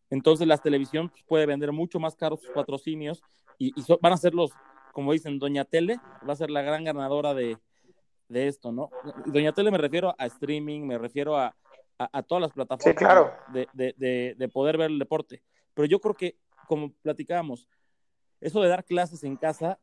Entonces 0.09 0.47
la 0.47 0.57
televisión 0.57 1.09
pues, 1.09 1.23
puede 1.23 1.45
vender 1.45 1.71
mucho 1.71 1.99
más 1.99 2.15
caros 2.15 2.41
sus 2.41 2.49
patrocinios 2.49 3.21
y, 3.57 3.73
van 4.01 4.13
a 4.13 4.17
ser 4.17 4.33
los, 4.33 4.51
como 4.93 5.13
dicen, 5.13 5.39
Doña 5.39 5.65
Tele 5.65 5.97
va 6.27 6.33
a 6.33 6.37
ser 6.37 6.51
la 6.51 6.61
gran 6.61 6.83
ganadora 6.83 7.33
de, 7.33 7.57
de 8.27 8.47
esto, 8.47 8.71
¿no? 8.71 8.89
Doña 9.25 9.53
Tele 9.53 9.71
me 9.71 9.77
refiero 9.77 10.13
a 10.17 10.25
streaming, 10.25 10.81
me 10.81 10.97
refiero 10.97 11.37
a, 11.37 11.55
a, 11.97 12.23
todas 12.23 12.41
las 12.41 12.51
plataformas 12.51 12.97
claro. 12.97 13.33
de, 13.53 13.67
de, 13.73 14.35
de, 14.37 14.49
poder 14.49 14.77
ver 14.77 14.91
el 14.91 14.99
deporte. 14.99 15.41
Pero 15.73 15.85
yo 15.85 15.99
creo 15.99 16.13
que, 16.13 16.37
como 16.67 16.91
platicábamos, 16.91 17.67
eso 18.41 18.61
de 18.61 18.69
dar 18.69 18.85
clases 18.85 19.23
en 19.23 19.37
casa, 19.37 19.79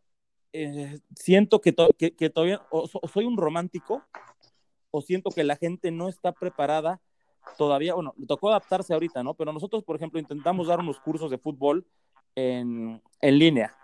eh, 0.52 0.98
siento 1.16 1.60
que, 1.60 1.74
que, 1.96 2.30
todavía 2.30 2.62
soy 3.12 3.24
un 3.24 3.36
romántico 3.36 4.02
o 4.90 5.00
siento 5.00 5.30
que 5.30 5.44
la 5.44 5.56
gente 5.56 5.90
no 5.90 6.08
está 6.08 6.32
preparada 6.32 7.00
todavía, 7.56 7.94
bueno, 7.94 8.14
le 8.18 8.26
tocó 8.26 8.50
adaptarse 8.50 8.92
ahorita, 8.92 9.22
¿no? 9.22 9.34
Pero 9.34 9.52
nosotros, 9.52 9.82
por 9.82 9.96
ejemplo, 9.96 10.20
intentamos 10.20 10.68
dar 10.68 10.80
unos 10.80 11.00
cursos 11.00 11.30
de 11.30 11.38
fútbol 11.38 11.86
en, 12.34 13.02
en 13.20 13.38
línea. 13.38 13.74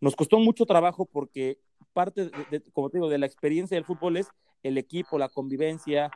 Nos 0.00 0.16
costó 0.16 0.38
mucho 0.38 0.66
trabajo 0.66 1.06
porque 1.06 1.58
parte, 1.92 2.30
de, 2.50 2.62
como 2.72 2.90
te 2.90 2.98
digo, 2.98 3.08
de 3.08 3.18
la 3.18 3.26
experiencia 3.26 3.76
del 3.76 3.84
fútbol 3.84 4.16
es 4.16 4.28
el 4.62 4.78
equipo, 4.78 5.18
la 5.18 5.28
convivencia, 5.28 6.10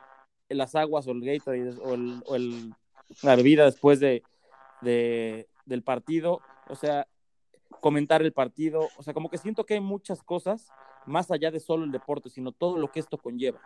las 0.49 0.75
aguas 0.75 1.07
o 1.07 1.11
el 1.11 1.21
Gatorade 1.21 1.77
o, 1.81 1.93
el, 1.93 2.21
o 2.25 2.37
la 3.23 3.35
bebida 3.35 3.65
después 3.65 3.99
de, 3.99 4.23
de, 4.81 5.47
del 5.65 5.83
partido, 5.83 6.41
o 6.69 6.75
sea, 6.75 7.07
comentar 7.85 8.23
el 8.23 8.33
partido, 8.33 8.89
o 8.97 9.03
sea, 9.03 9.13
como 9.13 9.29
que 9.29 9.37
siento 9.37 9.63
que 9.63 9.75
hay 9.75 9.79
muchas 9.79 10.23
cosas 10.23 10.69
más 11.05 11.29
allá 11.29 11.51
de 11.51 11.59
solo 11.59 11.83
el 11.83 11.91
deporte, 11.91 12.31
sino 12.31 12.51
todo 12.51 12.79
lo 12.79 12.91
que 12.91 12.99
esto 12.99 13.19
conlleva. 13.19 13.61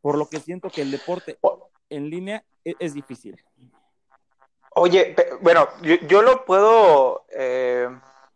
Por 0.00 0.18
lo 0.18 0.28
que 0.28 0.40
siento 0.40 0.70
que 0.70 0.82
el 0.82 0.90
deporte 0.90 1.38
en 1.88 2.10
línea 2.10 2.44
es, 2.64 2.74
es 2.80 2.94
difícil. 2.94 3.40
Oye, 4.74 5.14
bueno, 5.40 5.68
yo, 5.82 5.94
yo 6.08 6.22
lo 6.22 6.44
puedo 6.44 7.26
eh, 7.30 7.88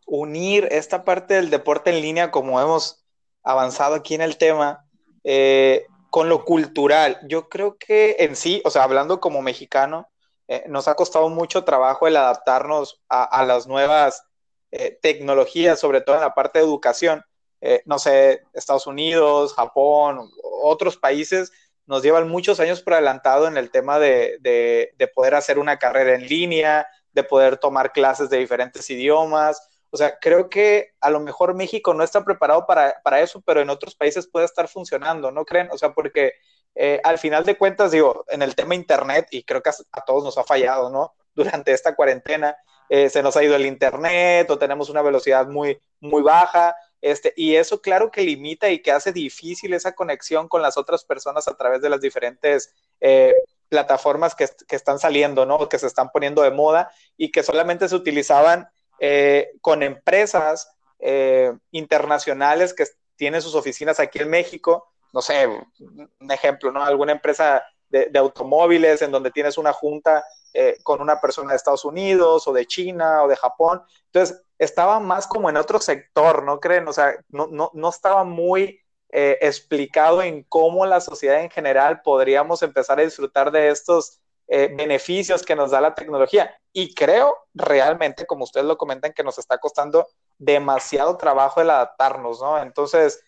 unir 0.06 0.68
esta 0.70 1.02
parte 1.02 1.34
del 1.34 1.50
deporte 1.50 1.90
en 1.90 2.00
línea, 2.00 2.30
como 2.30 2.60
hemos 2.60 3.04
avanzado 3.42 3.96
aquí 3.96 4.14
en 4.14 4.20
el 4.20 4.38
tema, 4.38 4.84
eh, 5.24 5.84
con 6.10 6.28
lo 6.28 6.44
cultural. 6.44 7.18
Yo 7.26 7.48
creo 7.48 7.76
que 7.76 8.14
en 8.20 8.36
sí, 8.36 8.62
o 8.64 8.70
sea, 8.70 8.84
hablando 8.84 9.18
como 9.18 9.42
mexicano, 9.42 10.08
eh, 10.46 10.62
nos 10.68 10.86
ha 10.86 10.94
costado 10.94 11.28
mucho 11.28 11.64
trabajo 11.64 12.06
el 12.06 12.16
adaptarnos 12.16 13.02
a, 13.08 13.24
a 13.24 13.44
las 13.44 13.66
nuevas 13.66 14.27
eh, 14.70 14.98
tecnologías, 15.00 15.80
sobre 15.80 16.00
todo 16.00 16.16
en 16.16 16.22
la 16.22 16.34
parte 16.34 16.58
de 16.58 16.64
educación. 16.64 17.24
Eh, 17.60 17.82
no 17.86 17.98
sé, 17.98 18.42
Estados 18.52 18.86
Unidos, 18.86 19.54
Japón, 19.54 20.30
otros 20.62 20.96
países 20.96 21.52
nos 21.86 22.02
llevan 22.02 22.28
muchos 22.28 22.60
años 22.60 22.82
por 22.82 22.92
adelantado 22.94 23.48
en 23.48 23.56
el 23.56 23.70
tema 23.70 23.98
de, 23.98 24.36
de, 24.40 24.92
de, 24.96 25.08
poder 25.08 25.34
hacer 25.34 25.58
una 25.58 25.78
carrera 25.78 26.14
en 26.14 26.28
línea, 26.28 26.86
de 27.12 27.24
poder 27.24 27.56
tomar 27.56 27.92
clases 27.92 28.28
de 28.28 28.36
diferentes 28.38 28.88
idiomas. 28.90 29.66
O 29.90 29.96
sea, 29.96 30.18
creo 30.20 30.50
que 30.50 30.92
a 31.00 31.08
lo 31.08 31.18
mejor 31.20 31.54
México 31.54 31.94
no 31.94 32.04
está 32.04 32.22
preparado 32.24 32.66
para, 32.66 33.00
para 33.02 33.22
eso, 33.22 33.40
pero 33.40 33.62
en 33.62 33.70
otros 33.70 33.94
países 33.94 34.28
puede 34.28 34.44
estar 34.44 34.68
funcionando, 34.68 35.32
¿no 35.32 35.46
creen? 35.46 35.68
O 35.72 35.78
sea, 35.78 35.94
porque 35.94 36.34
eh, 36.74 37.00
al 37.04 37.18
final 37.18 37.44
de 37.44 37.56
cuentas, 37.56 37.90
digo, 37.90 38.24
en 38.28 38.42
el 38.42 38.54
tema 38.54 38.74
Internet, 38.74 39.28
y 39.30 39.44
creo 39.44 39.62
que 39.62 39.70
a, 39.70 39.74
a 39.92 40.04
todos 40.04 40.22
nos 40.22 40.36
ha 40.36 40.44
fallado, 40.44 40.90
¿no? 40.90 41.14
Durante 41.34 41.72
esta 41.72 41.96
cuarentena, 41.96 42.54
eh, 42.88 43.10
se 43.10 43.22
nos 43.22 43.36
ha 43.36 43.44
ido 43.44 43.54
el 43.54 43.66
Internet 43.66 44.50
o 44.50 44.58
tenemos 44.58 44.88
una 44.88 45.02
velocidad 45.02 45.46
muy, 45.46 45.80
muy 46.00 46.22
baja. 46.22 46.74
Este, 47.00 47.32
y 47.36 47.54
eso 47.54 47.80
claro 47.80 48.10
que 48.10 48.22
limita 48.22 48.68
y 48.70 48.80
que 48.80 48.90
hace 48.90 49.12
difícil 49.12 49.72
esa 49.74 49.94
conexión 49.94 50.48
con 50.48 50.62
las 50.62 50.76
otras 50.76 51.04
personas 51.04 51.46
a 51.46 51.56
través 51.56 51.80
de 51.80 51.90
las 51.90 52.00
diferentes 52.00 52.74
eh, 53.00 53.34
plataformas 53.68 54.34
que, 54.34 54.48
que, 54.66 54.74
están 54.74 54.98
saliendo, 54.98 55.46
¿no? 55.46 55.68
Que 55.68 55.78
se 55.78 55.86
están 55.86 56.10
poniendo 56.10 56.42
de 56.42 56.50
moda 56.50 56.90
y 57.16 57.30
que 57.30 57.42
solamente 57.42 57.88
se 57.88 57.94
utilizaban 57.94 58.68
eh, 58.98 59.50
con 59.60 59.82
empresas 59.82 60.70
internacionales 61.70 62.74
que 62.74 62.84
tienen 63.14 63.40
sus 63.40 63.54
oficinas 63.54 64.00
aquí 64.00 64.18
en 64.18 64.28
México. 64.28 64.88
No 65.12 65.22
sé, 65.22 65.46
un 65.46 66.32
ejemplo, 66.32 66.72
¿no? 66.72 66.82
Alguna 66.82 67.12
empresa 67.12 67.62
de, 67.88 68.06
de 68.06 68.18
automóviles 68.18 69.00
en 69.02 69.12
donde 69.12 69.30
tienes 69.30 69.58
una 69.58 69.72
junta 69.72 70.24
eh, 70.54 70.78
con 70.82 71.02
una 71.02 71.20
persona 71.20 71.50
de 71.50 71.56
Estados 71.56 71.84
Unidos 71.84 72.48
o 72.48 72.52
de 72.52 72.66
China 72.66 73.22
o 73.22 73.28
de 73.28 73.36
Japón. 73.36 73.82
Entonces, 74.06 74.42
estaba 74.58 74.98
más 74.98 75.26
como 75.26 75.50
en 75.50 75.56
otro 75.56 75.78
sector, 75.78 76.42
¿no 76.42 76.58
creen? 76.58 76.88
O 76.88 76.92
sea, 76.92 77.14
no, 77.28 77.46
no, 77.48 77.70
no 77.74 77.88
estaba 77.90 78.24
muy 78.24 78.80
eh, 79.10 79.38
explicado 79.42 80.22
en 80.22 80.42
cómo 80.44 80.86
la 80.86 81.00
sociedad 81.00 81.40
en 81.42 81.50
general 81.50 82.00
podríamos 82.02 82.62
empezar 82.62 82.98
a 82.98 83.04
disfrutar 83.04 83.50
de 83.52 83.68
estos 83.68 84.20
eh, 84.48 84.72
beneficios 84.74 85.42
que 85.42 85.54
nos 85.54 85.70
da 85.70 85.82
la 85.82 85.94
tecnología. 85.94 86.58
Y 86.72 86.94
creo 86.94 87.36
realmente, 87.52 88.26
como 88.26 88.44
ustedes 88.44 88.66
lo 88.66 88.78
comentan, 88.78 89.12
que 89.12 89.22
nos 89.22 89.38
está 89.38 89.58
costando 89.58 90.08
demasiado 90.38 91.16
trabajo 91.18 91.60
el 91.60 91.70
adaptarnos, 91.70 92.40
¿no? 92.40 92.58
Entonces, 92.60 93.22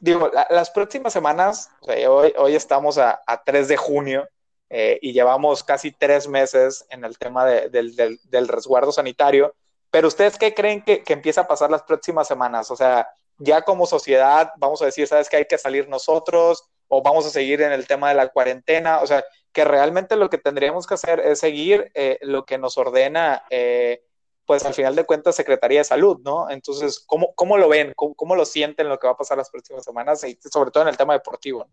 digo, 0.00 0.30
la, 0.32 0.46
las 0.50 0.70
próximas 0.70 1.12
semanas, 1.12 1.70
hoy, 1.80 2.34
hoy, 2.36 2.54
estamos 2.54 2.98
a, 2.98 3.22
a, 3.26 3.42
3 3.42 3.68
de 3.68 3.76
junio, 3.76 4.28
eh, 4.70 4.98
y 5.00 5.12
llevamos 5.12 5.62
casi 5.62 5.92
tres 5.92 6.28
meses 6.28 6.86
en 6.90 7.04
el 7.04 7.18
tema 7.18 7.44
del, 7.44 8.48
resguardo 8.48 8.92
sanitario. 8.92 9.54
Pero 9.90 10.08
ustedes 10.08 10.38
qué 10.38 10.54
creen 10.54 10.82
que, 10.82 11.02
que, 11.02 11.12
empieza 11.12 11.42
a 11.42 11.46
pasar 11.46 11.70
las 11.70 11.82
próximas 11.82 12.26
semanas? 12.26 12.70
O 12.70 12.76
sea, 12.76 13.08
ya 13.38 13.62
como 13.62 13.86
sociedad 13.86 14.52
vamos 14.56 14.82
a 14.82 14.86
decir, 14.86 15.06
¿sabes 15.06 15.28
que 15.28 15.36
hay 15.36 15.46
que 15.46 15.58
salir 15.58 15.88
nosotros? 15.88 16.64
¿O 16.88 17.02
vamos 17.02 17.26
a 17.26 17.30
seguir 17.30 17.62
en 17.62 17.72
el 17.72 17.86
tema 17.86 18.08
de 18.08 18.14
la 18.14 18.28
cuarentena? 18.28 19.00
O 19.00 19.06
sea, 19.06 19.24
que 19.52 19.64
realmente 19.64 20.16
lo 20.16 20.28
que 20.28 20.38
tendríamos 20.38 20.86
que 20.86 20.94
hacer 20.94 21.20
es 21.20 21.40
seguir 21.40 21.90
eh, 21.94 22.18
lo 22.22 22.44
que 22.44 22.58
nos 22.58 22.76
ordena, 22.76 23.44
eh, 23.50 24.02
pues 24.44 24.64
al 24.64 24.74
final 24.74 24.94
de 24.94 25.04
cuentas, 25.04 25.34
Secretaría 25.34 25.80
de 25.80 25.84
Salud, 25.84 26.20
¿no? 26.22 26.50
Entonces, 26.50 27.00
¿cómo, 27.00 27.34
cómo 27.34 27.56
lo 27.56 27.68
ven? 27.68 27.92
¿Cómo, 27.96 28.14
¿Cómo, 28.14 28.36
lo 28.36 28.44
sienten 28.44 28.88
lo 28.88 28.98
que 28.98 29.06
va 29.06 29.14
a 29.14 29.16
pasar 29.16 29.38
las 29.38 29.50
próximas 29.50 29.84
semanas? 29.84 30.22
Y 30.24 30.38
sobre 30.52 30.70
todo 30.70 30.82
en 30.82 30.90
el 30.90 30.96
tema 30.96 31.14
deportivo. 31.14 31.66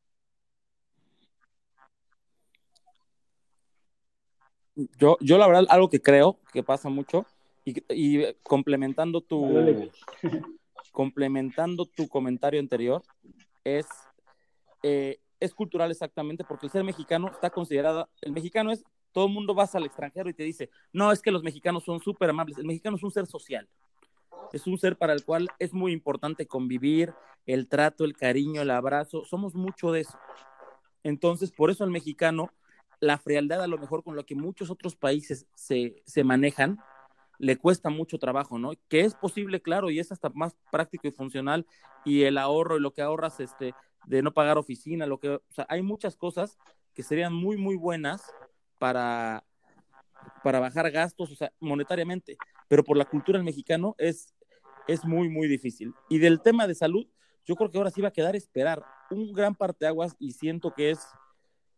Yo, 4.76 5.18
yo 5.20 5.38
la 5.38 5.48
verdad, 5.48 5.66
algo 5.70 5.90
que 5.90 6.02
creo 6.02 6.40
que 6.52 6.64
pasa 6.64 6.90
mucho, 6.90 7.26
y, 7.66 7.82
y 7.94 8.34
complementando 8.44 9.22
tu 9.22 9.92
complementando 10.92 11.86
tu 11.86 12.08
comentario 12.08 12.60
anterior, 12.60 13.02
es, 13.64 13.88
eh, 14.84 15.20
es 15.40 15.54
cultural 15.54 15.92
exactamente, 15.92 16.44
porque 16.44 16.68
el 16.68 16.72
ser 16.72 16.84
mexicano 16.84 17.30
está 17.30 17.50
considerado, 17.50 18.08
el 18.22 18.32
mexicano 18.32 18.72
es, 18.72 18.84
todo 19.12 19.26
el 19.26 19.34
mundo 19.34 19.54
vas 19.54 19.76
al 19.76 19.86
extranjero 19.86 20.30
y 20.30 20.34
te 20.34 20.44
dice, 20.44 20.70
no, 20.94 21.12
es 21.12 21.22
que 21.22 21.32
los 21.32 21.44
mexicanos 21.44 21.84
son 21.84 22.00
súper 22.00 22.30
amables, 22.30 22.58
el 22.58 22.66
mexicano 22.66 22.96
es 22.98 23.04
un 23.04 23.12
ser 23.12 23.26
social, 23.26 23.68
es 24.54 24.68
un 24.68 24.78
ser 24.78 24.96
para 24.96 25.14
el 25.14 25.26
cual 25.26 25.50
es 25.58 25.74
muy 25.74 25.92
importante 25.92 26.46
convivir, 26.46 27.14
el 27.46 27.68
trato, 27.68 28.06
el 28.06 28.16
cariño, 28.16 28.62
el 28.62 28.70
abrazo, 28.70 29.26
somos 29.26 29.56
mucho 29.56 29.92
de 29.92 30.02
eso. 30.02 30.18
Entonces, 31.04 31.52
por 31.52 31.72
eso 31.72 31.84
el 31.84 31.90
mexicano, 31.90 32.52
la 33.04 33.18
frialdad 33.18 33.62
a 33.62 33.68
lo 33.68 33.78
mejor 33.78 34.04
con 34.04 34.16
lo 34.16 34.26
que 34.26 34.36
muchos 34.36 34.70
otros 34.70 34.96
países 34.96 35.46
se, 35.56 36.02
se 36.06 36.24
manejan, 36.24 36.80
le 37.38 37.58
cuesta 37.58 37.90
mucho 37.90 38.18
trabajo, 38.18 38.58
¿no? 38.58 38.72
Que 38.88 39.02
es 39.02 39.14
posible, 39.14 39.62
claro, 39.62 39.90
y 39.90 40.00
es 40.00 40.12
hasta 40.12 40.30
más 40.30 40.56
práctico 40.72 41.08
y 41.08 41.12
funcional, 41.12 41.66
y 42.06 42.24
el 42.24 42.38
ahorro 42.38 42.78
y 42.78 42.80
lo 42.80 42.94
que 42.94 43.02
ahorras 43.02 43.42
este, 43.42 43.74
de 44.06 44.22
no 44.22 44.34
pagar 44.34 44.58
oficina, 44.58 45.06
lo 45.06 45.20
que, 45.20 45.42
hay 45.68 45.82
muchas 45.82 46.16
cosas 46.16 46.58
que 46.94 47.04
serían 47.04 47.34
muy, 47.34 47.58
muy 47.58 47.76
buenas 47.76 48.34
para, 48.80 49.44
para 50.44 50.62
bajar 50.62 50.90
gastos, 50.90 51.32
o 51.32 51.36
sea, 51.36 51.52
monetariamente, 51.60 52.38
pero 52.70 52.86
por 52.86 52.96
la 52.96 53.06
cultura 53.06 53.38
del 53.38 53.46
mexicano 53.46 53.96
es, 53.98 54.34
es 54.88 55.04
muy, 55.04 55.28
muy 55.28 55.50
difícil. 55.50 55.94
Y 56.08 56.20
del 56.20 56.42
tema 56.42 56.68
de 56.68 56.76
salud, 56.76 57.06
yo 57.44 57.58
creo 57.58 57.70
que 57.70 57.78
ahora 57.78 57.92
sí 57.92 58.02
va 58.02 58.08
a 58.08 58.14
quedar 58.14 58.38
esperar 58.38 58.86
un 59.12 59.34
gran 59.34 59.56
parteaguas 59.56 60.16
y 60.20 60.32
siento 60.32 60.74
que 60.74 60.92
es, 60.92 61.06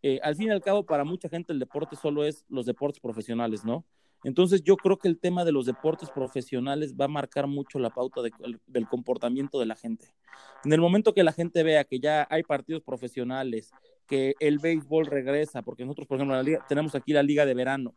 eh, 0.08 0.20
al 0.22 0.36
fin 0.36 0.50
y 0.50 0.52
al 0.52 0.62
cabo, 0.62 0.86
para 0.86 1.04
mucha 1.04 1.28
gente 1.30 1.52
el 1.52 1.58
deporte 1.58 1.96
solo 1.96 2.26
es 2.26 2.46
los 2.48 2.68
deportes 2.68 3.00
profesionales, 3.00 3.66
¿no? 3.66 3.84
Entonces 4.24 4.62
yo 4.62 4.78
creo 4.78 5.00
que 5.00 5.08
el 5.08 5.18
tema 5.18 5.44
de 5.44 5.52
los 5.52 5.66
deportes 5.66 6.12
profesionales 6.12 6.94
va 6.94 7.06
a 7.06 7.08
marcar 7.08 7.48
mucho 7.48 7.80
la 7.80 7.90
pauta 7.90 8.22
del 8.22 8.88
comportamiento 8.88 9.60
de 9.60 9.66
la 9.66 9.76
gente. 9.76 10.14
En 10.64 10.74
el 10.74 10.80
momento 10.80 11.16
que 11.16 11.24
la 11.24 11.32
gente 11.32 11.64
vea 11.64 11.86
que 11.86 12.00
ya 12.00 12.28
hay 12.30 12.44
partidos 12.44 12.84
profesionales, 12.84 13.72
que 14.06 14.36
el 14.40 14.60
béisbol 14.60 15.08
regresa, 15.08 15.64
porque 15.64 15.86
nosotros, 15.86 16.06
por 16.08 16.22
ejemplo, 16.22 16.40
tenemos 16.70 16.94
aquí 16.94 17.12
la 17.12 17.24
liga 17.24 17.48
de 17.48 17.56
verano, 17.56 17.96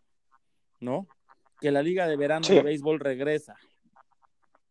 ¿no? 0.80 1.06
Que 1.60 1.70
la 1.70 1.82
liga 1.82 2.08
de 2.08 2.16
verano 2.16 2.48
de 2.48 2.62
béisbol 2.62 3.00
regresa. 3.00 3.54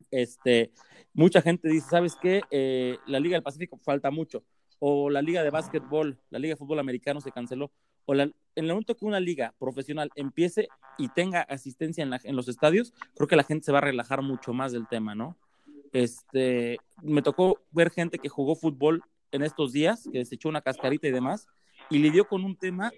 Este, 0.10 0.72
mucha 1.14 1.44
gente 1.44 1.70
dice, 1.70 1.88
¿sabes 1.88 2.16
qué? 2.20 2.42
Eh, 2.50 2.98
la 3.06 3.20
liga 3.20 3.36
del 3.36 3.44
Pacífico 3.44 3.78
falta 3.78 4.10
mucho. 4.10 4.44
O 4.80 5.10
la 5.10 5.22
liga 5.22 5.44
de 5.44 5.50
básquetbol, 5.50 6.20
la 6.30 6.40
liga 6.40 6.54
de 6.54 6.58
fútbol 6.58 6.80
americano 6.80 7.22
se 7.22 7.32
canceló 7.32 7.72
o 8.08 8.14
en 8.16 8.34
el 8.56 8.68
momento 8.68 8.96
que 8.96 9.06
una 9.06 9.20
liga 9.20 9.54
profesional 9.60 10.10
empiece 10.16 10.70
y 10.98 11.10
tenga 11.10 11.42
asistencia 11.42 12.04
en, 12.24 12.36
los 12.36 12.48
estadios, 12.48 12.94
creo 13.16 13.28
que 13.28 13.36
la 13.36 13.44
gente 13.44 13.66
se 13.66 13.72
va 13.74 13.80
a 13.80 13.82
relajar 13.82 14.22
mucho 14.22 14.54
más 14.54 14.72
del 14.72 14.88
tema, 14.88 15.14
¿no? 15.14 15.38
Este, 15.92 16.80
me 17.04 17.22
tocó 17.22 17.60
ver 17.72 17.92
gente 17.92 18.18
que 18.18 18.30
jugó 18.30 18.56
fútbol 18.56 19.04
en 19.32 19.44
estos 19.44 19.74
días, 19.74 20.08
que 20.12 20.24
se 20.24 20.36
echó 20.36 20.48
una 20.48 20.62
cascarita 20.62 21.08
y 21.08 21.12
demás, 21.12 21.48
y 21.90 22.00
lidió 22.00 22.26
con 22.30 22.46
un 22.46 22.56
tema, 22.56 22.92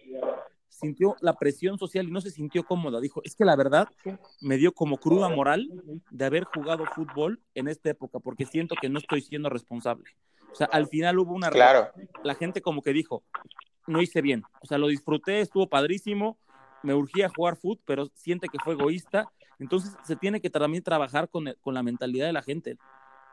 sintió 0.70 1.16
la 1.22 1.34
presión 1.34 1.80
social 1.80 2.08
y 2.08 2.12
no 2.12 2.22
se 2.22 2.30
sintió 2.30 2.64
cómoda. 2.64 3.02
Dijo, 3.02 3.22
es 3.24 3.36
que 3.36 3.46
la 3.46 3.56
verdad 3.56 3.90
me 4.42 4.58
dio 4.58 4.74
como 4.74 4.98
cruda 4.98 5.28
moral 5.28 5.68
de 6.12 6.26
haber 6.26 6.44
jugado 6.44 6.86
fútbol 6.86 7.42
en 7.56 7.68
esta 7.68 7.90
época, 7.90 8.20
porque 8.20 8.46
siento 8.46 8.76
que 8.80 8.90
no 8.90 9.00
estoy 9.00 9.22
siendo 9.22 9.50
responsable. 9.50 10.06
O 10.52 10.56
sea, 10.56 10.68
al 10.72 10.88
final 10.88 11.20
hubo 11.20 11.34
una... 11.34 11.50
Claro. 11.50 11.92
La 12.24 12.36
gente 12.36 12.62
como 12.62 12.82
que 12.82 12.94
dijo, 12.94 13.24
no 13.88 14.02
hice 14.02 14.22
bien. 14.22 14.44
O 14.62 14.68
sea, 14.68 14.78
lo 14.78 14.88
disfruté, 14.88 15.42
estuvo 15.42 15.68
padrísimo, 15.68 16.38
me 16.84 16.94
urgía 16.94 17.30
jugar 17.30 17.56
fútbol, 17.56 17.82
pero 17.86 18.06
siente 18.14 18.48
que 18.48 18.60
fue 18.64 18.74
egoísta. 18.74 19.32
Entonces 19.60 19.96
se 20.04 20.16
tiene 20.16 20.42
que 20.42 20.50
también 20.50 20.84
trabajar 20.84 21.30
con, 21.30 21.54
con 21.62 21.74
la 21.74 21.84
mentalidad 21.84 22.26
de 22.26 22.34
la 22.34 22.42
gente. 22.42 22.78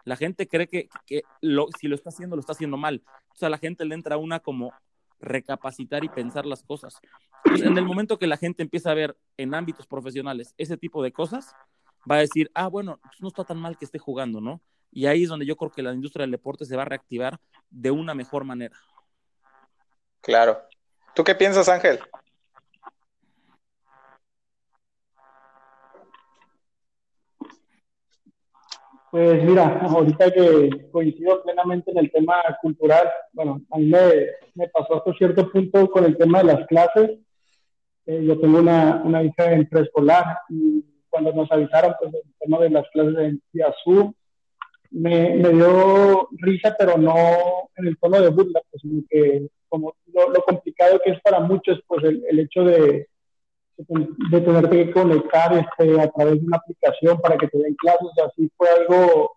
La 0.04 0.16
gente 0.16 0.46
cree 0.46 0.68
que, 0.68 0.88
que 1.04 1.22
lo, 1.40 1.66
si 1.78 1.88
lo 1.88 1.94
está 1.94 2.10
haciendo, 2.10 2.36
lo 2.36 2.40
está 2.40 2.52
haciendo 2.52 2.76
mal. 2.76 3.02
O 3.32 3.36
sea, 3.36 3.48
a 3.48 3.50
la 3.50 3.58
gente 3.58 3.84
le 3.84 3.94
entra 3.94 4.16
una 4.16 4.40
como 4.40 4.72
recapacitar 5.20 6.04
y 6.04 6.08
pensar 6.08 6.46
las 6.46 6.62
cosas. 6.62 7.00
Entonces, 7.44 7.66
en 7.66 7.78
el 7.78 7.84
momento 7.84 8.18
que 8.18 8.26
la 8.26 8.36
gente 8.36 8.62
empieza 8.62 8.90
a 8.90 8.94
ver 8.94 9.16
en 9.36 9.54
ámbitos 9.54 9.86
profesionales 9.86 10.54
ese 10.58 10.76
tipo 10.76 11.02
de 11.02 11.12
cosas, 11.12 11.54
va 12.10 12.16
a 12.16 12.20
decir, 12.20 12.50
ah, 12.54 12.68
bueno, 12.68 12.98
pues 13.02 13.20
no 13.20 13.28
está 13.28 13.44
tan 13.44 13.58
mal 13.58 13.76
que 13.76 13.84
esté 13.84 13.98
jugando, 13.98 14.40
¿no? 14.40 14.60
Y 14.96 15.04
ahí 15.04 15.24
es 15.24 15.28
donde 15.28 15.44
yo 15.44 15.56
creo 15.56 15.70
que 15.70 15.82
la 15.82 15.92
industria 15.92 16.22
del 16.22 16.30
deporte 16.30 16.64
se 16.64 16.74
va 16.74 16.80
a 16.80 16.86
reactivar 16.86 17.38
de 17.68 17.90
una 17.90 18.14
mejor 18.14 18.44
manera. 18.44 18.74
Claro. 20.22 20.62
¿Tú 21.14 21.22
qué 21.22 21.34
piensas, 21.34 21.68
Ángel? 21.68 21.98
Pues 29.10 29.44
mira, 29.44 29.80
ahorita 29.82 30.30
que 30.30 30.88
coincido 30.90 31.42
plenamente 31.42 31.90
en 31.90 31.98
el 31.98 32.10
tema 32.10 32.36
cultural, 32.62 33.06
bueno, 33.34 33.60
a 33.72 33.76
mí 33.76 33.92
me, 34.54 34.68
pasó 34.68 34.96
hasta 34.96 35.12
cierto 35.12 35.52
punto 35.52 35.90
con 35.90 36.06
el 36.06 36.16
tema 36.16 36.38
de 36.38 36.44
las 36.54 36.66
clases. 36.68 37.18
Eh, 38.06 38.24
yo 38.24 38.40
tengo 38.40 38.60
una, 38.60 39.02
una, 39.04 39.22
hija 39.22 39.52
en 39.52 39.68
preescolar 39.68 40.38
y 40.48 40.82
cuando 41.10 41.34
nos 41.34 41.52
avisaron 41.52 41.94
pues, 42.00 42.14
el 42.14 42.34
tema 42.38 42.60
de 42.60 42.70
las 42.70 42.88
clases 42.94 43.18
en 43.18 43.42
Zoom, 43.84 44.14
me, 44.90 45.36
me, 45.36 45.50
dio 45.50 46.28
risa, 46.38 46.74
pero 46.78 46.96
no 46.96 47.14
en 47.76 47.86
el 47.86 47.98
tono 47.98 48.20
de 48.20 48.28
burla, 48.28 48.60
pues, 48.70 48.82
que 49.08 49.48
como 49.68 49.94
lo, 50.12 50.42
complicado 50.42 51.00
que 51.04 51.12
es 51.12 51.20
para 51.20 51.40
muchos, 51.40 51.80
pues 51.86 52.04
el, 52.04 52.24
el 52.28 52.40
hecho 52.40 52.64
de, 52.64 53.08
tenerte 54.30 54.86
que 54.86 54.90
conectar 54.90 55.52
este, 55.52 56.00
a 56.00 56.10
través 56.10 56.40
de 56.40 56.46
una 56.46 56.56
aplicación 56.56 57.20
para 57.20 57.36
que 57.36 57.48
te 57.48 57.58
den 57.58 57.74
clases, 57.74 58.10
así 58.26 58.50
fue 58.56 58.68
algo 58.68 59.36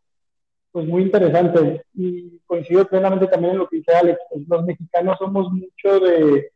pues 0.72 0.86
muy 0.86 1.04
interesante. 1.04 1.84
Y 1.94 2.40
coincido 2.46 2.86
plenamente 2.86 3.28
también 3.28 3.54
en 3.54 3.60
lo 3.60 3.68
que 3.68 3.78
dice 3.78 3.94
Alex, 3.94 4.20
pues, 4.30 4.48
los 4.48 4.66
mexicanos 4.66 5.18
somos 5.18 5.52
mucho 5.52 6.00
de, 6.00 6.52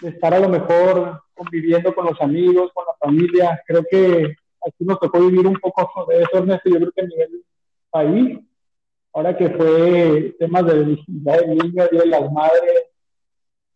de, 0.00 0.08
estar 0.08 0.34
a 0.34 0.40
lo 0.40 0.48
mejor 0.48 1.22
conviviendo 1.34 1.94
con 1.94 2.06
los 2.06 2.20
amigos, 2.20 2.72
con 2.72 2.84
la 2.86 2.94
familia, 2.98 3.62
creo 3.66 3.84
que 3.88 4.34
aquí 4.66 4.84
nos 4.84 4.98
tocó 4.98 5.20
vivir 5.20 5.46
un 5.46 5.56
poco 5.56 6.06
de 6.06 6.22
eso, 6.22 6.38
Ernesto, 6.38 6.70
yo 6.70 6.76
creo 6.76 6.92
que 6.92 7.00
a 7.02 7.06
nivel 7.06 7.44
país, 7.94 8.40
ahora 9.12 9.36
que 9.36 9.48
fue 9.50 10.34
temas 10.40 10.66
de 10.66 10.82
visibilidad 10.82 11.38
de 11.38 11.46
niños, 11.46 11.90
Día 11.90 12.00
de 12.02 12.06
las 12.06 12.32
Madres, 12.32 12.82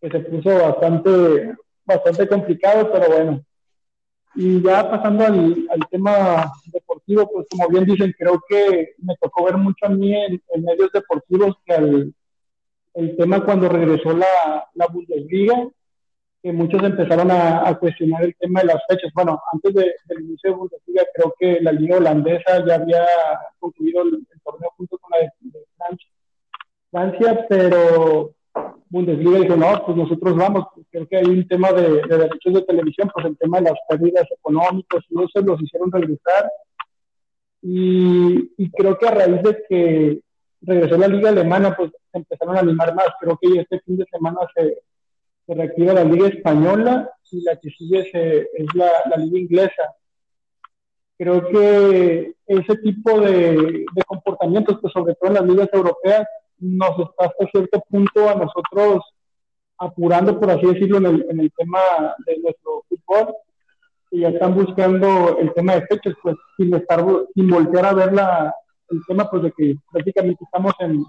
que 0.01 0.11
se 0.11 0.21
puso 0.21 0.51
bastante, 0.59 1.55
bastante 1.85 2.27
complicado, 2.27 2.91
pero 2.93 3.09
bueno. 3.09 3.45
Y 4.35 4.61
ya 4.61 4.91
pasando 4.91 5.25
al, 5.25 5.69
al, 5.71 5.89
tema 5.91 6.53
deportivo, 6.67 7.31
pues 7.33 7.47
como 7.49 7.69
bien 7.69 7.85
dicen, 7.85 8.13
creo 8.19 8.41
que 8.49 8.95
me 8.99 9.17
tocó 9.21 9.45
ver 9.45 9.57
mucho 9.57 9.87
a 9.87 9.89
mí 9.89 10.13
en, 10.15 10.43
medios 10.65 10.91
deportivos 10.93 11.57
que 11.65 12.13
el 12.95 13.17
tema 13.17 13.45
cuando 13.45 13.69
regresó 13.69 14.13
la, 14.13 14.69
la 14.75 14.87
Bundesliga, 14.89 15.69
que 16.43 16.53
muchos 16.53 16.83
empezaron 16.83 17.31
a, 17.31 17.77
cuestionar 17.79 18.25
el 18.25 18.37
tema 18.37 18.61
de 18.61 18.67
las 18.67 18.83
fechas. 18.89 19.11
Bueno, 19.15 19.41
antes 19.53 19.75
de, 19.75 19.95
del 20.07 20.21
inicio 20.23 20.51
de 20.51 20.57
Bundesliga, 20.57 21.03
creo 21.15 21.35
que 21.39 21.61
la 21.61 21.73
liga 21.73 21.97
holandesa 21.97 22.65
ya 22.67 22.77
había 22.77 23.07
concluido 23.59 24.03
el, 24.03 24.27
torneo 24.45 24.71
junto 24.77 24.99
con 24.99 25.11
la 25.11 25.27
de, 25.27 25.33
Francia, 25.77 26.09
Francia, 26.91 27.47
pero 27.49 28.35
Bundesliga 28.89 29.41
dijo, 29.41 29.57
no, 29.57 29.83
pues 29.85 29.97
nosotros 29.97 30.37
vamos, 30.37 30.67
creo 30.91 31.07
que 31.09 31.17
hay 31.17 31.27
un 31.27 31.47
tema 31.49 31.73
de, 31.73 32.03
derechos 32.09 32.55
de 32.55 32.63
televisión, 32.63 33.11
pues 33.13 33.27
el 33.27 33.37
tema 33.37 33.59
de 33.59 33.71
las 33.71 33.79
pérdidas 33.89 34.27
económicas 34.31 35.05
y 35.11 35.23
eso 35.23 35.41
los 35.45 35.61
hicieron 35.61 35.91
regresar. 35.91 36.51
Y, 37.61 38.53
y 38.57 38.71
creo 38.71 38.97
que 38.97 39.09
a 39.09 39.11
raíz 39.11 39.43
de 39.43 39.65
que 39.69 40.21
regresó 40.63 40.97
la 40.97 41.09
liga 41.09 41.31
alemana, 41.31 41.77
pues 41.77 41.91
empezaron 42.13 42.57
a 42.57 42.61
animar 42.61 42.95
más. 42.95 43.09
Creo 43.21 43.37
que 43.41 43.61
este 43.61 43.81
fin 43.81 43.97
de 43.97 44.07
semana 44.11 44.39
se, 44.55 44.79
se 45.49 45.55
reactiva 45.55 45.95
la 45.95 46.05
liga 46.05 46.29
española 46.29 47.11
y 47.31 47.43
la 47.43 47.57
que 47.57 47.71
sigue 47.71 48.11
es 48.55 48.75
la, 48.75 48.91
la, 49.09 49.17
liga 49.17 49.39
inglesa. 49.39 49.95
Creo 51.17 51.49
que 51.49 52.35
ese 52.47 52.77
tipo 52.77 53.19
de, 53.21 53.87
de, 53.95 54.03
comportamientos, 54.07 54.79
pues 54.81 54.93
sobre 54.93 55.15
todo 55.15 55.31
en 55.31 55.35
las 55.35 55.47
ligas 55.47 55.69
europeas, 55.73 56.27
nos 56.59 56.91
está 56.91 57.25
hasta 57.25 57.47
cierto 57.51 57.83
punto 57.89 58.29
a 58.29 58.35
nosotros 58.35 59.03
apurando, 59.79 60.39
por 60.39 60.51
así 60.51 60.67
decirlo, 60.67 60.99
en 60.99 61.07
el, 61.07 61.27
en 61.31 61.41
el 61.41 61.53
tema 61.57 61.81
de 62.27 62.39
nuestro 62.41 62.85
fútbol 62.89 63.35
y 64.11 64.21
ya 64.21 64.29
están 64.29 64.55
buscando 64.55 65.39
el 65.39 65.53
tema 65.55 65.77
de 65.77 65.87
fechas, 65.87 66.15
pues 66.23 66.37
sin 66.59 66.75
estar, 66.75 67.05
sin 67.35 67.49
voltear 67.49 67.87
a 67.87 67.95
ver 67.95 68.13
la, 68.13 68.55
el 68.91 69.01
tema, 69.07 69.31
pues 69.31 69.45
de 69.45 69.53
que 69.53 69.77
prácticamente 69.91 70.45
estamos 70.45 70.75
en, 70.81 71.05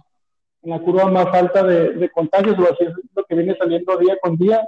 en 0.61 0.69
la 0.71 0.79
curva 0.79 1.05
más 1.05 1.27
alta 1.27 1.63
de, 1.63 1.93
de, 1.93 2.09
contagios, 2.09 2.57
o 2.59 2.63
así 2.63 2.85
es 2.85 2.93
lo 3.15 3.23
que 3.23 3.35
viene 3.35 3.55
saliendo 3.57 3.97
día 3.97 4.17
con 4.21 4.37
día, 4.37 4.65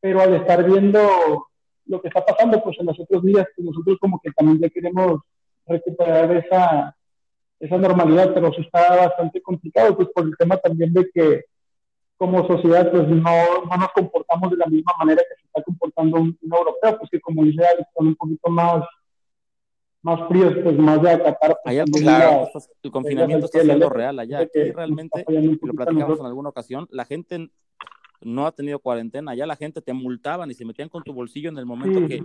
pero 0.00 0.20
al 0.20 0.34
estar 0.34 0.64
viendo 0.64 1.48
lo 1.86 2.00
que 2.00 2.08
está 2.08 2.24
pasando, 2.24 2.62
pues 2.62 2.76
en 2.80 2.86
los 2.86 2.98
otros 2.98 3.22
días, 3.22 3.46
pues 3.54 3.66
nosotros 3.66 3.98
como 4.00 4.20
que 4.20 4.30
también 4.32 4.60
ya 4.60 4.68
queremos 4.70 5.20
recuperar 5.66 6.34
esa, 6.36 6.96
esa 7.60 7.78
normalidad, 7.78 8.32
pero 8.34 8.48
eso 8.48 8.60
está 8.60 8.96
bastante 8.96 9.40
complicado, 9.42 9.96
pues 9.96 10.08
por 10.14 10.24
el 10.24 10.36
tema 10.36 10.56
también 10.56 10.92
de 10.92 11.08
que 11.12 11.44
como 12.16 12.46
sociedad 12.46 12.90
pues 12.90 13.08
no, 13.08 13.64
no 13.68 13.76
nos 13.76 13.92
comportamos 13.94 14.50
de 14.50 14.56
la 14.56 14.66
misma 14.66 14.92
manera 14.98 15.22
que 15.28 15.40
se 15.40 15.46
está 15.46 15.62
comportando 15.62 16.20
un, 16.20 16.38
un 16.40 16.54
europeo, 16.54 16.98
pues 16.98 17.10
que 17.10 17.20
como 17.20 17.44
dice 17.44 17.64
Alex, 17.64 17.88
son 17.96 18.08
un 18.08 18.16
poquito 18.16 18.48
más 18.48 18.84
más 20.02 20.28
fríos, 20.28 20.54
pues 20.62 20.76
más 20.76 21.00
de 21.00 21.10
acatar. 21.10 21.56
Pues, 21.62 21.80
allá 21.80 21.84
claro, 21.84 22.48
el 22.82 22.90
confinamiento 22.90 23.46
está 23.46 23.62
siendo 23.62 23.88
real 23.88 24.18
allá. 24.18 24.40
Aquí 24.40 24.70
realmente, 24.72 25.24
lo 25.28 25.72
platicamos 25.74 26.20
en 26.20 26.26
alguna 26.26 26.48
ocasión, 26.48 26.88
la 26.90 27.04
gente 27.04 27.50
no 28.20 28.46
ha 28.46 28.52
tenido 28.52 28.78
cuarentena, 28.78 29.32
allá 29.32 29.46
la 29.46 29.56
gente 29.56 29.80
te 29.80 29.92
multaban 29.92 30.50
y 30.50 30.54
se 30.54 30.64
metían 30.64 30.88
con 30.88 31.02
tu 31.02 31.12
bolsillo 31.12 31.48
en 31.48 31.58
el 31.58 31.66
momento 31.66 32.06
que, 32.06 32.24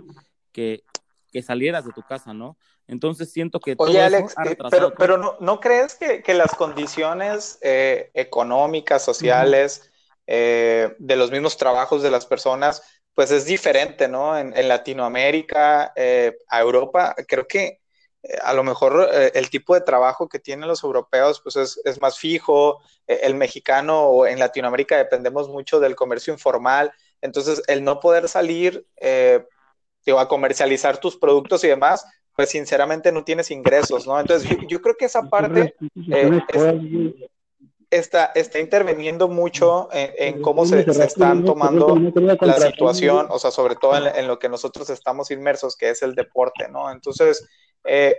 que, 0.52 0.84
que, 1.32 1.42
salieras 1.42 1.84
de 1.84 1.92
tu 1.92 2.02
casa, 2.02 2.32
¿no? 2.32 2.56
Entonces 2.86 3.32
siento 3.32 3.58
que... 3.60 3.74
Oye, 3.78 4.00
Alex, 4.00 4.34
eh, 4.44 4.56
pero, 4.70 4.94
pero 4.94 5.18
no, 5.18 5.36
¿no 5.40 5.60
crees 5.60 5.96
que, 5.96 6.22
que 6.22 6.34
las 6.34 6.54
condiciones 6.54 7.58
eh, 7.62 8.10
económicas, 8.14 9.04
sociales, 9.04 9.90
eh, 10.26 10.94
de 10.98 11.16
los 11.16 11.30
mismos 11.30 11.56
trabajos 11.56 12.02
de 12.02 12.10
las 12.10 12.26
personas, 12.26 12.97
pues 13.18 13.32
es 13.32 13.46
diferente, 13.46 14.06
¿no? 14.06 14.38
En, 14.38 14.56
en 14.56 14.68
Latinoamérica, 14.68 15.92
eh, 15.96 16.38
a 16.46 16.60
Europa, 16.60 17.16
creo 17.26 17.48
que 17.48 17.80
eh, 18.22 18.38
a 18.44 18.52
lo 18.52 18.62
mejor 18.62 19.10
eh, 19.12 19.32
el 19.34 19.50
tipo 19.50 19.74
de 19.74 19.80
trabajo 19.80 20.28
que 20.28 20.38
tienen 20.38 20.68
los 20.68 20.84
europeos, 20.84 21.40
pues 21.40 21.56
es, 21.56 21.80
es 21.84 22.00
más 22.00 22.16
fijo, 22.16 22.78
eh, 23.08 23.18
el 23.24 23.34
mexicano 23.34 24.02
o 24.02 24.24
en 24.24 24.38
Latinoamérica 24.38 24.96
dependemos 24.96 25.48
mucho 25.48 25.80
del 25.80 25.96
comercio 25.96 26.32
informal, 26.32 26.92
entonces 27.20 27.60
el 27.66 27.82
no 27.82 27.98
poder 27.98 28.28
salir, 28.28 28.86
digo, 30.06 30.20
a 30.20 30.28
comercializar 30.28 30.98
tus 30.98 31.16
productos 31.16 31.64
y 31.64 31.66
demás, 31.66 32.04
pues 32.36 32.50
sinceramente 32.50 33.10
no 33.10 33.24
tienes 33.24 33.50
ingresos, 33.50 34.06
¿no? 34.06 34.20
Entonces 34.20 34.48
yo, 34.48 34.58
yo 34.68 34.80
creo 34.80 34.94
que 34.96 35.06
esa 35.06 35.22
parte 35.22 35.74
es, 36.06 36.30
está, 37.90 38.26
está 38.34 38.58
interviniendo 38.58 39.28
mucho 39.28 39.88
en, 39.92 40.36
en 40.36 40.42
cómo 40.42 40.66
se, 40.66 40.90
se, 40.92 41.04
están 41.04 41.44
tomando 41.44 41.96
la 41.96 42.60
situación, 42.60 43.26
o 43.30 43.38
sea, 43.38 43.50
sobre 43.50 43.76
todo 43.76 43.96
en, 43.96 44.14
en, 44.16 44.26
lo 44.26 44.38
que 44.38 44.48
nosotros 44.48 44.90
estamos 44.90 45.30
inmersos, 45.30 45.76
que 45.76 45.90
es 45.90 46.02
el 46.02 46.14
deporte, 46.14 46.68
¿no? 46.68 46.90
Entonces, 46.90 47.46
eh, 47.84 48.16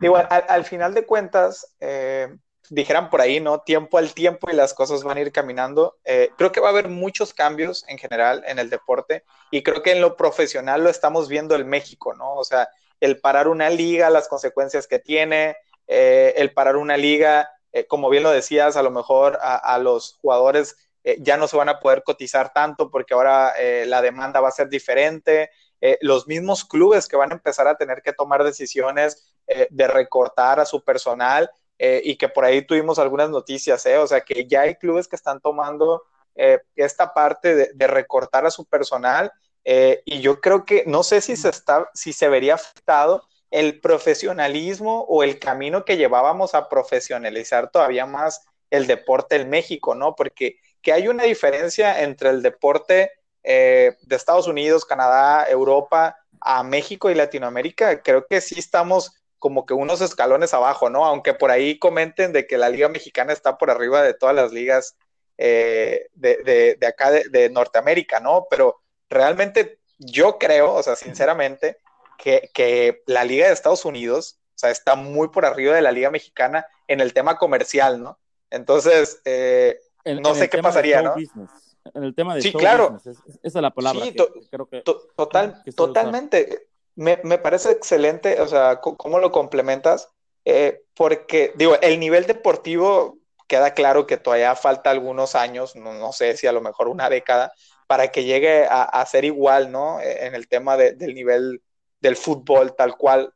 digo, 0.00 0.16
al, 0.16 0.44
al, 0.48 0.64
final 0.64 0.94
de 0.94 1.04
cuentas, 1.04 1.74
eh, 1.80 2.34
dijeran 2.70 3.10
por 3.10 3.20
ahí, 3.20 3.40
¿no? 3.40 3.60
Tiempo 3.60 3.98
al 3.98 4.14
tiempo 4.14 4.50
y 4.50 4.54
las 4.54 4.74
cosas 4.74 5.02
van 5.02 5.18
a 5.18 5.20
ir 5.20 5.32
caminando. 5.32 5.98
Eh, 6.04 6.30
creo 6.36 6.52
que 6.52 6.60
va 6.60 6.68
a 6.68 6.70
haber 6.70 6.88
muchos 6.88 7.34
cambios 7.34 7.84
en 7.88 7.98
general 7.98 8.42
en 8.46 8.58
el 8.58 8.70
deporte 8.70 9.24
y 9.50 9.62
creo 9.62 9.82
que 9.82 9.92
en 9.92 10.00
lo 10.00 10.16
profesional 10.16 10.82
lo 10.82 10.90
estamos 10.90 11.28
viendo 11.28 11.54
en 11.54 11.68
México, 11.68 12.14
¿no? 12.14 12.34
O 12.34 12.44
sea, 12.44 12.68
el 13.00 13.20
parar 13.20 13.48
una 13.48 13.70
liga, 13.70 14.08
las 14.10 14.28
consecuencias 14.28 14.86
que 14.86 14.98
tiene, 14.98 15.56
eh, 15.86 16.34
el 16.36 16.52
parar 16.52 16.76
una 16.76 16.96
liga 16.96 17.50
eh, 17.74 17.86
como 17.86 18.08
bien 18.08 18.22
lo 18.22 18.30
decías, 18.30 18.76
a 18.76 18.82
lo 18.82 18.90
mejor 18.90 19.38
a, 19.42 19.56
a 19.56 19.78
los 19.78 20.14
jugadores 20.22 20.76
eh, 21.04 21.18
ya 21.20 21.36
no 21.36 21.46
se 21.46 21.56
van 21.56 21.68
a 21.68 21.78
poder 21.80 22.02
cotizar 22.02 22.52
tanto 22.52 22.90
porque 22.90 23.12
ahora 23.12 23.52
eh, 23.58 23.84
la 23.86 24.00
demanda 24.00 24.40
va 24.40 24.48
a 24.48 24.52
ser 24.52 24.70
diferente. 24.70 25.50
Eh, 25.80 25.98
los 26.00 26.26
mismos 26.26 26.64
clubes 26.64 27.06
que 27.06 27.16
van 27.16 27.30
a 27.30 27.34
empezar 27.34 27.68
a 27.68 27.76
tener 27.76 28.00
que 28.02 28.14
tomar 28.14 28.42
decisiones 28.42 29.30
de 29.68 29.86
recortar 29.88 30.58
a 30.58 30.64
su 30.64 30.82
personal 30.82 31.50
y 31.78 32.16
que 32.16 32.30
por 32.30 32.46
ahí 32.46 32.66
tuvimos 32.66 32.98
algunas 32.98 33.28
noticias, 33.28 33.84
o 33.84 34.06
sea 34.06 34.22
que 34.22 34.46
ya 34.46 34.62
hay 34.62 34.76
clubes 34.76 35.06
que 35.06 35.16
están 35.16 35.38
tomando 35.38 36.02
esta 36.34 37.12
parte 37.12 37.54
de, 37.54 37.70
de, 37.74 37.86
recortar 37.86 38.46
a 38.46 38.50
su 38.50 38.64
personal 38.64 39.30
y 39.62 40.20
yo 40.22 40.40
creo 40.40 40.64
que 40.64 40.84
no 40.86 41.02
sé 41.02 41.20
si 41.20 41.36
se 41.36 41.50
está, 41.50 41.90
si 41.92 42.14
se 42.14 42.30
vería 42.30 42.54
afectado 42.54 43.28
el 43.54 43.80
profesionalismo 43.80 45.02
o 45.08 45.22
el 45.22 45.38
camino 45.38 45.84
que 45.84 45.96
llevábamos 45.96 46.56
a 46.56 46.68
profesionalizar 46.68 47.70
todavía 47.70 48.04
más 48.04 48.44
el 48.68 48.88
deporte 48.88 49.36
en 49.36 49.48
México, 49.48 49.94
¿no? 49.94 50.16
Porque 50.16 50.56
que 50.82 50.92
hay 50.92 51.06
una 51.06 51.22
diferencia 51.22 52.02
entre 52.02 52.30
el 52.30 52.42
deporte 52.42 53.12
eh, 53.44 53.96
de 54.02 54.16
Estados 54.16 54.48
Unidos, 54.48 54.84
Canadá, 54.84 55.46
Europa, 55.48 56.16
a 56.40 56.64
México 56.64 57.10
y 57.10 57.14
Latinoamérica, 57.14 58.02
creo 58.02 58.26
que 58.26 58.40
sí 58.40 58.58
estamos 58.58 59.12
como 59.38 59.66
que 59.66 59.74
unos 59.74 60.00
escalones 60.00 60.52
abajo, 60.52 60.90
¿no? 60.90 61.04
Aunque 61.04 61.32
por 61.32 61.52
ahí 61.52 61.78
comenten 61.78 62.32
de 62.32 62.48
que 62.48 62.58
la 62.58 62.70
Liga 62.70 62.88
Mexicana 62.88 63.32
está 63.32 63.56
por 63.56 63.70
arriba 63.70 64.02
de 64.02 64.14
todas 64.14 64.34
las 64.34 64.50
ligas 64.52 64.96
eh, 65.38 66.08
de, 66.14 66.76
de, 66.80 66.86
acá 66.88 67.12
de 67.12 67.50
Norteamérica, 67.50 68.18
¿no? 68.18 68.48
Pero 68.50 68.80
realmente 69.08 69.78
yo 69.98 70.38
creo, 70.38 70.74
o 70.74 70.82
sea, 70.82 70.96
sinceramente, 70.96 71.78
que, 72.18 72.50
que, 72.54 73.02
la 73.06 73.24
Liga 73.24 73.46
de 73.46 73.52
Estados 73.52 73.84
Unidos, 73.84 74.38
o 74.50 74.58
sea, 74.58 74.70
está 74.70 74.94
muy 74.94 75.28
por 75.28 75.44
arriba 75.44 75.74
de 75.74 75.82
la 75.82 75.92
Liga 75.92 76.10
Mexicana 76.10 76.66
en 76.88 77.00
el 77.00 77.12
tema 77.12 77.36
comercial, 77.36 78.02
¿no? 78.02 78.18
Entonces, 78.50 79.20
eh, 79.24 79.78
en, 80.04 80.22
no 80.22 80.30
en 80.30 80.34
sé 80.36 80.48
qué 80.48 80.62
pasaría, 80.62 81.02
¿no? 81.02 81.14
Business. 81.14 81.50
En 81.92 82.04
el 82.04 82.14
tema 82.14 82.34
de 82.34 82.42
sí, 82.42 82.52
claro. 82.52 82.90
Business, 82.90 83.18
es, 83.26 83.38
esa 83.42 83.58
es 83.58 83.62
la 83.62 83.70
palabra. 83.70 84.04
Sí, 84.04 84.12
que, 84.12 84.16
to, 84.16 84.32
creo 84.50 84.66
que, 84.66 84.80
to, 84.82 85.08
total, 85.16 85.62
que 85.64 85.72
totalmente. 85.72 86.68
Me, 86.96 87.18
me, 87.24 87.38
parece 87.38 87.72
excelente, 87.72 88.40
o 88.40 88.46
sea, 88.46 88.80
cómo 88.80 89.18
lo 89.18 89.32
complementas, 89.32 90.10
eh, 90.44 90.84
porque, 90.94 91.52
digo, 91.56 91.76
el 91.80 91.98
nivel 91.98 92.26
deportivo 92.26 93.18
queda 93.48 93.74
claro 93.74 94.06
que 94.06 94.16
todavía 94.16 94.54
falta 94.54 94.90
algunos 94.90 95.34
años, 95.34 95.74
no, 95.74 95.92
no 95.92 96.12
sé 96.12 96.36
si 96.36 96.46
a 96.46 96.52
lo 96.52 96.60
mejor 96.60 96.86
una 96.86 97.10
década, 97.10 97.52
para 97.88 98.12
que 98.12 98.22
llegue 98.22 98.66
a, 98.66 98.84
a 98.84 99.04
ser 99.06 99.24
igual, 99.24 99.72
¿no? 99.72 100.00
En 100.00 100.34
el 100.36 100.46
tema 100.46 100.76
de, 100.76 100.92
del 100.92 101.14
nivel 101.14 101.62
del 102.04 102.16
fútbol 102.16 102.76
tal 102.76 102.96
cual, 102.98 103.32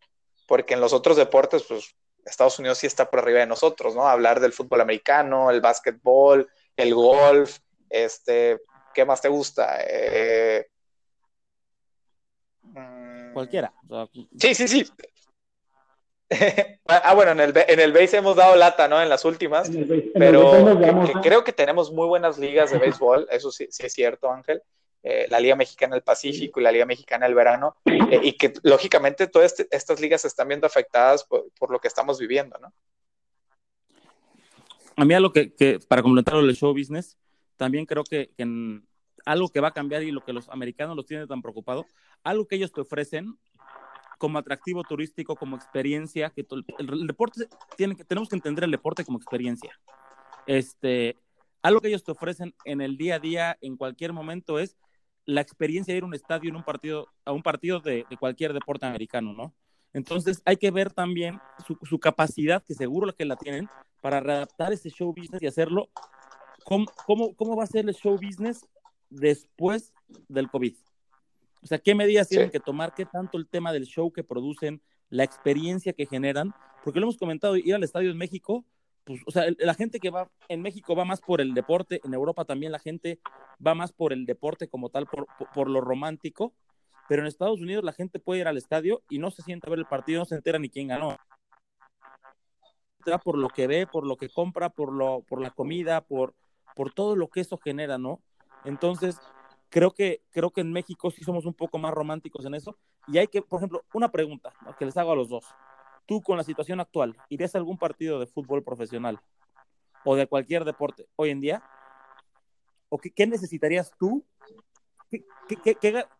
porque 0.47 0.75
en 0.75 0.81
los 0.81 0.93
otros 0.93 1.17
deportes, 1.17 1.65
pues 1.67 1.95
Estados 2.25 2.59
Unidos 2.59 2.77
sí 2.77 2.87
está 2.87 3.09
por 3.09 3.21
arriba 3.21 3.41
de 3.41 3.47
nosotros, 3.47 3.95
¿no? 3.95 4.07
Hablar 4.07 4.41
del 4.41 4.53
fútbol 4.53 4.83
americano, 4.83 5.51
el 5.51 5.63
básquetbol, 5.63 6.47
el 6.77 6.95
golf, 6.95 7.61
este, 7.89 8.61
¿qué 8.93 9.07
más 9.07 9.23
te 9.23 9.29
gusta? 9.29 9.79
Eh... 9.89 10.67
Cualquiera. 13.33 13.73
Sí, 14.39 14.55
sí, 14.55 14.69
sí. 14.69 14.87
ah, 16.89 17.15
bueno, 17.15 17.31
en 17.31 17.41
el, 17.41 17.55
en 17.57 17.81
el 17.81 17.93
base 17.95 18.19
hemos 18.19 18.37
dado 18.37 18.55
lata, 18.55 18.87
¿no? 18.87 19.01
En 19.01 19.09
las 19.09 19.25
últimas, 19.25 19.71
en 19.71 20.13
pero 20.13 20.79
que, 20.79 21.13
que 21.13 21.21
creo 21.23 21.43
que 21.43 21.55
tenemos 21.55 21.91
muy 21.91 22.07
buenas 22.07 22.37
ligas 22.37 22.71
de 22.71 22.79
béisbol, 22.79 23.29
eso 23.31 23.51
sí, 23.51 23.67
sí 23.71 23.87
es 23.87 23.95
cierto, 23.95 24.31
Ángel 24.31 24.63
eh, 25.03 25.27
la 25.31 25.41
Liga 25.41 25.57
Mexicana 25.57 25.95
del 25.95 26.03
Pacífico 26.03 26.61
y 26.61 26.63
la 26.63 26.73
Liga 26.73 26.85
Mexicana 26.85 27.27
del 27.27 27.35
Verano, 27.35 27.77
eh, 27.85 28.21
y 28.23 28.33
que 28.33 28.53
lógicamente 28.63 29.29
todas 29.29 29.53
este, 29.53 29.77
estas 29.77 30.01
ligas 30.01 30.23
se 30.23 30.29
están 30.29 30.49
viendo 30.49 30.67
afectadas 30.67 31.25
por, 31.25 31.51
por, 31.59 31.71
lo 31.71 31.79
que 31.79 31.89
estamos 31.89 32.19
viviendo, 32.19 32.59
¿no? 32.59 32.73
A 34.97 35.05
mí 35.05 35.15
algo 35.15 35.33
que, 35.33 35.55
que 35.55 35.79
para 35.87 36.03
complementar 36.03 36.37
el 36.37 36.57
show 36.57 36.73
business, 36.73 37.17
también 37.57 37.87
creo 37.87 38.03
que, 38.03 38.33
que 38.37 38.43
en, 38.43 38.89
algo 39.25 39.49
que 39.49 39.61
va 39.61 39.69
a 39.69 39.73
cambiar 39.73 40.03
y 40.03 40.11
lo 40.11 40.25
que 40.25 40.33
los 40.33 40.49
americanos 40.49 40.97
los 40.97 41.07
tienen 41.07 41.29
tan 41.29 41.43
preocupados, 41.43 41.87
algo 42.25 42.47
que 42.47 42.57
ellos 42.57 42.73
te 42.73 42.81
ofrecen 42.81 43.39
como 44.19 44.39
atractivo 44.39 44.83
turístico, 44.83 45.37
como 45.37 45.57
experiencia, 45.57 46.31
que 46.31 46.45
el, 46.51 46.65
el, 46.79 47.07
deporte 47.07 47.47
tiene 47.77 47.95
que, 47.95 48.05
tenemos 48.05 48.29
que 48.29 48.37
entender 48.37 48.65
el 48.65 48.71
deporte 48.71 49.05
como 49.05 49.19
experiencia. 49.19 49.71
Este, 50.47 51.17
algo 51.63 51.81
que 51.81 51.89
ellos 51.89 52.03
te 52.03 52.13
ofrecen 52.13 52.55
en 52.65 52.81
el 52.81 52.97
día 52.97 53.17
a 53.17 53.19
día, 53.21 53.59
en 53.61 53.77
cualquier 53.77 54.13
momento, 54.13 54.59
es 54.59 54.77
la 55.29 55.43
experiencia 55.43 55.93
de 55.93 55.99
ir 55.99 56.05
a 56.05 56.07
un 56.07 56.14
estadio 56.14 56.49
en 56.49 56.57
un 56.57 56.62
partido, 56.62 57.07
a 57.27 57.33
un 57.33 57.43
partido 57.43 57.81
de, 57.81 58.07
de 58.09 58.17
cualquier 58.17 58.55
deporte 58.55 58.87
americano, 58.87 59.35
¿no? 59.35 59.55
Entonces 59.93 60.41
hay 60.47 60.57
que 60.57 60.71
ver 60.71 60.91
también 60.91 61.38
su, 61.67 61.79
su, 61.83 61.99
capacidad, 62.01 62.64
que 62.64 62.73
seguro 62.73 63.14
que 63.14 63.27
la 63.27 63.37
tienen, 63.37 63.69
para 64.01 64.21
readaptar 64.21 64.73
ese 64.73 64.88
show 64.88 65.14
business 65.14 65.43
y 65.43 65.47
hacerlo. 65.47 65.91
¿Cómo, 66.64 66.87
cómo, 67.05 67.37
cómo 67.37 67.57
va 67.57 67.64
a 67.64 67.67
ser 67.67 67.87
el 67.87 67.95
show 67.95 68.14
business 68.14 68.67
después 69.11 69.93
del 70.29 70.49
COVID? 70.49 70.75
O 71.62 71.67
sea, 71.67 71.79
¿qué 71.79 71.95
medidas 71.95 72.29
sí. 72.29 72.37
tienen 72.37 72.51
que 72.51 72.61
tomar? 72.61 72.95
¿Qué 72.95 73.05
tanto 73.05 73.37
el 73.37 73.47
tema 73.47 73.71
del 73.71 73.85
show 73.85 74.11
que 74.11 74.25
producen, 74.25 74.81
la 75.11 75.25
experiencia 75.25 75.93
que 75.93 76.07
generan? 76.07 76.55
Porque 76.83 77.01
lo 77.01 77.05
hemos 77.05 77.19
comentado, 77.19 77.55
ir 77.55 77.75
al 77.75 77.85
estadio 77.85 78.11
en 78.11 78.17
México 78.17 78.64
pues, 79.09 79.23
o 79.25 79.31
sea, 79.31 79.44
la 79.59 79.73
gente 79.73 80.01
que 80.01 80.11
va 80.11 80.31
en 80.49 80.61
México 80.61 80.94
va 80.94 81.07
más 81.07 81.23
por 81.23 81.40
el 81.40 81.55
deporte, 81.55 81.99
en 82.05 82.12
Europa 82.12 82.44
también 82.44 82.73
la 82.73 82.79
gente 82.79 83.18
va 83.66 83.75
más 83.75 83.90
por 83.90 84.12
el 84.12 84.27
deporte 84.27 84.68
como 84.68 84.90
tal, 84.90 85.07
por, 85.07 85.27
por, 85.55 85.71
lo 85.71 85.81
romántico, 85.81 86.53
pero 87.09 87.23
en 87.23 87.29
Estados 87.29 87.62
Unidos 87.62 87.83
la 87.85 87.94
gente 87.94 88.21
puede 88.21 88.42
ir 88.42 88.49
al 88.49 88.59
estadio 88.59 89.01
y 89.09 89.18
no 89.18 89.31
se 89.31 89.40
sienta 89.40 89.66
a 89.66 89.71
ver 89.71 89.79
el 89.79 89.87
partido, 89.87 90.18
no 90.18 90.27
se 90.27 90.35
entera 90.35 90.59
ni 90.59 90.68
quién 90.68 90.88
ganó. 90.88 91.16
Por 93.25 93.38
lo 93.38 93.49
que 93.49 93.66
ve, 93.66 93.87
por 93.87 94.07
lo 94.07 94.16
que 94.18 94.29
compra, 94.29 94.68
por, 94.68 94.92
lo, 94.92 95.23
por 95.23 95.40
la 95.40 95.53
comida, 95.53 96.03
por, 96.03 96.35
por 96.77 96.92
todo 96.92 97.16
lo 97.16 97.29
que 97.29 97.40
eso 97.40 97.57
genera, 97.57 97.97
¿no? 97.97 98.21
Entonces, 98.66 99.18
creo 99.71 99.92
que, 99.92 100.21
creo 100.33 100.51
que 100.51 100.61
en 100.61 100.71
México 100.71 101.11
sí 101.11 101.25
somos 101.25 101.47
un 101.47 101.55
poco 101.55 101.79
más 101.79 101.94
románticos 101.94 102.44
en 102.44 102.55
eso. 102.55 102.77
Y 103.07 103.16
hay 103.16 103.29
que, 103.29 103.40
por 103.40 103.61
ejemplo, 103.61 103.83
una 103.94 104.11
pregunta 104.11 104.53
que 104.79 104.85
les 104.85 104.99
hago 104.99 105.12
a 105.12 105.16
los 105.16 105.31
dos. 105.31 105.47
Tú, 106.09 106.23
con 106.23 106.38
la 106.38 106.42
situación 106.42 106.81
actual, 106.81 107.14
¿irías 107.29 107.55
a 107.55 107.59
algún 107.59 107.77
partido 107.77 108.18
de 108.18 108.27
fútbol 108.27 108.64
profesional 108.64 109.21
o 110.07 110.16
de 110.16 110.27
cualquier 110.27 110.64
deporte 110.64 111.07
hoy 111.16 111.29
en 111.29 111.40
día? 111.42 111.62
¿O 112.88 112.97
qué, 112.97 113.27
necesitarías 113.27 113.92
tú 113.99 114.25
¿Qué, 115.11 115.27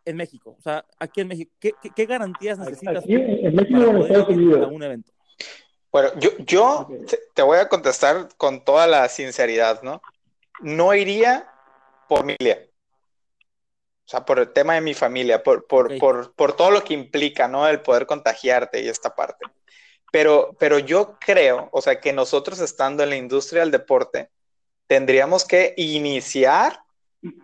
en 0.05 0.17
México? 0.17 0.57
O 0.59 0.61
sea, 0.61 0.85
aquí 0.99 1.23
en 1.23 1.29
México, 1.29 1.51
¿qué, 1.59 2.05
garantías 2.05 2.59
necesitas 2.59 3.03
en 3.07 3.55
México 3.57 3.81
para 3.81 4.27
poder 4.27 4.39
ir 4.39 4.59
a 4.59 4.67
un 4.67 4.83
evento? 4.83 5.11
Bueno, 5.91 6.11
yo, 6.21 6.31
yo 6.41 6.87
te 7.33 7.41
voy 7.41 7.57
a 7.57 7.71
contestar 7.71 8.29
con 8.37 8.63
toda 8.63 8.87
la 8.87 9.09
sinceridad, 9.09 9.83
¿no? 9.83 10.03
No 10.61 10.93
iría 10.93 11.51
por 12.11 12.27
mi 12.27 12.35
familia. 12.35 12.68
O 14.09 14.11
sea, 14.11 14.25
por 14.25 14.39
el 14.39 14.55
tema 14.55 14.73
de 14.73 14.81
mi 14.81 14.95
familia, 14.95 15.43
por, 15.43 15.67
por, 15.67 15.99
por, 15.99 16.33
por, 16.33 16.55
todo 16.55 16.71
lo 16.71 16.83
que 16.83 16.95
implica, 16.95 17.47
¿no? 17.47 17.69
El 17.69 17.83
poder 17.83 18.07
contagiarte 18.07 18.81
y 18.81 18.89
esta 18.89 19.15
parte. 19.15 19.45
Pero, 20.11 20.57
pero 20.59 20.79
yo 20.79 21.19
creo, 21.21 21.69
o 21.73 21.83
sea, 21.83 22.01
que 22.01 22.15
nosotros 22.15 22.59
estando 22.61 23.03
en 23.03 23.11
la 23.11 23.17
industria 23.17 23.61
del 23.61 23.71
deporte, 23.71 24.31
tendríamos 24.87 25.45
que 25.45 25.75
iniciar 25.77 26.81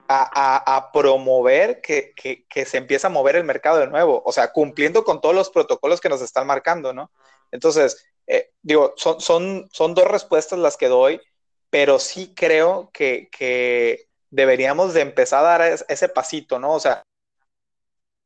a, 0.08 0.90
promover 0.90 1.82
que, 1.82 2.14
se 2.64 2.78
empiece 2.78 3.06
a 3.06 3.10
mover 3.10 3.36
el 3.36 3.44
mercado 3.44 3.80
de 3.80 3.88
nuevo, 3.88 4.22
o 4.24 4.32
sea, 4.32 4.50
cumpliendo 4.50 5.04
con 5.04 5.20
todos 5.20 5.34
los 5.34 5.50
protocolos 5.50 6.00
que 6.00 6.08
nos 6.08 6.22
están 6.22 6.46
marcando, 6.46 6.94
¿no? 6.94 7.10
Entonces, 7.50 8.06
eh, 8.26 8.52
digo, 8.62 8.94
son, 8.96 9.20
son, 9.20 9.68
son 9.70 9.92
dos 9.92 10.06
respuestas 10.06 10.58
las 10.58 10.78
que 10.78 10.88
doy, 10.88 11.20
pero 11.68 11.98
sí 11.98 12.32
creo 12.34 12.88
que, 12.90 13.28
deberíamos 14.34 14.94
de 14.94 15.00
empezar 15.00 15.44
a 15.44 15.58
dar 15.58 15.84
ese 15.88 16.08
pasito, 16.08 16.58
¿no? 16.58 16.72
O 16.72 16.80
sea, 16.80 17.04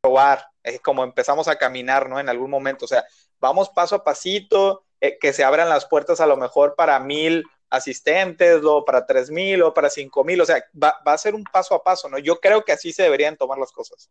probar, 0.00 0.46
eh, 0.62 0.78
como 0.78 1.04
empezamos 1.04 1.48
a 1.48 1.56
caminar, 1.56 2.08
¿no? 2.08 2.18
En 2.18 2.30
algún 2.30 2.50
momento, 2.50 2.86
o 2.86 2.88
sea, 2.88 3.04
vamos 3.40 3.68
paso 3.68 3.96
a 3.96 4.04
pasito, 4.04 4.84
eh, 5.00 5.18
que 5.20 5.34
se 5.34 5.44
abran 5.44 5.68
las 5.68 5.84
puertas 5.84 6.20
a 6.20 6.26
lo 6.26 6.38
mejor 6.38 6.74
para 6.76 6.98
mil 6.98 7.44
asistentes, 7.68 8.62
o 8.64 8.86
para 8.86 9.04
3.000 9.04 9.62
o 9.62 9.74
para 9.74 9.90
5.000, 9.90 10.40
o 10.40 10.46
sea, 10.46 10.64
va, 10.82 10.94
a 11.04 11.18
ser 11.18 11.34
un 11.34 11.44
paso 11.44 11.74
a 11.74 11.82
paso, 11.82 12.08
¿no? 12.08 12.18
Yo 12.18 12.40
creo 12.40 12.64
que 12.64 12.72
así 12.72 12.90
se 12.94 13.02
deberían 13.02 13.36
tomar 13.36 13.58
las 13.58 13.70
cosas. 13.70 14.10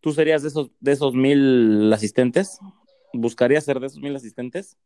¿Tú 0.00 0.12
serías 0.12 0.42
de 0.42 0.48
esos, 0.48 0.70
de 0.80 0.92
esos 0.92 1.14
mil 1.14 1.90
asistentes? 1.94 2.58
¿Buscarías 3.14 3.64
ser 3.64 3.80
de 3.80 3.86
esos 3.86 4.00
mil 4.00 4.14
asistentes? 4.14 4.76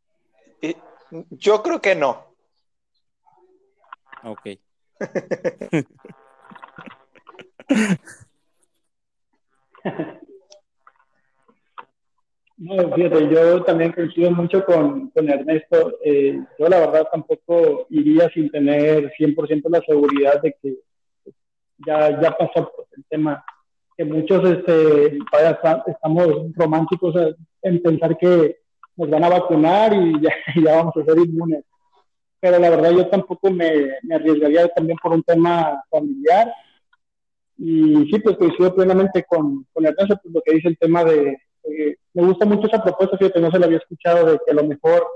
yo 1.31 1.63
creo 1.63 1.81
que 1.81 1.97
no. 1.97 2.35
Ok. 4.23 4.59
No, 12.59 12.91
fíjate, 12.95 13.29
yo 13.29 13.63
también 13.65 13.93
coincido 13.93 14.31
mucho 14.31 14.65
con, 14.65 15.11
con 15.11 15.29
Ernesto. 15.29 15.99
Eh, 16.03 16.43
yo 16.59 16.69
la 16.69 16.81
verdad 16.81 17.07
tampoco 17.13 17.87
iría 17.91 18.31
sin 18.31 18.51
tener 18.51 19.13
100% 19.19 19.69
la 19.69 19.83
seguridad 19.83 20.41
de 20.41 20.57
que 20.63 20.77
ya, 21.87 22.19
ya 22.21 22.31
pasó 22.31 22.73
el 22.97 23.05
tema. 23.11 23.45
Que 23.95 24.05
muchos 24.05 24.43
este, 24.49 25.19
estamos 25.87 26.27
románticos 26.55 27.15
en 27.63 27.83
pensar 27.83 28.17
que 28.17 28.57
nos 28.97 29.11
van 29.11 29.25
a 29.25 29.29
vacunar 29.29 29.93
y 29.93 30.19
ya, 30.23 30.31
ya 30.65 30.77
vamos 30.77 30.97
a 30.97 31.05
ser 31.05 31.19
inmunes. 31.19 31.63
Pero 32.41 32.59
la 32.59 32.71
verdad 32.71 32.91
yo 32.93 33.09
tampoco 33.09 33.51
me, 33.51 33.91
me 34.03 34.15
arriesgaría 34.15 34.69
también 34.69 34.99
por 35.03 35.13
un 35.13 35.23
tema 35.23 35.83
familiar. 35.91 36.53
Y 37.59 38.11
sí, 38.11 38.19
pues 38.21 38.37
coincido 38.37 38.75
plenamente 38.75 39.25
con, 39.25 39.67
con 39.73 39.87
Ernesto, 39.87 40.19
pues, 40.23 40.35
lo 40.35 40.43
que 40.43 40.55
dice 40.55 40.69
el 40.69 40.79
tema 40.79 41.05
de 41.05 41.39
me 42.15 42.23
gusta 42.27 42.47
mucho 42.47 42.67
esa 42.67 42.83
propuesta, 42.83 43.19
fíjate, 43.19 43.41
no 43.41 43.51
se 43.51 43.59
la 43.59 43.67
había 43.67 43.79
escuchado, 43.79 44.27
de 44.27 44.39
que 44.45 44.53
a 44.53 44.55
lo 44.55 44.65
mejor 44.65 45.07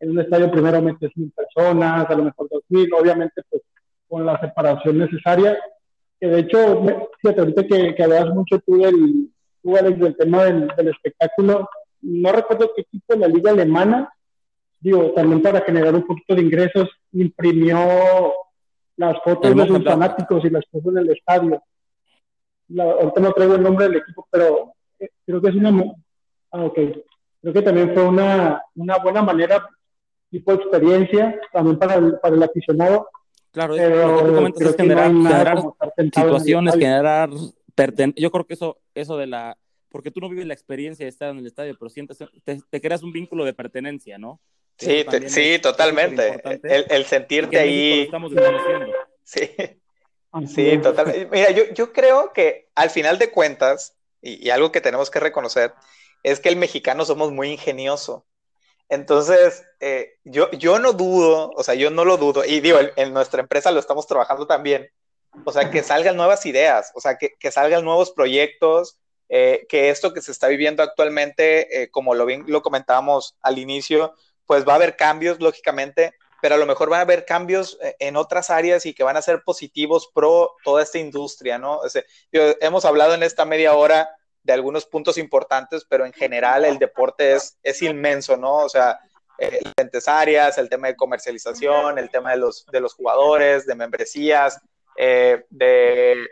en 0.00 0.10
un 0.10 0.20
estadio 0.20 0.50
primero 0.50 0.80
metes 0.80 1.10
mil 1.14 1.30
personas, 1.30 2.08
a 2.08 2.14
lo 2.14 2.24
mejor 2.24 2.48
dos 2.50 2.62
mil, 2.68 2.88
obviamente 2.94 3.42
pues 3.48 3.62
con 4.08 4.26
la 4.26 4.40
separación 4.40 4.98
necesaria, 4.98 5.58
que 6.18 6.26
de 6.26 6.40
hecho, 6.40 6.82
fíjate, 7.20 7.40
ahorita 7.40 7.66
que, 7.66 7.94
que 7.94 8.02
hablas 8.02 8.34
mucho 8.34 8.58
tú 8.60 8.78
del, 8.78 9.30
tú, 9.62 9.72
del 9.72 10.16
tema 10.16 10.44
del, 10.44 10.88
espectáculo, 10.88 11.68
no 12.02 12.32
recuerdo 12.32 12.72
qué 12.74 12.84
tipo 12.90 13.14
de 13.14 13.20
la 13.20 13.28
liga 13.28 13.52
alemana, 13.52 14.12
digo, 14.80 15.12
también 15.12 15.42
para 15.42 15.60
generar 15.60 15.94
un 15.94 16.06
poquito 16.06 16.34
de 16.34 16.42
ingresos, 16.42 16.88
imprimió 17.12 17.78
las 18.96 19.16
fotos 19.22 19.54
de 19.54 19.66
sus 19.66 19.84
fanáticos 19.84 20.44
y 20.44 20.50
las 20.50 20.64
cosas 20.70 20.94
del 20.94 21.10
estadio. 21.10 21.62
ahorita 22.78 23.20
no 23.20 23.32
traigo 23.32 23.54
el 23.54 23.62
nombre 23.62 23.86
del 23.86 23.96
equipo, 23.98 24.26
pero 24.30 24.74
creo 25.26 25.40
que 25.40 25.48
es 25.48 25.54
una, 25.54 25.84
ah, 26.52 26.64
okay. 26.64 27.02
creo 27.40 27.54
que 27.54 27.62
también 27.62 27.94
fue 27.94 28.04
una, 28.04 28.62
una 28.74 28.98
buena 28.98 29.22
manera, 29.22 29.68
tipo 30.30 30.52
experiencia, 30.52 31.40
también 31.52 31.78
para 31.78 31.94
el, 31.94 32.18
para 32.18 32.36
el 32.36 32.42
aficionado. 32.42 33.08
Claro, 33.52 33.74
lo 33.74 34.44
que 34.46 34.52
tú 34.52 34.68
es 34.68 34.76
generar, 34.76 35.10
generar 35.10 35.62
situaciones, 36.12 36.74
generar 36.74 37.30
yo 38.16 38.30
creo 38.30 38.46
que 38.46 38.54
eso, 38.54 38.78
eso 38.94 39.16
de 39.16 39.26
la, 39.26 39.56
porque 39.90 40.10
tú 40.10 40.20
no 40.20 40.28
vives 40.28 40.46
la 40.46 40.54
experiencia 40.54 41.04
de 41.04 41.10
estar 41.10 41.30
en 41.30 41.38
el 41.38 41.46
estadio, 41.46 41.76
pero 41.78 41.90
sientes, 41.90 42.18
te, 42.44 42.80
creas 42.80 43.02
un 43.02 43.12
vínculo 43.12 43.44
de 43.44 43.52
pertenencia, 43.52 44.18
¿no? 44.18 44.40
Sí, 44.78 45.04
sí, 45.26 45.58
totalmente. 45.58 46.40
El, 46.62 46.86
el, 46.88 47.04
sentirte 47.04 47.58
ahí. 47.58 48.02
Estamos 48.02 48.32
sí. 49.24 49.50
Sí, 50.46 50.78
totalmente. 50.78 51.28
Mira, 51.30 51.50
yo, 51.50 51.64
yo 51.74 51.92
creo 51.92 52.32
que 52.32 52.68
al 52.74 52.90
final 52.90 53.18
de 53.18 53.30
cuentas, 53.30 53.96
y, 54.22 54.48
algo 54.50 54.70
que 54.72 54.80
tenemos 54.80 55.10
que 55.10 55.20
reconocer 55.20 55.74
es 56.22 56.40
que 56.40 56.48
el 56.48 56.56
mexicano 56.56 57.04
somos 57.04 57.32
muy 57.32 57.50
ingenioso. 57.50 58.26
Entonces, 58.88 59.64
eh, 59.80 60.18
yo, 60.24 60.50
yo 60.52 60.78
no 60.78 60.92
dudo, 60.92 61.50
o 61.54 61.62
sea, 61.62 61.74
yo 61.74 61.90
no 61.90 62.04
lo 62.04 62.16
dudo, 62.16 62.44
y 62.44 62.60
digo, 62.60 62.78
en, 62.96 63.12
nuestra 63.12 63.40
empresa 63.40 63.70
lo 63.70 63.80
estamos 63.80 64.06
trabajando 64.06 64.46
también, 64.46 64.90
o 65.44 65.52
sea, 65.52 65.70
que 65.70 65.82
salgan 65.82 66.16
nuevas 66.16 66.44
ideas, 66.44 66.90
o 66.94 67.00
sea, 67.00 67.16
que, 67.16 67.36
que 67.38 67.52
salgan 67.52 67.84
nuevos 67.84 68.10
proyectos, 68.10 68.98
eh, 69.30 69.66
que 69.68 69.88
esto 69.88 70.12
que 70.12 70.20
se 70.20 70.32
está 70.32 70.48
viviendo 70.48 70.82
actualmente, 70.82 71.82
eh, 71.82 71.90
como 71.90 72.14
lo, 72.14 72.26
lo 72.26 72.62
comentábamos 72.62 73.36
al 73.40 73.58
inicio, 73.58 74.14
pues 74.44 74.66
va 74.68 74.72
a 74.72 74.76
haber 74.76 74.96
cambios, 74.96 75.40
lógicamente, 75.40 76.12
pero 76.42 76.56
a 76.56 76.58
lo 76.58 76.66
mejor 76.66 76.90
van 76.90 76.98
a 76.98 77.02
haber 77.02 77.24
cambios 77.24 77.78
en 77.98 78.16
otras 78.16 78.50
áreas 78.50 78.84
y 78.84 78.94
que 78.94 79.04
van 79.04 79.16
a 79.16 79.22
ser 79.22 79.42
positivos 79.42 80.10
pro 80.12 80.56
toda 80.64 80.82
esta 80.82 80.98
industria, 80.98 81.58
¿no? 81.58 81.80
hemos 82.32 82.84
hablado 82.84 83.14
en 83.14 83.22
esta 83.22 83.44
media 83.44 83.74
hora 83.74 84.08
de 84.42 84.52
algunos 84.52 84.86
puntos 84.86 85.18
importantes, 85.18 85.84
pero 85.88 86.06
en 86.06 86.12
general 86.12 86.64
el 86.64 86.78
deporte 86.78 87.34
es, 87.34 87.58
es 87.62 87.82
inmenso, 87.82 88.36
¿no? 88.36 88.56
O 88.56 88.68
sea, 88.68 88.98
eh, 89.38 89.58
diferentes 89.64 90.06
áreas, 90.06 90.58
el 90.58 90.68
tema 90.68 90.88
de 90.88 90.96
comercialización, 90.96 91.98
el 91.98 92.10
tema 92.10 92.32
de 92.32 92.36
los, 92.36 92.66
de 92.66 92.80
los 92.80 92.92
jugadores, 92.92 93.64
de 93.64 93.74
membresías, 93.74 94.60
eh, 94.96 95.44
de, 95.48 96.28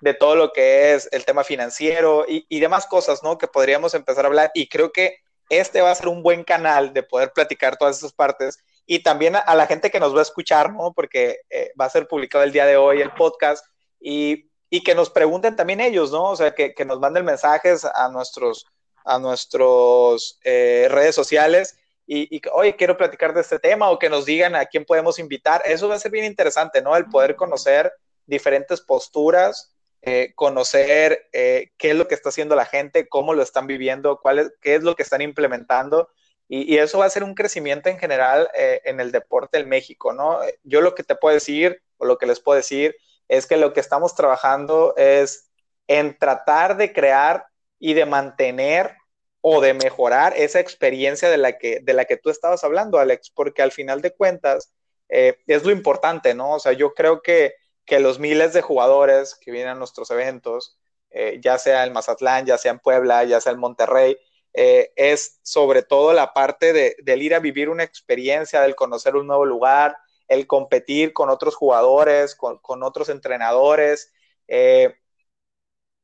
de, 0.00 0.14
todo 0.14 0.36
lo 0.36 0.52
que 0.52 0.94
es 0.94 1.08
el 1.12 1.24
tema 1.24 1.44
financiero 1.44 2.24
y, 2.28 2.46
y 2.48 2.60
demás 2.60 2.86
cosas, 2.86 3.22
¿no? 3.22 3.38
Que 3.38 3.48
podríamos 3.48 3.94
empezar 3.94 4.24
a 4.24 4.28
hablar 4.28 4.50
y 4.54 4.68
creo 4.68 4.92
que 4.92 5.18
este 5.48 5.80
va 5.80 5.90
a 5.90 5.94
ser 5.94 6.08
un 6.08 6.22
buen 6.22 6.44
canal 6.44 6.92
de 6.92 7.02
poder 7.02 7.32
platicar 7.32 7.76
todas 7.76 7.98
esas 7.98 8.12
partes 8.12 8.58
y 8.86 9.00
también 9.00 9.36
a, 9.36 9.54
la 9.54 9.66
gente 9.66 9.90
que 9.90 10.00
nos 10.00 10.14
va 10.14 10.20
a 10.20 10.22
escuchar, 10.22 10.72
¿no? 10.72 10.92
Porque 10.92 11.40
eh, 11.50 11.72
va 11.78 11.86
a 11.86 11.90
ser 11.90 12.06
publicado 12.06 12.44
el 12.44 12.52
día 12.52 12.66
de 12.66 12.76
hoy 12.76 13.00
el 13.00 13.12
podcast 13.12 13.66
y, 14.00 14.48
y 14.70 14.82
que 14.82 14.94
nos 14.94 15.10
pregunten 15.10 15.56
también 15.56 15.80
ellos, 15.80 16.12
¿no? 16.12 16.30
O 16.30 16.36
sea, 16.36 16.54
que, 16.54 16.72
que 16.72 16.84
nos 16.84 17.00
manden 17.00 17.24
mensajes 17.24 17.84
a 17.84 18.08
nuestros, 18.08 18.66
a 19.04 19.18
nuestros 19.18 20.38
eh, 20.44 20.86
redes 20.88 21.14
sociales 21.14 21.76
y, 22.06 22.36
y, 22.36 22.40
oye, 22.52 22.76
quiero 22.76 22.96
platicar 22.96 23.34
de 23.34 23.40
este 23.40 23.58
tema 23.58 23.90
o 23.90 23.98
que 23.98 24.08
nos 24.08 24.24
digan 24.24 24.54
a 24.54 24.66
quién 24.66 24.84
podemos 24.84 25.18
invitar. 25.18 25.62
Eso 25.64 25.88
va 25.88 25.96
a 25.96 26.00
ser 26.00 26.12
bien 26.12 26.24
interesante, 26.24 26.80
¿no? 26.80 26.96
El 26.96 27.06
poder 27.06 27.34
conocer 27.34 27.92
diferentes 28.26 28.80
posturas, 28.80 29.75
eh, 30.06 30.32
conocer 30.34 31.28
qué 31.32 31.70
es 31.78 31.94
lo 31.94 32.08
que 32.08 32.14
está 32.14 32.30
haciendo 32.30 32.56
la 32.56 32.64
gente, 32.64 33.08
cómo 33.08 33.34
lo 33.34 33.42
están 33.42 33.66
viviendo, 33.66 34.20
cuál 34.22 34.54
qué 34.62 34.76
es 34.76 34.82
lo 34.82 34.96
que 34.96 35.02
están 35.02 35.20
implementando 35.20 36.08
y, 36.48 36.78
eso 36.78 36.98
va 36.98 37.06
a 37.06 37.10
ser 37.10 37.24
un 37.24 37.34
crecimiento 37.34 37.88
en 37.88 37.98
general 37.98 38.48
eh, 38.56 38.80
en 38.84 39.00
el 39.00 39.10
deporte 39.10 39.58
en 39.58 39.68
México, 39.68 40.12
¿no? 40.12 40.40
Yo 40.62 40.80
lo 40.80 40.94
que 40.94 41.02
te 41.02 41.16
puedo 41.16 41.34
decir, 41.34 41.82
o 41.98 42.06
lo 42.06 42.18
que 42.18 42.26
les 42.26 42.40
puedo 42.40 42.56
decir, 42.56 42.96
es 43.28 43.46
que 43.46 43.56
lo 43.56 43.72
que 43.72 43.80
estamos 43.80 44.14
trabajando 44.14 44.94
es 44.96 45.50
en 45.88 46.16
tratar 46.16 46.76
de 46.76 46.92
crear 46.92 47.46
y 47.78 47.94
de 47.94 48.06
mantener 48.06 48.96
o 49.40 49.60
de 49.60 49.74
mejorar 49.74 50.34
esa 50.36 50.60
experiencia 50.60 51.28
de 51.30 51.38
la 51.38 51.58
que, 51.58 51.80
de 51.80 51.94
la 51.94 52.04
que 52.04 52.16
tú 52.16 52.30
estabas 52.30 52.62
hablando, 52.64 52.98
Alex, 52.98 53.30
porque 53.30 53.62
al 53.62 53.72
final 53.72 54.00
de 54.00 54.12
cuentas 54.14 54.72
eh, 55.08 55.38
es 55.46 55.64
lo 55.64 55.72
importante, 55.72 56.34
¿no? 56.34 56.52
O 56.52 56.60
sea, 56.60 56.72
yo 56.72 56.94
creo 56.94 57.22
que, 57.22 57.54
que 57.86 58.00
los 58.00 58.18
miles 58.18 58.52
de 58.52 58.62
jugadores 58.62 59.36
que 59.36 59.50
vienen 59.52 59.70
a 59.72 59.74
nuestros 59.76 60.10
eventos, 60.10 60.78
eh, 61.10 61.40
ya 61.42 61.58
sea 61.58 61.86
en 61.86 61.92
Mazatlán, 61.92 62.46
ya 62.46 62.58
sea 62.58 62.72
en 62.72 62.80
Puebla, 62.80 63.24
ya 63.24 63.40
sea 63.40 63.52
en 63.52 63.60
Monterrey, 63.60 64.18
eh, 64.54 64.92
es 64.96 65.40
sobre 65.42 65.82
todo 65.82 66.12
la 66.12 66.32
parte 66.34 66.72
de, 66.72 66.96
del 67.02 67.22
ir 67.22 67.34
a 67.34 67.40
vivir 67.40 67.68
una 67.68 67.84
experiencia, 67.84 68.62
del 68.62 68.74
conocer 68.76 69.16
un 69.16 69.26
nuevo 69.26 69.44
lugar, 69.46 69.96
el 70.28 70.46
competir 70.46 71.12
con 71.12 71.30
otros 71.30 71.54
jugadores, 71.56 72.34
con, 72.34 72.60
otros 72.82 73.08
entrenadores. 73.08 74.12
Eh, 74.48 74.96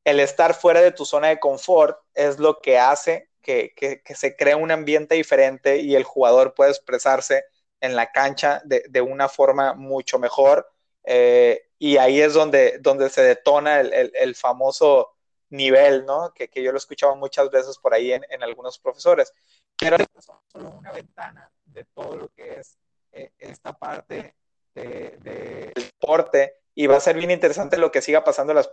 el 0.05 0.21
estar 0.21 0.55
fuera 0.55 0.81
de 0.81 0.93
tu 0.93 1.05
zona 1.05 1.29
de 1.29 1.41
confort 1.41 1.99
es 2.15 2.39
lo 2.39 2.61
que 2.61 2.79
hace 2.79 3.31
que, 3.43 4.03
se 4.15 4.37
cree 4.37 4.55
un 4.55 4.71
ambiente 4.71 5.15
diferente 5.15 5.79
y 5.79 5.95
el 5.97 6.05
jugador 6.05 6.55
puede 6.55 6.71
expresarse 6.71 7.45
en 7.81 7.97
la 7.97 8.13
cancha 8.13 8.63
de, 8.65 9.01
una 9.01 9.29
forma 9.29 9.75
mucho 9.75 10.19
mejor. 10.19 10.71
Eh, 11.05 11.71
y 11.79 11.97
ahí 11.97 12.21
es 12.21 12.35
donde, 12.35 12.79
donde 12.79 13.11
se 13.11 13.23
detona 13.23 13.81
el, 13.81 14.35
famoso 14.37 15.17
nivel, 15.51 16.07
¿no? 16.07 16.33
Que, 16.33 16.49
yo 16.55 16.71
lo 16.71 16.77
he 16.77 16.79
escuchado 16.79 17.17
muchas 17.17 17.51
veces 17.51 17.79
por 17.79 17.95
ahí 17.95 18.13
en, 18.13 18.43
algunos 18.43 18.79
profesores. 18.79 19.33
Pero 19.77 19.97
es 19.97 20.07
solo 20.47 20.71
una 20.71 20.93
ventana 20.93 21.51
de 21.65 21.85
todo 21.95 22.17
lo 22.17 22.29
que 22.29 22.61
es 22.61 22.79
eh, 23.13 23.33
esta 23.39 23.73
parte 23.73 24.37
del 24.75 25.21
deporte 25.23 26.63
y 26.75 26.87
va 26.87 26.97
a 26.97 27.01
ser 27.01 27.17
bien 27.17 27.31
interesante 27.31 27.77
lo 27.77 27.93
que 27.93 28.01
siga 28.01 28.25
pasando 28.25 28.55
las 28.55 28.71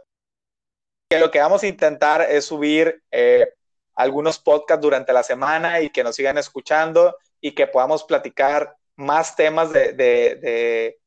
que 1.10 1.20
lo 1.20 1.32
que 1.32 1.40
vamos 1.40 1.64
a 1.64 1.68
intentar 1.68 2.22
es 2.22 2.46
subir 2.46 3.04
eh, 3.12 3.54
algunos 3.96 4.40
podcasts 4.40 4.82
durante 4.82 5.12
la 5.12 5.24
semana 5.24 5.82
y 5.82 5.90
que 5.90 6.04
nos 6.04 6.16
sigan 6.16 6.38
escuchando 6.38 7.18
y 7.42 7.54
que 7.56 7.68
podamos 7.68 8.04
platicar 8.04 8.78
más 8.96 9.36
temas 9.36 9.74
de, 9.74 9.94
de, 9.94 10.99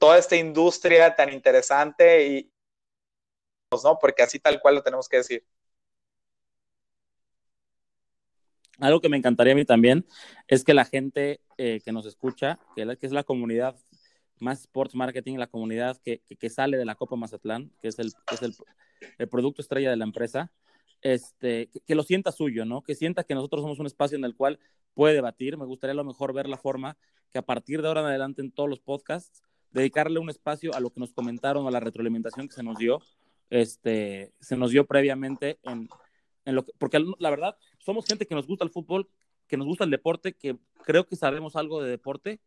toda 0.00 0.18
esta 0.18 0.36
industria 0.36 1.14
tan 1.14 1.32
interesante 1.32 2.26
y 2.26 2.50
¿no? 3.82 3.98
Porque 3.98 4.22
así 4.22 4.38
tal 4.38 4.60
cual 4.60 4.76
lo 4.76 4.82
tenemos 4.82 5.08
que 5.08 5.16
decir. 5.16 5.44
Algo 8.78 9.00
que 9.00 9.08
me 9.08 9.16
encantaría 9.16 9.52
a 9.52 9.56
mí 9.56 9.64
también 9.64 10.06
es 10.48 10.64
que 10.64 10.74
la 10.74 10.84
gente 10.84 11.40
eh, 11.58 11.80
que 11.84 11.92
nos 11.92 12.06
escucha, 12.06 12.58
que, 12.74 12.96
es 13.00 13.12
la 13.12 13.24
comunidad 13.24 13.76
más 14.38 14.60
sports 14.62 14.94
marketing, 14.94 15.38
la 15.38 15.46
comunidad 15.46 15.96
que, 16.02 16.22
que, 16.38 16.50
sale 16.50 16.76
de 16.76 16.84
la 16.84 16.96
Copa 16.96 17.16
Mazatlán, 17.16 17.70
que 17.80 17.88
es 17.88 17.98
el, 17.98 18.12
es 18.32 18.42
el 19.18 19.28
producto 19.28 19.62
estrella 19.62 19.90
de 19.90 19.96
la 19.96 20.04
empresa, 20.04 20.52
este, 21.04 21.70
que, 21.86 21.94
lo 21.94 22.02
sienta 22.02 22.32
suyo, 22.32 22.64
¿no? 22.64 22.82
Que 22.82 22.94
sienta 22.96 23.22
que 23.24 23.34
nosotros 23.34 23.62
somos 23.62 23.78
un 23.78 23.86
espacio 23.86 24.18
en 24.18 24.24
el 24.24 24.34
cual 24.34 24.58
puede 24.94 25.14
debatir. 25.14 25.56
Me 25.56 25.66
gustaría 25.66 25.92
a 25.92 25.96
lo 25.96 26.04
mejor 26.04 26.32
ver 26.32 26.48
la 26.48 26.56
forma 26.56 26.96
que 27.30 27.38
a 27.38 27.42
partir 27.42 27.82
de 27.82 27.88
ahora 27.88 28.00
en 28.00 28.06
adelante 28.08 28.42
en 28.42 28.50
todos 28.50 28.68
los 28.68 28.80
podcasts, 28.80 29.42
dedicarle 29.74 30.18
un 30.18 30.30
espacio 30.30 30.74
a 30.74 30.80
lo 30.80 30.90
que 30.90 31.00
nos 31.00 31.12
comentaron, 31.12 31.66
a 31.66 31.70
la 31.70 31.80
retroalimentación 31.80 32.48
que 32.48 32.54
se 32.54 32.62
nos 32.62 32.78
dio, 32.78 33.02
este, 33.50 34.32
se 34.40 34.56
nos 34.56 34.70
dio 34.70 34.86
previamente 34.86 35.58
en, 35.64 35.88
en 36.46 36.54
lo 36.54 36.64
que, 36.64 36.72
porque 36.78 37.04
la 37.18 37.30
verdad, 37.30 37.56
somos 37.78 38.06
gente 38.06 38.26
que 38.26 38.34
nos 38.34 38.46
gusta 38.46 38.64
el 38.64 38.70
fútbol, 38.70 39.08
que 39.46 39.56
nos 39.56 39.66
gusta 39.66 39.84
el 39.84 39.90
deporte, 39.90 40.34
que 40.34 40.56
creo 40.84 41.06
que 41.06 41.16
sabemos 41.16 41.56
algo 41.56 41.82
de 41.82 41.90
deporte, 41.90 42.40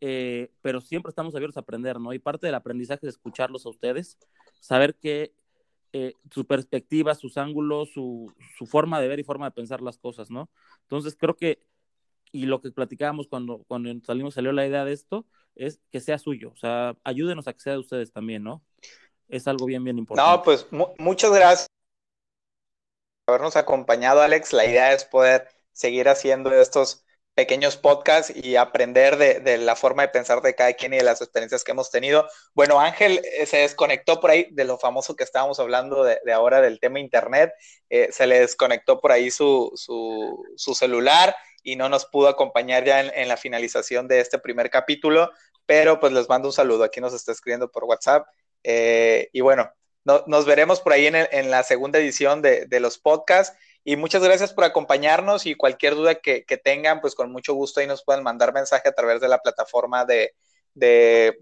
eh, 0.00 0.50
pero 0.62 0.80
siempre 0.80 1.10
estamos 1.10 1.34
abiertos 1.34 1.56
a 1.56 1.60
aprender, 1.60 1.98
¿no? 1.98 2.12
Y 2.12 2.18
parte 2.18 2.46
del 2.46 2.54
aprendizaje 2.54 3.06
es 3.06 3.14
escucharlos 3.14 3.66
a 3.66 3.70
ustedes, 3.70 4.18
saber 4.60 4.94
que 4.96 5.32
eh, 5.92 6.12
su 6.30 6.44
perspectiva, 6.44 7.14
sus 7.14 7.38
ángulos, 7.38 7.90
su, 7.92 8.32
forma 8.66 9.00
de 9.00 9.08
ver 9.08 9.18
y 9.18 9.24
forma 9.24 9.46
de 9.46 9.52
pensar 9.52 9.80
las 9.80 9.98
cosas, 9.98 10.30
¿no? 10.30 10.50
Entonces 10.82 11.16
creo 11.18 11.36
que, 11.36 11.60
y 12.32 12.46
lo 12.46 12.60
que 12.60 12.70
platicábamos 12.70 13.28
cuando, 13.28 13.64
cuando 13.66 13.90
salimos, 14.04 14.34
salió 14.34 14.52
la 14.52 14.66
idea 14.66 14.84
de 14.84 14.92
esto, 14.92 15.26
es 15.56 15.80
que 15.90 16.00
sea 16.00 16.18
suyo, 16.18 16.52
o 16.54 16.56
sea, 16.56 16.96
ayúdenos 17.02 17.48
a 17.48 17.52
que 17.52 17.60
sea 17.60 17.72
de 17.72 17.78
ustedes 17.78 18.12
también, 18.12 18.44
¿no? 18.44 18.62
Es 19.28 19.48
algo 19.48 19.66
bien, 19.66 19.82
bien 19.82 19.98
importante. 19.98 20.30
No, 20.30 20.42
pues 20.42 20.66
muchas 20.98 21.32
gracias 21.32 21.66
por 23.24 23.34
habernos 23.34 23.56
acompañado, 23.56 24.20
Alex. 24.20 24.52
La 24.52 24.66
idea 24.66 24.92
es 24.92 25.04
poder 25.04 25.48
seguir 25.72 26.08
haciendo 26.08 26.52
estos 26.52 27.05
pequeños 27.36 27.76
podcasts 27.76 28.32
y 28.34 28.56
aprender 28.56 29.18
de, 29.18 29.58
la 29.58 29.76
forma 29.76 30.00
de 30.00 30.08
pensar 30.08 30.40
de 30.40 30.54
cada 30.54 30.72
quien 30.72 30.94
y 30.94 30.96
de 30.96 31.04
las 31.04 31.20
experiencias 31.20 31.64
que 31.64 31.72
hemos 31.72 31.90
tenido. 31.90 32.26
Bueno, 32.54 32.80
Ángel 32.80 33.20
eh, 33.24 33.44
se 33.44 33.58
desconectó 33.58 34.20
por 34.20 34.30
ahí 34.30 34.48
de 34.52 34.64
lo 34.64 34.78
famoso 34.78 35.14
que 35.14 35.22
estábamos 35.22 35.60
hablando 35.60 36.02
de, 36.02 36.18
ahora 36.32 36.62
del 36.62 36.80
tema 36.80 36.98
Internet. 36.98 37.52
Eh, 37.90 38.08
se 38.10 38.26
le 38.26 38.40
desconectó 38.40 38.98
por 39.00 39.12
ahí 39.12 39.30
su, 39.30 39.70
celular 40.56 41.36
y 41.62 41.76
no 41.76 41.90
nos 41.90 42.06
pudo 42.06 42.28
acompañar 42.28 42.84
ya 42.84 43.02
en, 43.02 43.28
la 43.28 43.36
finalización 43.36 44.08
de 44.08 44.20
este 44.20 44.38
primer 44.38 44.70
capítulo, 44.70 45.30
pero 45.66 46.00
pues 46.00 46.14
les 46.14 46.30
mando 46.30 46.48
un 46.48 46.54
saludo. 46.54 46.84
Aquí 46.84 47.02
nos 47.02 47.12
está 47.12 47.32
escribiendo 47.32 47.70
por 47.70 47.84
WhatsApp. 47.84 48.26
Eh, 48.64 49.28
y 49.34 49.42
bueno, 49.42 49.70
nos 50.04 50.46
veremos 50.46 50.80
por 50.80 50.94
ahí 50.94 51.06
en, 51.06 51.50
la 51.50 51.62
segunda 51.64 51.98
edición 51.98 52.40
de 52.40 52.80
los 52.80 52.96
podcasts. 52.96 53.54
Y 53.88 53.94
muchas 53.94 54.20
gracias 54.20 54.52
por 54.52 54.64
acompañarnos 54.64 55.46
y 55.46 55.54
cualquier 55.54 55.94
duda 55.94 56.16
que, 56.16 56.42
tengan, 56.64 57.00
pues 57.00 57.14
con 57.14 57.30
mucho 57.30 57.54
gusto 57.54 57.78
ahí 57.78 57.86
nos 57.86 58.02
pueden 58.02 58.24
mandar 58.24 58.52
mensaje 58.52 58.88
a 58.88 58.92
través 58.92 59.20
de 59.20 59.28
la 59.28 59.38
plataforma 59.38 60.04
de, 60.04 60.34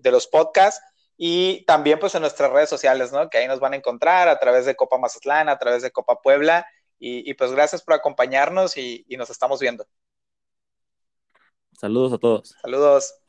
los 0.03 0.27
podcasts 0.27 0.85
y 1.17 1.65
también 1.65 1.99
pues 1.99 2.15
en 2.15 2.21
nuestras 2.21 2.53
redes 2.53 2.69
sociales, 2.69 3.13
¿no? 3.13 3.31
Que 3.31 3.39
ahí 3.39 3.49
nos 3.49 3.61
van 3.61 3.73
a 3.73 3.77
encontrar 3.77 4.29
a 4.29 4.39
través 4.39 4.67
de 4.67 4.77
Copa 4.77 4.99
Mazatlán, 4.99 5.49
a 5.49 5.59
través 5.59 5.83
de 5.83 5.91
Copa 5.91 6.21
Puebla 6.21 6.67
y, 6.99 7.33
pues 7.33 7.51
gracias 7.53 7.81
por 7.81 7.95
acompañarnos 7.95 8.77
y 8.77 9.07
nos 9.17 9.31
estamos 9.31 9.59
viendo. 9.59 9.87
Saludos 11.73 12.13
a 12.13 12.19
todos. 12.19 12.55
Saludos. 12.61 13.24